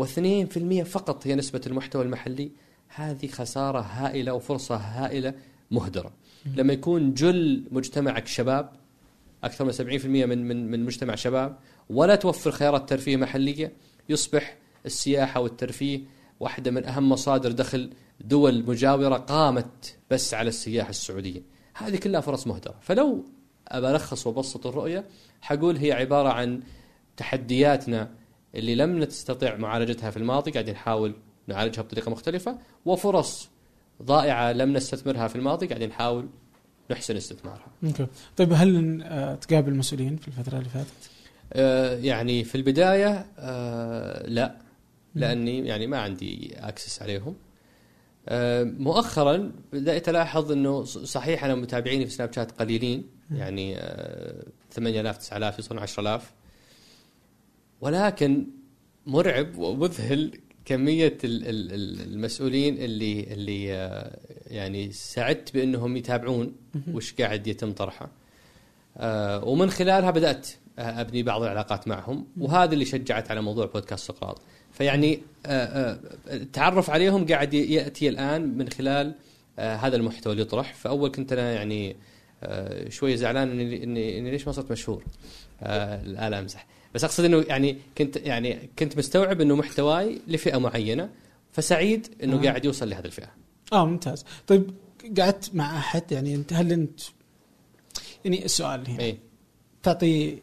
[0.00, 2.52] و2% فقط هي نسبة المحتوى المحلي
[2.88, 5.34] هذه خسارة هائلة وفرصة هائلة
[5.70, 6.12] مهدرة.
[6.46, 8.72] لما يكون جل مجتمعك شباب
[9.44, 11.58] أكثر من 70% من من من مجتمع شباب
[11.90, 13.72] ولا توفر خيارات ترفيه محلية
[14.08, 14.56] يصبح
[14.86, 16.00] السياحة والترفيه
[16.40, 21.42] واحدة من أهم مصادر دخل دول مجاورة قامت بس على السياحة السعودية.
[21.74, 23.24] هذه كلها فرص مهدرة، فلو
[23.68, 25.04] أبى الخص وأبسط الرؤية
[25.40, 26.60] حقول هي عبارة عن
[27.16, 28.10] تحدياتنا
[28.54, 31.14] اللي لم نستطع معالجتها في الماضي قاعدين نحاول
[31.46, 33.48] نعالجها بطريقة مختلفة وفرص
[34.02, 36.28] ضائعة لم نستثمرها في الماضي قاعدين نحاول
[36.90, 37.66] نحسن استثمارها.
[38.36, 41.10] طيب هل آه، تقابل مسؤولين في الفترة اللي فاتت؟
[41.52, 44.56] آه، يعني في البداية آه، لا.
[45.14, 47.34] لأني يعني ما عندي أكسس عليهم.
[48.28, 53.04] آه، مؤخرا بدأت ألاحظ أنه صحيح أنا متابعيني في سناب شات قليلين
[53.34, 56.32] يعني آه، 8000 9000 يوصلون 10000
[57.80, 58.46] ولكن
[59.06, 60.32] مرعب ومذهل
[60.64, 63.64] كمية ال- ال- ال- المسؤولين اللي اللي
[64.46, 66.54] يعني سعدت بأنهم يتابعون
[66.92, 68.10] وش قاعد يتم طرحه.
[69.46, 72.26] ومن خلالها بدأت آه، أبني بعض العلاقات معهم.
[72.40, 74.40] وهذا اللي شجعت على موضوع بودكاست سقراط.
[74.72, 75.98] فيعني آه، آه،
[76.34, 79.14] التعرف عليهم قاعد ي- يأتي الآن من خلال
[79.58, 80.74] هذا المحتوى اللي يطرح.
[80.74, 81.96] فأول كنت أنا يعني
[82.42, 83.84] آه، شوي زعلان إني,
[84.18, 85.04] إني ليش ما صرت مشهور؟
[85.62, 86.66] لا لا أمزح.
[86.94, 91.10] بس أقصد إنه يعني كنت يعني كنت مستوعب إنه محتواي لفئة معينة
[91.52, 92.42] فسعيد إنه آه.
[92.42, 93.28] قاعد يوصل لهذه الفئة.
[93.72, 94.24] آه ممتاز.
[94.46, 94.70] طيب
[95.18, 97.00] قعدت مع أحد؟ يعني أنت هل أنت
[98.24, 99.00] يعني السؤال هنا.
[99.00, 99.16] إيه.
[99.82, 100.38] تعطي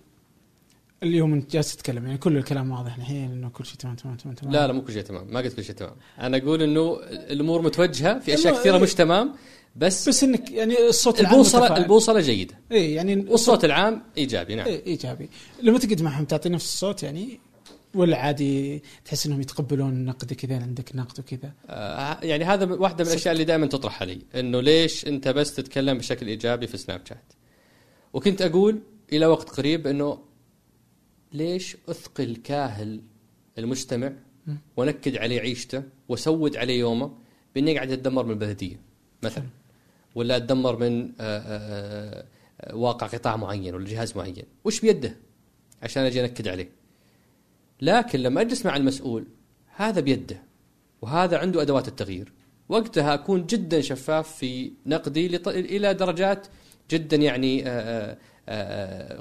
[1.03, 4.35] اليوم انت جالس تتكلم يعني كل الكلام واضح الحين إنه كل شيء تمام تمام تمام
[4.35, 4.53] تمام.
[4.53, 5.95] لا لا مو كل شيء تمام ما قلت كل شيء تمام.
[6.19, 9.34] أنا أقول إنه الأمور متوجهة في أشياء كثيرة مش تمام
[9.76, 11.81] بس بس إنك يعني الصوت العام البوصله متفاعل.
[11.81, 12.59] البوصلة جيدة.
[12.71, 14.65] اي يعني والصوت العام إيجابي نعم.
[14.67, 15.30] إيه إيجابي.
[15.63, 17.39] لما تقعد معهم تعطي نفس الصوت يعني
[17.95, 23.09] ولا عادي تحس إنهم يتقبلون نقدك اذا عندك نقد وكذا؟ آه يعني هذا واحدة من
[23.09, 27.34] الأشياء اللي دائما تطرح علي إنه ليش أنت بس تتكلم بشكل إيجابي في سناب شات
[28.13, 28.81] وكنت أقول
[29.13, 30.28] إلى وقت قريب إنه
[31.34, 33.01] ليش أثقل كاهل
[33.57, 34.14] المستمع
[34.77, 37.11] ونكد عليه عيشته وسود عليه يومه
[37.56, 38.80] باني قاعد اتدمر من البلدية
[39.23, 39.45] مثلا.
[40.15, 42.26] ولا اتدمر من آه، آه،
[42.61, 44.43] آه، واقع قطاع معين ولا جهاز معين.
[44.64, 45.15] وش بيده؟
[45.84, 46.69] عشان أجي أنكد عليه.
[47.81, 49.27] لكن لما أجلس مع المسؤول
[49.76, 50.43] هذا بيده
[51.01, 52.31] وهذا عنده أدوات التغيير.
[52.69, 55.26] وقتها أكون جدا شفاف في نقدي.
[55.47, 56.47] إلى درجات
[56.91, 58.18] جدا يعني آه،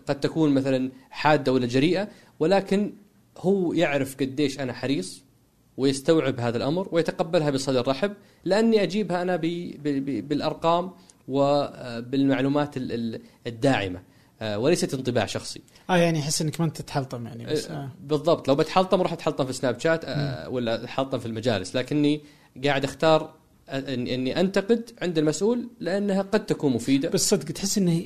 [0.08, 2.08] قد تكون مثلا حادة ولا جريئة
[2.40, 2.92] ولكن
[3.38, 5.22] هو يعرف قديش أنا حريص
[5.76, 8.12] ويستوعب هذا الأمر ويتقبلها بصدر رحب
[8.44, 9.36] لأني أجيبها أنا.
[9.36, 10.90] بالأرقام
[11.28, 14.02] وبالمعلومات ال- ال- الداعمة
[14.40, 15.60] آه، وليست انطباع شخصي
[15.90, 17.90] آه يعني يحس إنك ما أنت تتحلطم يعني بس آه.
[18.04, 22.20] بالضبط لو بتحلطم راح اتحلطم في سناب شات آه، ولا اتحلطم في المجالس لكني
[22.64, 23.34] قاعد أختار
[23.68, 28.02] آه، أني أنتقد عند المسؤول لأنها قد تكون مفيدة بس صدق تحس إنه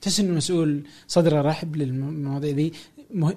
[0.00, 2.72] تحس إنه المسؤول صدره رحب للمواضيع ذي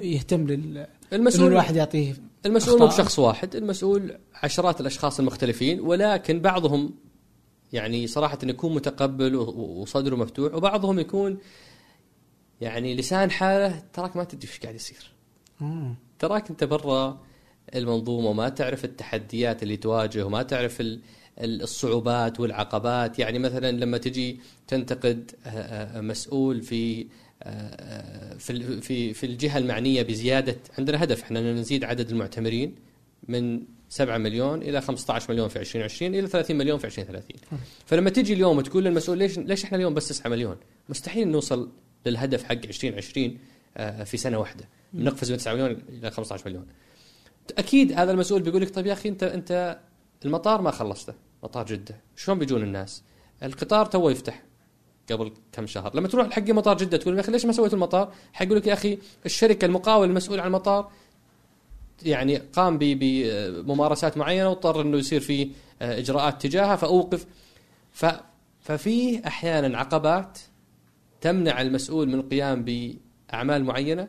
[0.02, 2.16] يهتم لل المسؤول الواحد يعطيه
[2.46, 2.88] المسؤول مو.
[2.88, 6.94] بشخص واحد المسؤول عشرات الأشخاص المختلفين ولكن بعضهم
[7.74, 11.38] يعني صراحة يكون متقبل وصدره مفتوح وبعضهم يكون
[12.62, 15.12] يعني لسان حاله تراك ما تدري إيش قاعد يصير
[15.62, 15.96] آه.
[16.20, 17.22] تراك أنت برا
[17.76, 21.02] المنظومة وما تعرف التحديات اللي تواجه وما تعرف ال-
[21.40, 23.20] الصعوبات والعقبات.
[23.20, 27.08] يعني مثلا لما تجي تنتقد آه، آه، مسؤول في
[27.44, 30.58] آه، في في في الجهة المعنية بزيادة.
[30.78, 32.76] عندنا هدف إحنا نزيد عدد المعتمرين
[33.28, 37.38] من 7 مليون إلى 15 مليون في 2020 إلى 30 مليون في 2030
[37.86, 40.58] فلما تجي اليوم وتقول للمسؤول ليش ليش إحنا اليوم بس 9 مليون؟
[40.90, 41.72] مستحيل نوصل
[42.06, 43.38] للهدف حق 2020
[43.78, 44.70] آه، في سنة واحدة.
[44.94, 46.66] نقفز من 9 مليون إلى 15 مليون.
[47.58, 49.80] أكيد هذا المسؤول بيقول لك طيب يا أخي أنت أنت
[50.26, 51.14] المطار ما خلصته.
[51.44, 52.02] مطار جدة.
[52.16, 53.04] شلون بيجون الناس؟
[53.44, 54.44] القطار تو يفتح
[55.12, 55.96] قبل كم شهر.
[55.96, 58.74] لما تروح حق مطار جدة تقول يا أخي ليش ما سويت المطار؟ حيقول لك يا
[58.74, 60.92] أخي الشركة المقاول المسؤول عن المطار
[62.04, 65.50] يعني قام بممارسات معينة واضطر إنه يصير في
[65.82, 67.26] آه، إجراءات تجاهها فأوقف.
[67.92, 68.06] ف
[68.60, 70.40] ففي أحيانا عقبات
[71.22, 74.08] تمنع المسؤول من القيام بأعمال معينة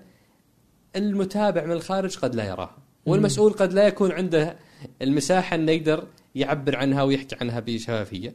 [0.97, 4.57] المتابع من الخارج قد لا يراها والمسؤول قد لا يكون عنده
[5.03, 8.35] المساحة إنه يقدر يعبر عنها ويحكي عنها بشفافيه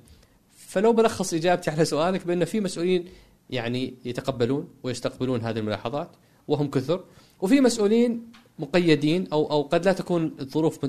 [0.55, 3.05] فلو بلخص إجابتي على سؤالك بأن في مسؤولين
[3.49, 6.11] يعني يتقبلون ويستقبلون هذه الملاحظات
[6.47, 7.03] وهم كثر
[7.41, 10.79] وفي مسؤولين مقيدين أو أو قد لا تكون الظروف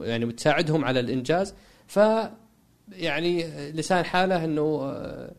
[0.00, 1.54] يعني تساعدهم على الإنجاز.
[1.86, 2.00] ف
[2.92, 5.34] يعني لسان حاله إنه آه،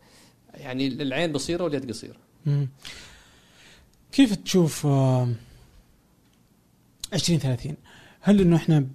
[0.54, 2.18] يعني العين بصيرة واليد قصيرة.
[4.12, 5.30] كيف تشوف آه،
[7.14, 7.76] 2030
[8.20, 8.88] هل إنه إحنا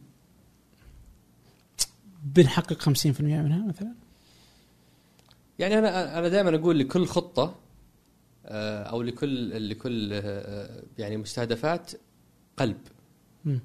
[2.34, 3.94] بنحقق 50% منها مثلا؟
[5.58, 7.54] يعني أنا أنا دائما أقول لكل خطة
[8.46, 11.92] آه، أو لكل لكل آه، يعني مستهدفات
[12.56, 12.80] قلب.
[13.44, 13.60] مم.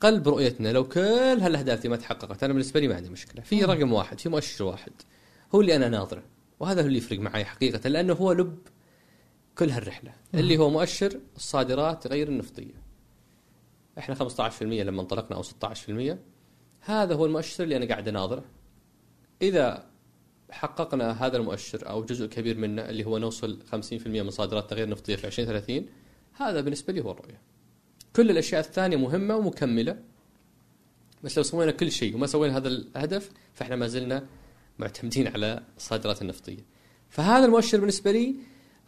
[0.00, 0.72] قلب رؤيتنا.
[0.72, 1.00] لو كل
[1.40, 3.42] هالأهداف دي ما تحققت أنا بالنسبة لي ما عندي مشكلة.
[3.42, 4.92] في رقم واحد في مؤشر واحد.
[5.54, 6.22] هو اللي أنا ناظره.
[6.60, 8.58] وهذا هو اللي يفرق معي حقيقة لأنه هو لب
[9.58, 10.12] كل هالرحلة.
[10.34, 12.84] اللي هو مؤشر الصادرات غير النفطية.
[13.98, 16.18] إحنا 15% لما انطلقنا أو 16%
[16.84, 18.44] هذا هو المؤشر اللي أنا قاعد أناظره
[19.42, 19.86] إذا
[20.50, 25.16] حققنا هذا المؤشر أو جزء كبير منه اللي هو نوصل 50% من صادراتنا غير نفطيه
[25.16, 25.86] في 2030
[26.34, 27.40] هذا بالنسبة لي هو الرؤية.
[28.16, 29.98] كل الأشياء الثانية مهمة ومكملة
[31.24, 34.26] بس لو سوينا كل شيء وما سوينا هذا الهدف فإحنا ما زلنا
[34.78, 36.64] معتمدين على الصادرات النفطية.
[37.08, 38.34] فهذا المؤشر بالنسبة لي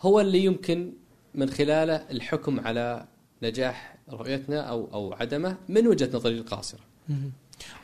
[0.00, 0.92] هو اللي يمكن
[1.34, 3.08] من خلاله الحكم على
[3.42, 6.80] نجاح رؤيتنا أو أو عدمه من وجهة نظري القاصرة.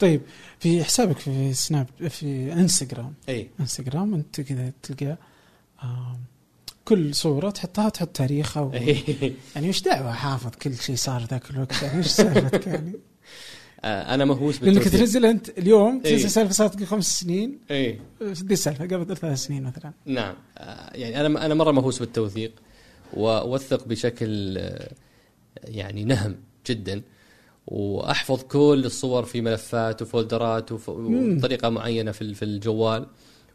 [0.01, 0.21] طيب
[0.61, 3.15] في حسابك في سناب في انستغرام.
[3.29, 3.49] إي.
[3.61, 5.17] انستغرام انت كذا تلقى
[6.85, 8.73] كل صورة تحطها تحط تاريخها و...
[9.55, 12.93] يعني وش دعوة حافظ كل شيء صار ذاك الوقت؟ يعني وش سالفتك يعني؟
[13.85, 15.01] آه، أنا مهووس لأنك بالتوثيق.
[15.01, 16.01] تنزل أنت اليوم.
[16.03, 17.59] تنزل سالفة صارت قبل خمس سنين.
[17.71, 17.99] إي.
[18.21, 19.93] دي السالفه قبل ثلاث سنين مثلا.
[20.07, 20.35] نعم.
[20.59, 22.53] آه، يعني أنا أنا مرة مهووس بالتوثيق
[23.15, 24.93] وأوثق بشكل آه،
[25.65, 26.37] يعني نهم
[26.67, 27.03] جدا.
[27.67, 30.73] وأحفظ كل الصور في ملفات وفولدرات.
[30.73, 33.07] وبطريقه معينة في في الجوال.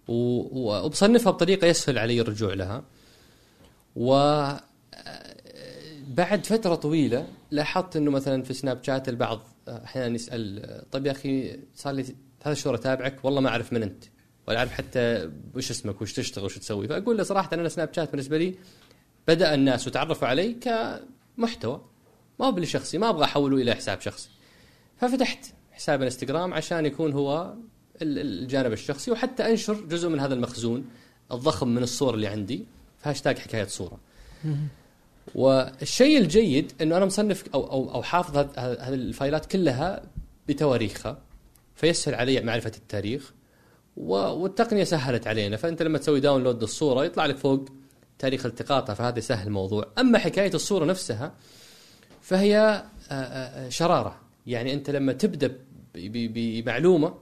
[0.07, 2.83] وبصنفها بطريقة يسهل علي الرجوع لها.
[3.95, 4.13] و
[6.07, 11.59] بعد فترة طويلة لاحظت إنه مثلا في سناب شات البعض أحيانا يسأل طيب يا أخي
[11.75, 12.05] صار لي
[12.43, 14.03] ثلاث شهور أتابعك؟ والله ما أعرف من أنت.
[14.47, 18.11] ولا أعرف حتى وش اسمك؟ وش تشتغل؟ وش تسوي؟ فأقول له صراحة أنا سناب شات
[18.11, 18.55] بالنسبة لي
[19.27, 21.81] بدأ الناس وتعرفوا علي كمحتوى.
[22.39, 24.29] ما هو بالشخصي ما أبغى أحوله إلى حساب شخصي.
[24.97, 25.39] ففتحت
[25.71, 27.53] حساب الانستغرام عشان يكون هو
[28.01, 30.85] ال- الجانب الشخصي وحتى أنشر جزء من هذا المخزون
[31.31, 32.65] الضخم من الصور اللي عندي.
[33.03, 33.99] في هاشتاج حكاية صورة.
[35.35, 40.03] والشيء الجيد إنه أنا مصنف أو أو أو حافظ هذ- هذ- هذه الفايلات كلها
[40.47, 41.17] بتواريخها
[41.75, 43.33] فيسهل علي معرفة التاريخ
[43.97, 45.57] والتقنية سهلت علينا.
[45.57, 47.65] فأنت لما تسوي download للصوره يطلع لك فوق
[48.19, 49.87] تاريخ التقاطها فهذا يسهل الموضوع.
[49.97, 51.33] أما حكاية الصورة نفسها
[52.27, 54.19] فهي آه، آه، شرارة.
[54.47, 55.57] يعني أنت لما تبدأ
[55.95, 57.13] بمعلومة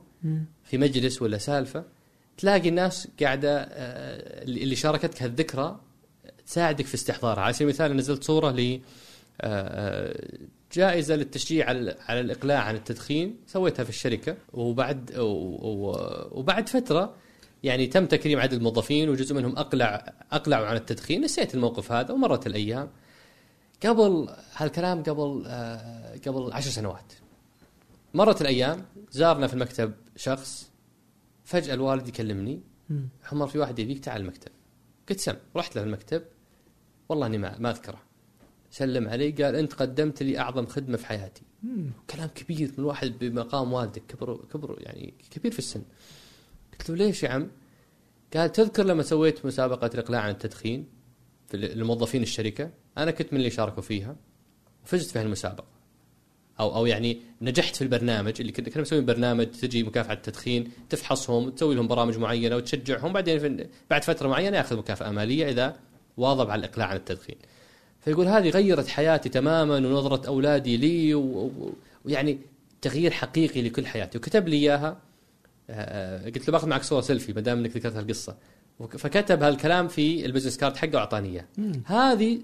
[0.63, 1.83] في مجلس ولا سالفة
[2.37, 5.79] تلاقي الناس قاعدة آه، اللي شاركتك هالذكرى
[6.45, 7.43] تساعدك في استحضارها.
[7.43, 8.79] على سبيل المثال نزلت صورة ل
[9.41, 10.27] آه،
[10.73, 14.37] جائزة للتشجيع على على الإقلاع عن التدخين سويتها في الشركة.
[14.53, 15.11] وبعد
[16.31, 17.15] وبعد فترة
[17.63, 21.21] يعني تم تكريم عدد الموظفين وجزء منهم اقلع أقلعوا عن التدخين.
[21.21, 22.89] نسيت الموقف هذا ومرت الأيام.
[23.85, 27.13] قبل هالكلام قبل آه، قبل عشر سنوات.
[28.13, 30.71] مرت الأيام زارنا في المكتب شخص
[31.43, 32.61] فجأة الوالد يكلمني.
[33.31, 34.51] عمر في واحد يبيك تعال المكتب.
[35.09, 36.23] قلت سم رحت له المكتب.
[37.09, 38.01] والله إني ما, ما أذكره.
[38.71, 41.41] سلم علي قال أنت قدمت لي أعظم خدمة في حياتي.
[41.63, 41.91] مم.
[42.09, 45.81] كلام كبير من واحد بمقام والدك كبر كبر يعني كبير في السن.
[46.79, 47.47] قلت له ليش يا عم؟
[48.33, 50.94] قال تذكر لما سويت مسابقة الاقلاع عن التدخين؟
[51.53, 54.15] لموظفين الشركة أنا كنت من اللي شاركوا فيها
[54.83, 55.75] وفزت في هالمسابقة.
[56.59, 61.75] أو أو يعني نجحت في البرنامج اللي كنا مسويين برنامج تجي مكافاه التدخين تفحصهم تسوي
[61.75, 65.75] لهم برامج معينة وتشجعهم بعدين بعد فترة معينة يأخذ مكافأة مالية إذا
[66.17, 67.35] واظب على الإقلاع عن التدخين.
[68.01, 71.13] فيقول هذه غيرت حياتي تماما ونظرة أولادي لي
[72.05, 72.37] ويعني
[72.81, 74.17] تغيير حقيقي لكل حياتي.
[74.17, 74.97] وكتب لي إياها
[75.69, 78.35] آه، قلت له باخذ معك صورة سيلفي ما دام إنك ذكرت هالقصة.
[78.79, 81.45] فكتب هالكلام في ال business card حقه واعطاني اياه.
[81.57, 81.83] مم.
[81.85, 82.39] هذه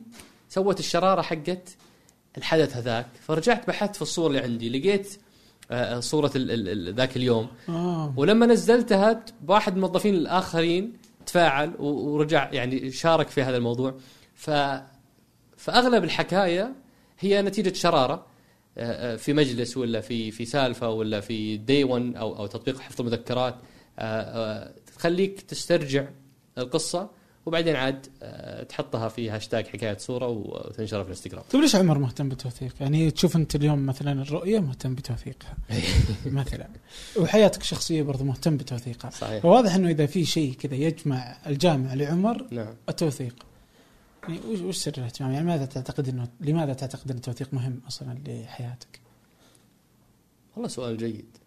[0.49, 1.69] سوت الشرارة حقت
[2.37, 3.07] الحدث هذاك.
[3.21, 5.17] فرجعت بحثت في الصور اللي عندي لقيت
[5.71, 6.01] آه،
[6.35, 7.47] ال- ال- ذاك اليوم.
[7.69, 8.13] آه.
[8.17, 10.93] ولما نزلتها واحد من الموظفين الآخرين
[11.25, 13.97] تفاعل ورجع يعني شارك في هذا الموضوع.
[14.35, 14.49] ف
[15.57, 16.75] فأغلب الحكاية
[17.19, 18.25] هي نتيجة شرارة
[18.77, 22.79] آه، آه، في مجلس ولا في في سالفة ولا في Day One أو أو تطبيق
[22.79, 23.55] حفظ المذكرات.
[23.99, 26.05] آه، آه، تخليك تسترجع
[26.57, 27.09] القصة
[27.45, 31.43] وبعدين عاد آه، تحطها في هاشتاج حكاية صورة وتنشرها في الانستغرام.
[31.51, 35.57] طيب ليش عمر مهتم بالتوثيق؟ يعني تشوف أنت اليوم مثلا الرؤية مهتم بتوثيقها.
[36.25, 36.69] مثلا.
[37.17, 39.09] وحياتك الشخصية برضو مهتم بتوثيقها.
[39.09, 39.43] صحيح.
[39.43, 42.75] فواضح إنه إذا في شيء كذا يجمع الجامع لعمر نعم.
[42.89, 43.45] التوثيق.
[44.23, 48.99] يعني وش سر الاهتمام؟ يعني ماذا تعتقد انه لماذا تعتقد إن التوثيق مهم أصلا لحياتك؟
[50.55, 51.37] والله سؤال جيد.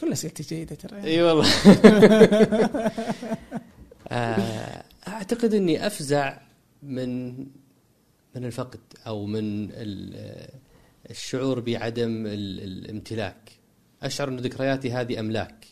[0.00, 1.02] كل أسئلتي جيدة ترى.
[1.02, 1.48] إي والله.
[5.08, 6.38] أعتقد إني أفزع
[6.82, 7.36] من
[8.36, 10.48] من الفقد أو من ال-
[11.10, 13.52] الشعور بعدم ال- الامتلاك.
[14.02, 15.66] أشعر إن ذكرياتي هذه أملاك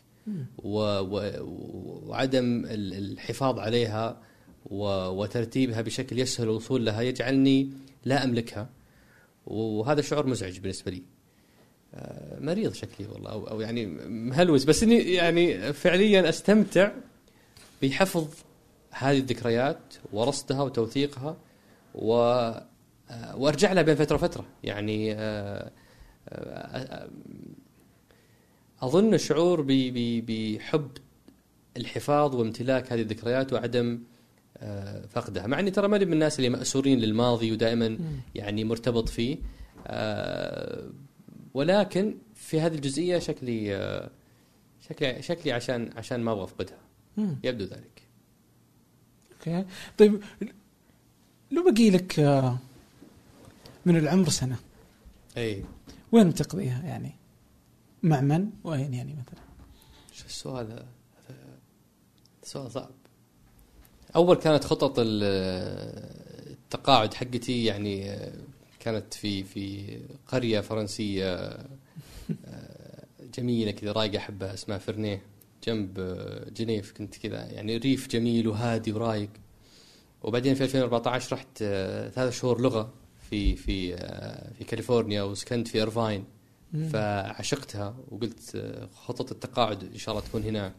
[0.59, 4.23] وعدم ال- الحفاظ عليها
[5.11, 7.71] وترتيبها بشكل يسهل الوصول لها يجعلني
[8.05, 8.69] لا أملكها.
[9.47, 11.03] وهذا شعور مزعج بالنسبة لي.
[11.95, 14.65] آه، مريض شكلي والله أو يعني مهلوس.
[14.65, 16.93] بس إني يعني فعليا أستمتع
[17.83, 18.29] بحفظ
[18.91, 21.37] هذه الذكريات ورصدها وتوثيقها
[21.95, 22.15] و
[23.11, 24.45] آه، وأرجع لها بين فترة وفترة.
[24.65, 25.71] يعني آه،
[26.29, 27.09] آه،
[28.83, 29.65] أظن الشعور
[30.27, 30.89] بحب
[31.77, 34.01] الحفاظ وامتلاك هذه الذكريات وعدم
[35.11, 35.47] فقدها.
[35.47, 37.99] مع إني ترى ماني من الناس اللي مأسورين للماضي ودائما.
[38.35, 39.39] يعني مرتبط فيه
[41.55, 44.11] ولكن في هذه الجزئية شكلي
[44.81, 46.84] شكلي شكلي عشان عشان ما أبغى أفقدها.
[47.17, 47.37] مم.
[47.45, 48.03] يبدو ذلك
[49.33, 49.65] أوكي
[49.99, 50.23] طيب
[51.51, 52.59] لو بقي لك آه،
[53.87, 54.57] من العمر سنة
[55.37, 55.65] اي
[56.13, 57.13] وين بتقضيها يعني؟
[58.03, 59.41] مع من؟ وين يعني مثلا؟
[60.13, 60.87] شو السؤال هذا؟
[62.43, 62.91] سؤال صعب
[64.17, 65.23] أول كانت خطط ال-
[66.51, 68.33] التقاعد حقتي يعني آه،
[68.81, 71.35] كانت في في قرية فرنسية
[72.47, 73.05] آه،
[73.39, 75.23] جميلة كذا رايقة أحبها اسمها فرنيه
[75.67, 79.31] جنب آه، جنيف كنت كذا يعني ريف جميل وهادي ورايق
[80.23, 82.93] وبعدين في 2014 رحت آه، ثلاث شهور لغة
[83.31, 86.25] في في آه، في كاليفورنيا وسكنت في ايرفاين
[86.73, 86.89] مم.
[86.89, 90.75] فعشقتها وقلت خطط التقاعد إن شاء الله تكون هناك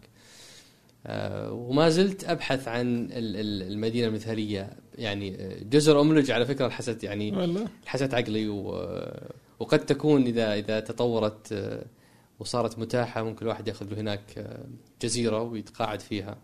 [1.51, 5.37] وما زلت أبحث عن ال- ال- المدينة المثالية يعني
[5.71, 7.67] جزر أملج على فكرة الحست يعني والله
[8.13, 8.49] عقلي.
[9.59, 11.53] وقد تكون إذا إذا تطورت
[12.39, 14.65] وصارت متاحة ممكن الواحد ياخذ له هناك آه،
[15.01, 16.37] جزيرة ويتقاعد فيها.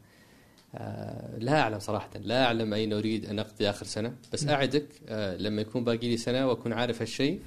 [0.75, 5.37] آه، لا أعلم صراحة لا أعلم أين أريد أن أقضي آخر سنة بس أعدك آه،
[5.37, 7.39] لما يكون باقي لي سنة وأكون عارف هالشيء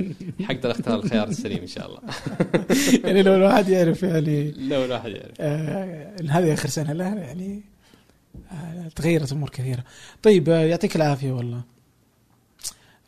[0.42, 2.00] حقدر أختار الخيار السليم إن شاء الله.
[3.04, 5.34] يعني لو الواحد يعرف يعني لو الواحد يعرف.
[5.40, 7.62] آه هذه آخر سنة له يعني
[8.52, 9.84] آه تغيرت أمور كثيرة.
[10.22, 11.62] طيب آه يعطيك العافية والله.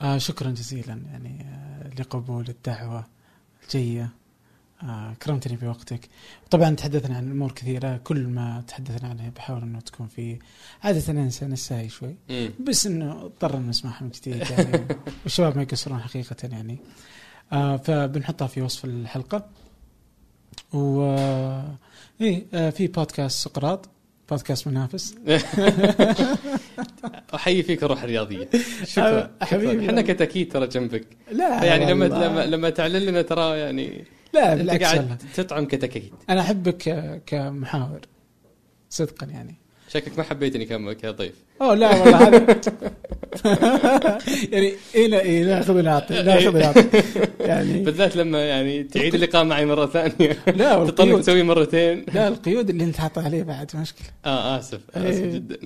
[0.03, 3.07] آه شكرا جزيلا يعني آه لقبول الدعوة
[3.65, 4.09] الجيه.
[4.83, 6.09] آه كرمتني بوقتك.
[6.51, 10.39] طبعا تحدثنا عن أمور كثيرة كل ما تحدثنا عنها بحاول انه تكون في
[10.85, 12.51] عادة انسى نساي شوي مم.
[12.69, 14.87] بس إنه اضطر نسمعها من جديد يعني
[15.25, 16.79] والشباب ما يقصرون حقيقة يعني.
[17.53, 19.47] آه فبنحطها في وصف الحلقة.
[20.73, 21.03] و
[22.21, 23.89] إيه آه في بودكاست سقراط
[24.31, 25.15] بودكاست منافس
[27.35, 28.49] أحيي فيك الروح الرياضيه.
[28.85, 29.87] شكرا آه، حبيبي.
[29.87, 31.07] إحنا كتأكيد ترى جنبك.
[31.33, 32.05] لا يعني لما.
[32.05, 36.13] لما لما تعلن لنا ترى يعني لا أنت بالعكس قاعد والله تطعم كتأكيد.
[36.31, 36.83] أنا أحبك
[37.27, 38.01] كمحاور
[38.91, 39.55] صدقا يعني
[39.89, 41.33] شكلك ما حبيتني كم- كضيف.
[41.63, 42.61] أوه لا والله هذا
[44.53, 46.85] يعني إيه لا إيه ناخذ ونعطي ناخذ ونعطي
[47.41, 50.37] يعني بالذات لما يعني تعيد اللقاء معي مرة ثانية.
[50.57, 52.05] لا والقيود تسوي مرتين.
[52.15, 54.07] لا القيود اللي أنت حاطها عليه بعد مشكلة.
[54.25, 55.33] آه آسف آسف إيه.
[55.33, 55.57] جدا.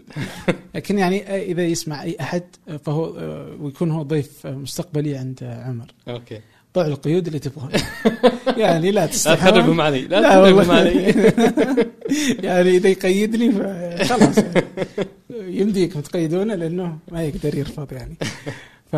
[0.75, 2.43] لكن يعني إذا يسمع أي أحد
[2.85, 5.87] فهو آه، ويكون هو ضيف مستقبلي عند عمر.
[6.09, 6.41] أوكي.
[6.75, 7.71] ضع القيود اللي تبغون.
[8.63, 9.37] يعني لا لا تستحون.
[9.37, 10.93] تخربهم علي لا لا تخربهم علي
[12.49, 13.53] يعني إذا يقيدني
[14.05, 14.39] خلاص.
[14.39, 18.17] يعني يمديكم تقيدونه لأنه ما يقدر يرفض يعني.
[18.93, 18.95] ف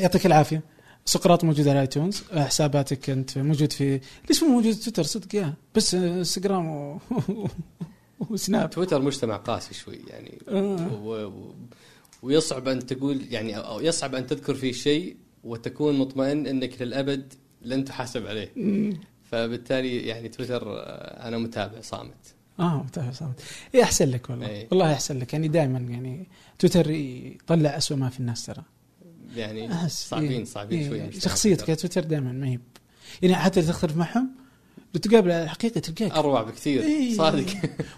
[0.00, 0.62] يعطيك العافية.
[1.04, 5.54] سقراط موجود على ايتونز حساباتك أنت موجود في ليش مو موجود تويتر؟ صدق يا.
[5.74, 7.00] بس إنستغرام و...
[8.30, 8.70] وسناب.
[8.70, 10.38] تويتر مجتمع قاسي شوي يعني.
[10.48, 11.00] آه.
[11.02, 11.26] و...
[11.26, 11.54] و...
[12.22, 17.84] ويصعب أن تقول يعني أو يصعب أن تذكر فيه شيء وتكون مطمئن إنك للأبد لن
[17.84, 18.52] تحاسب عليه.
[19.30, 23.40] فبالتالي يعني تويتر آه، أنا متابع صامت آه متابع صامت
[23.74, 24.68] إيه أحسن لك والله إيه.
[24.70, 28.62] والله أحسن لك يعني دائما يعني تويتر يطلع اسوء ما في الناس ترى
[29.36, 30.44] يعني أحس صعبين إيه.
[30.44, 30.88] صعبين إيه.
[30.88, 31.70] شوي مجتمع شخصيتك تويتر.
[31.70, 32.58] يا تويتر دائما ما هي
[33.22, 34.30] يعني حتى تختلف معهم
[34.94, 37.14] لو تقابل على الحقيقة تلقاك أروع بكثير إيه.
[37.14, 37.46] صادق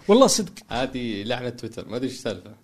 [0.07, 2.62] والله صدق هذه لعنة تويتر ما أدري إيش السالفة إيه،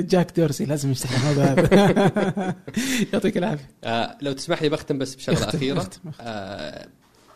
[0.00, 2.54] جاك دورسي لازم الموضوع هذا
[3.12, 3.70] يعطيك العافية.
[3.84, 5.78] آه لو تسمح لي بختم بس بشغلة اختم، أخيرة.
[5.78, 6.24] اختم، اختم.
[6.26, 6.86] آه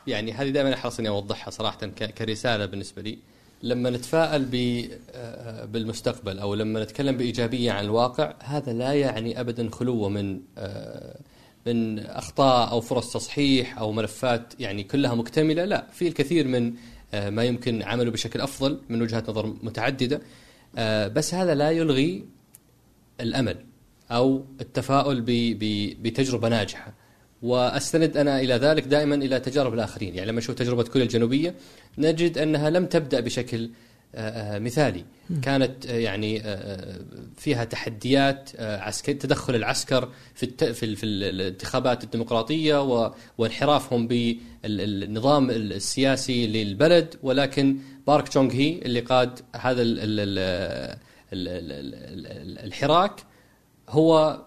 [0.07, 1.87] يعني هذه دائما أحرص إني أوضحها صراحة
[2.19, 3.19] كرسالة بالنسبة لي.
[3.63, 9.71] لما نتفائل ب- آه، بالمستقبل أو لما نتكلم بإيجابية عن الواقع هذا لا يعني ابدا
[9.71, 11.17] خلوه من آه،
[11.67, 15.65] من أخطاء أو فرص تصحيح أو ملفات يعني كلها مكتملة.
[15.65, 16.73] لا في الكثير من
[17.15, 20.17] آه، ما يمكن عمله بشكل أفضل من وجهات نظر متعددة.
[20.17, 20.21] آه،
[21.09, 22.25] بس هذا لا يلغي
[23.21, 23.57] الأمل
[24.11, 25.25] أو التفاؤل
[26.03, 26.95] بتجربة ناجحة.
[27.43, 30.15] وأستند أنا إلى ذلك دائما إلى تجارب الآخرين.
[30.15, 31.55] يعني لما نشوف تجربة كوريا الجنوبية
[31.99, 33.75] نجد أنها لم تبدأ بشكل آه، آه،
[34.59, 35.05] مثالي
[35.43, 37.01] كانت آه، يعني آه،
[37.37, 40.47] فيها تحديات آه، عسكري تدخل العسكر في.
[40.75, 42.83] في, ال- في ال- الانتخابات الديمقراطية.
[43.39, 49.99] وانحرافهم بالنظام السياسي للبلد ولكن بارك تشونغ هي اللي قاد هذا ال...
[50.01, 50.21] ال...
[50.21, 50.39] ال...
[51.33, 51.73] ال...
[51.73, 52.27] ال...
[52.27, 52.59] ال...
[52.59, 53.21] الحراك
[53.89, 54.43] هو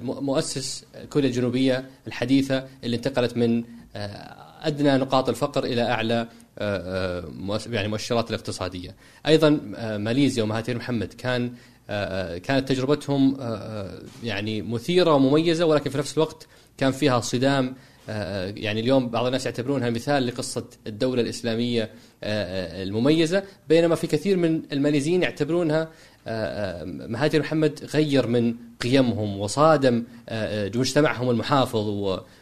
[0.00, 3.64] مؤسس كوريا الجنوبية الحديثة اللي انتقلت من
[3.96, 6.28] آه، أدنى نقاط الفقر إلى أعلى آه، آه،
[6.60, 8.94] يعني المؤشرات الاقتصادية.
[9.26, 11.52] أيضا آه، ماليزيا ومهاتير محمد كان
[11.90, 16.46] آه، آه، كانت تجربتهم آه، آه، يعني مثيرة ومميزة ولكن في نفس الوقت
[16.78, 17.74] كان فيها صدام
[18.08, 21.88] آه، آه، يعني اليوم بعض الناس يعتبرونها مثال لقصة الدولة الإسلامية آه،
[22.24, 25.88] آه، المميزة بينما في كثير من الماليزيين يعتبرونها
[26.26, 31.88] آه، آه، مهاتير محمد غير من قيمهم وصادم آه، آه، مجتمعهم المحافظ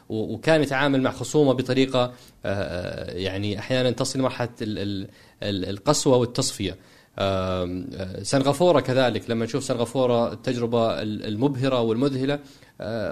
[0.09, 2.13] وكان يتعامل مع خصومه بطريقه آه،
[2.45, 5.09] آه، يعني أحيانا تصل لمرحلة ال- ال-
[5.43, 6.77] ال- القسوة والتصفية.
[7.19, 7.85] آه،
[8.23, 12.39] سنغافورة كذلك لما نشوف سنغافورة التجربة ال- المبهرة والمذهلة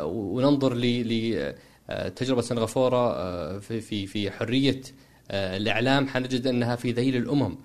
[0.04, 1.54] وننظر ل ل-
[1.90, 4.80] آه، تجربة سنغافورة في في في حرية
[5.30, 7.56] الإعلام حنجد أنها في ذيل الأمم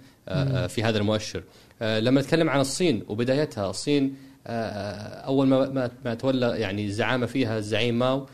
[0.67, 1.43] في هذا المؤشر.
[1.81, 4.15] لما نتكلم عن الصين وبدايتها الصين
[4.47, 8.27] أول ما ما- تولى يعني الزعامه فيها الزعيم ماو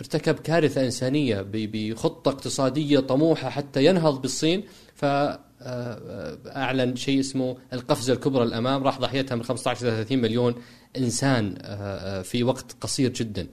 [0.00, 4.64] ارتكب كارثة إنسانية ب- بخطة اقتصادية طموحة حتى ينهض بالصين
[4.94, 5.04] ف
[5.66, 10.54] آه، أعلن شيء اسمه القفزة الكبرى الأمام راح ضحيتها من 15 إلى 30 مليون
[10.98, 13.46] إنسان آه، آه، في وقت قصير جدا.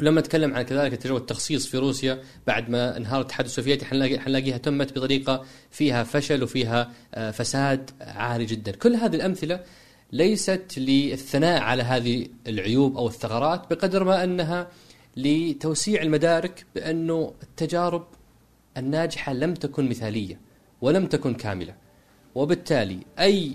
[0.00, 4.58] ولما نتكلم عن كذلك تجربة التخصيص في روسيا بعد ما انهار الاتحاد السوفيتي حنلاقي حنلاقيها
[4.58, 9.60] تمت بطريقة فيها فشل وفيها آه، فساد عالي جدا، كل هذه الأمثلة
[10.12, 14.68] ليست للثناء على هذه العيوب أو الثغرات بقدر ما أنها
[15.18, 18.04] لتوسيع المدارك بأنه التجارب
[18.76, 20.40] الناجحة لم تكن مثالية
[20.80, 21.74] ولم تكن كاملة.
[22.34, 23.52] وبالتالي أي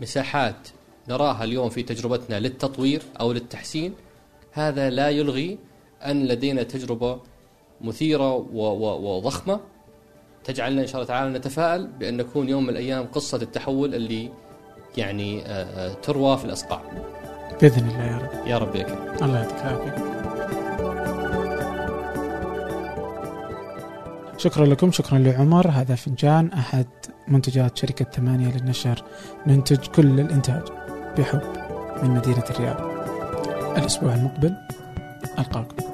[0.00, 0.68] مساحات
[1.08, 3.94] نراها اليوم في تجربتنا للتطوير أو للتحسين
[4.52, 5.58] هذا لا يلغي
[6.04, 7.20] أن لدينا تجربة
[7.80, 9.60] مثيرة و- و- وضخمة.
[10.44, 14.30] تجعلنا إن شاء الله تعالى نتفائل بأن نكون يوم من الأيام قصة التحول اللي
[14.96, 15.46] يعني آه،
[15.90, 16.82] آه، تروى في الاصقاع
[17.62, 18.46] بإذن الله يا رب.
[18.46, 19.14] يا رب يا كريم.
[19.22, 20.17] الله يعطيك العافية.
[24.38, 25.70] شكرا لكم شكرا لعمر.
[25.70, 26.86] هذا فنجان أحد
[27.28, 29.02] منتجات شركة ثمانية للنشر.
[29.46, 30.62] ننتج كل الإنتاج
[31.18, 31.42] بحب
[32.02, 32.80] من مدينة الرياض.
[33.78, 34.54] الأسبوع المقبل
[35.38, 35.87] ألقاكم.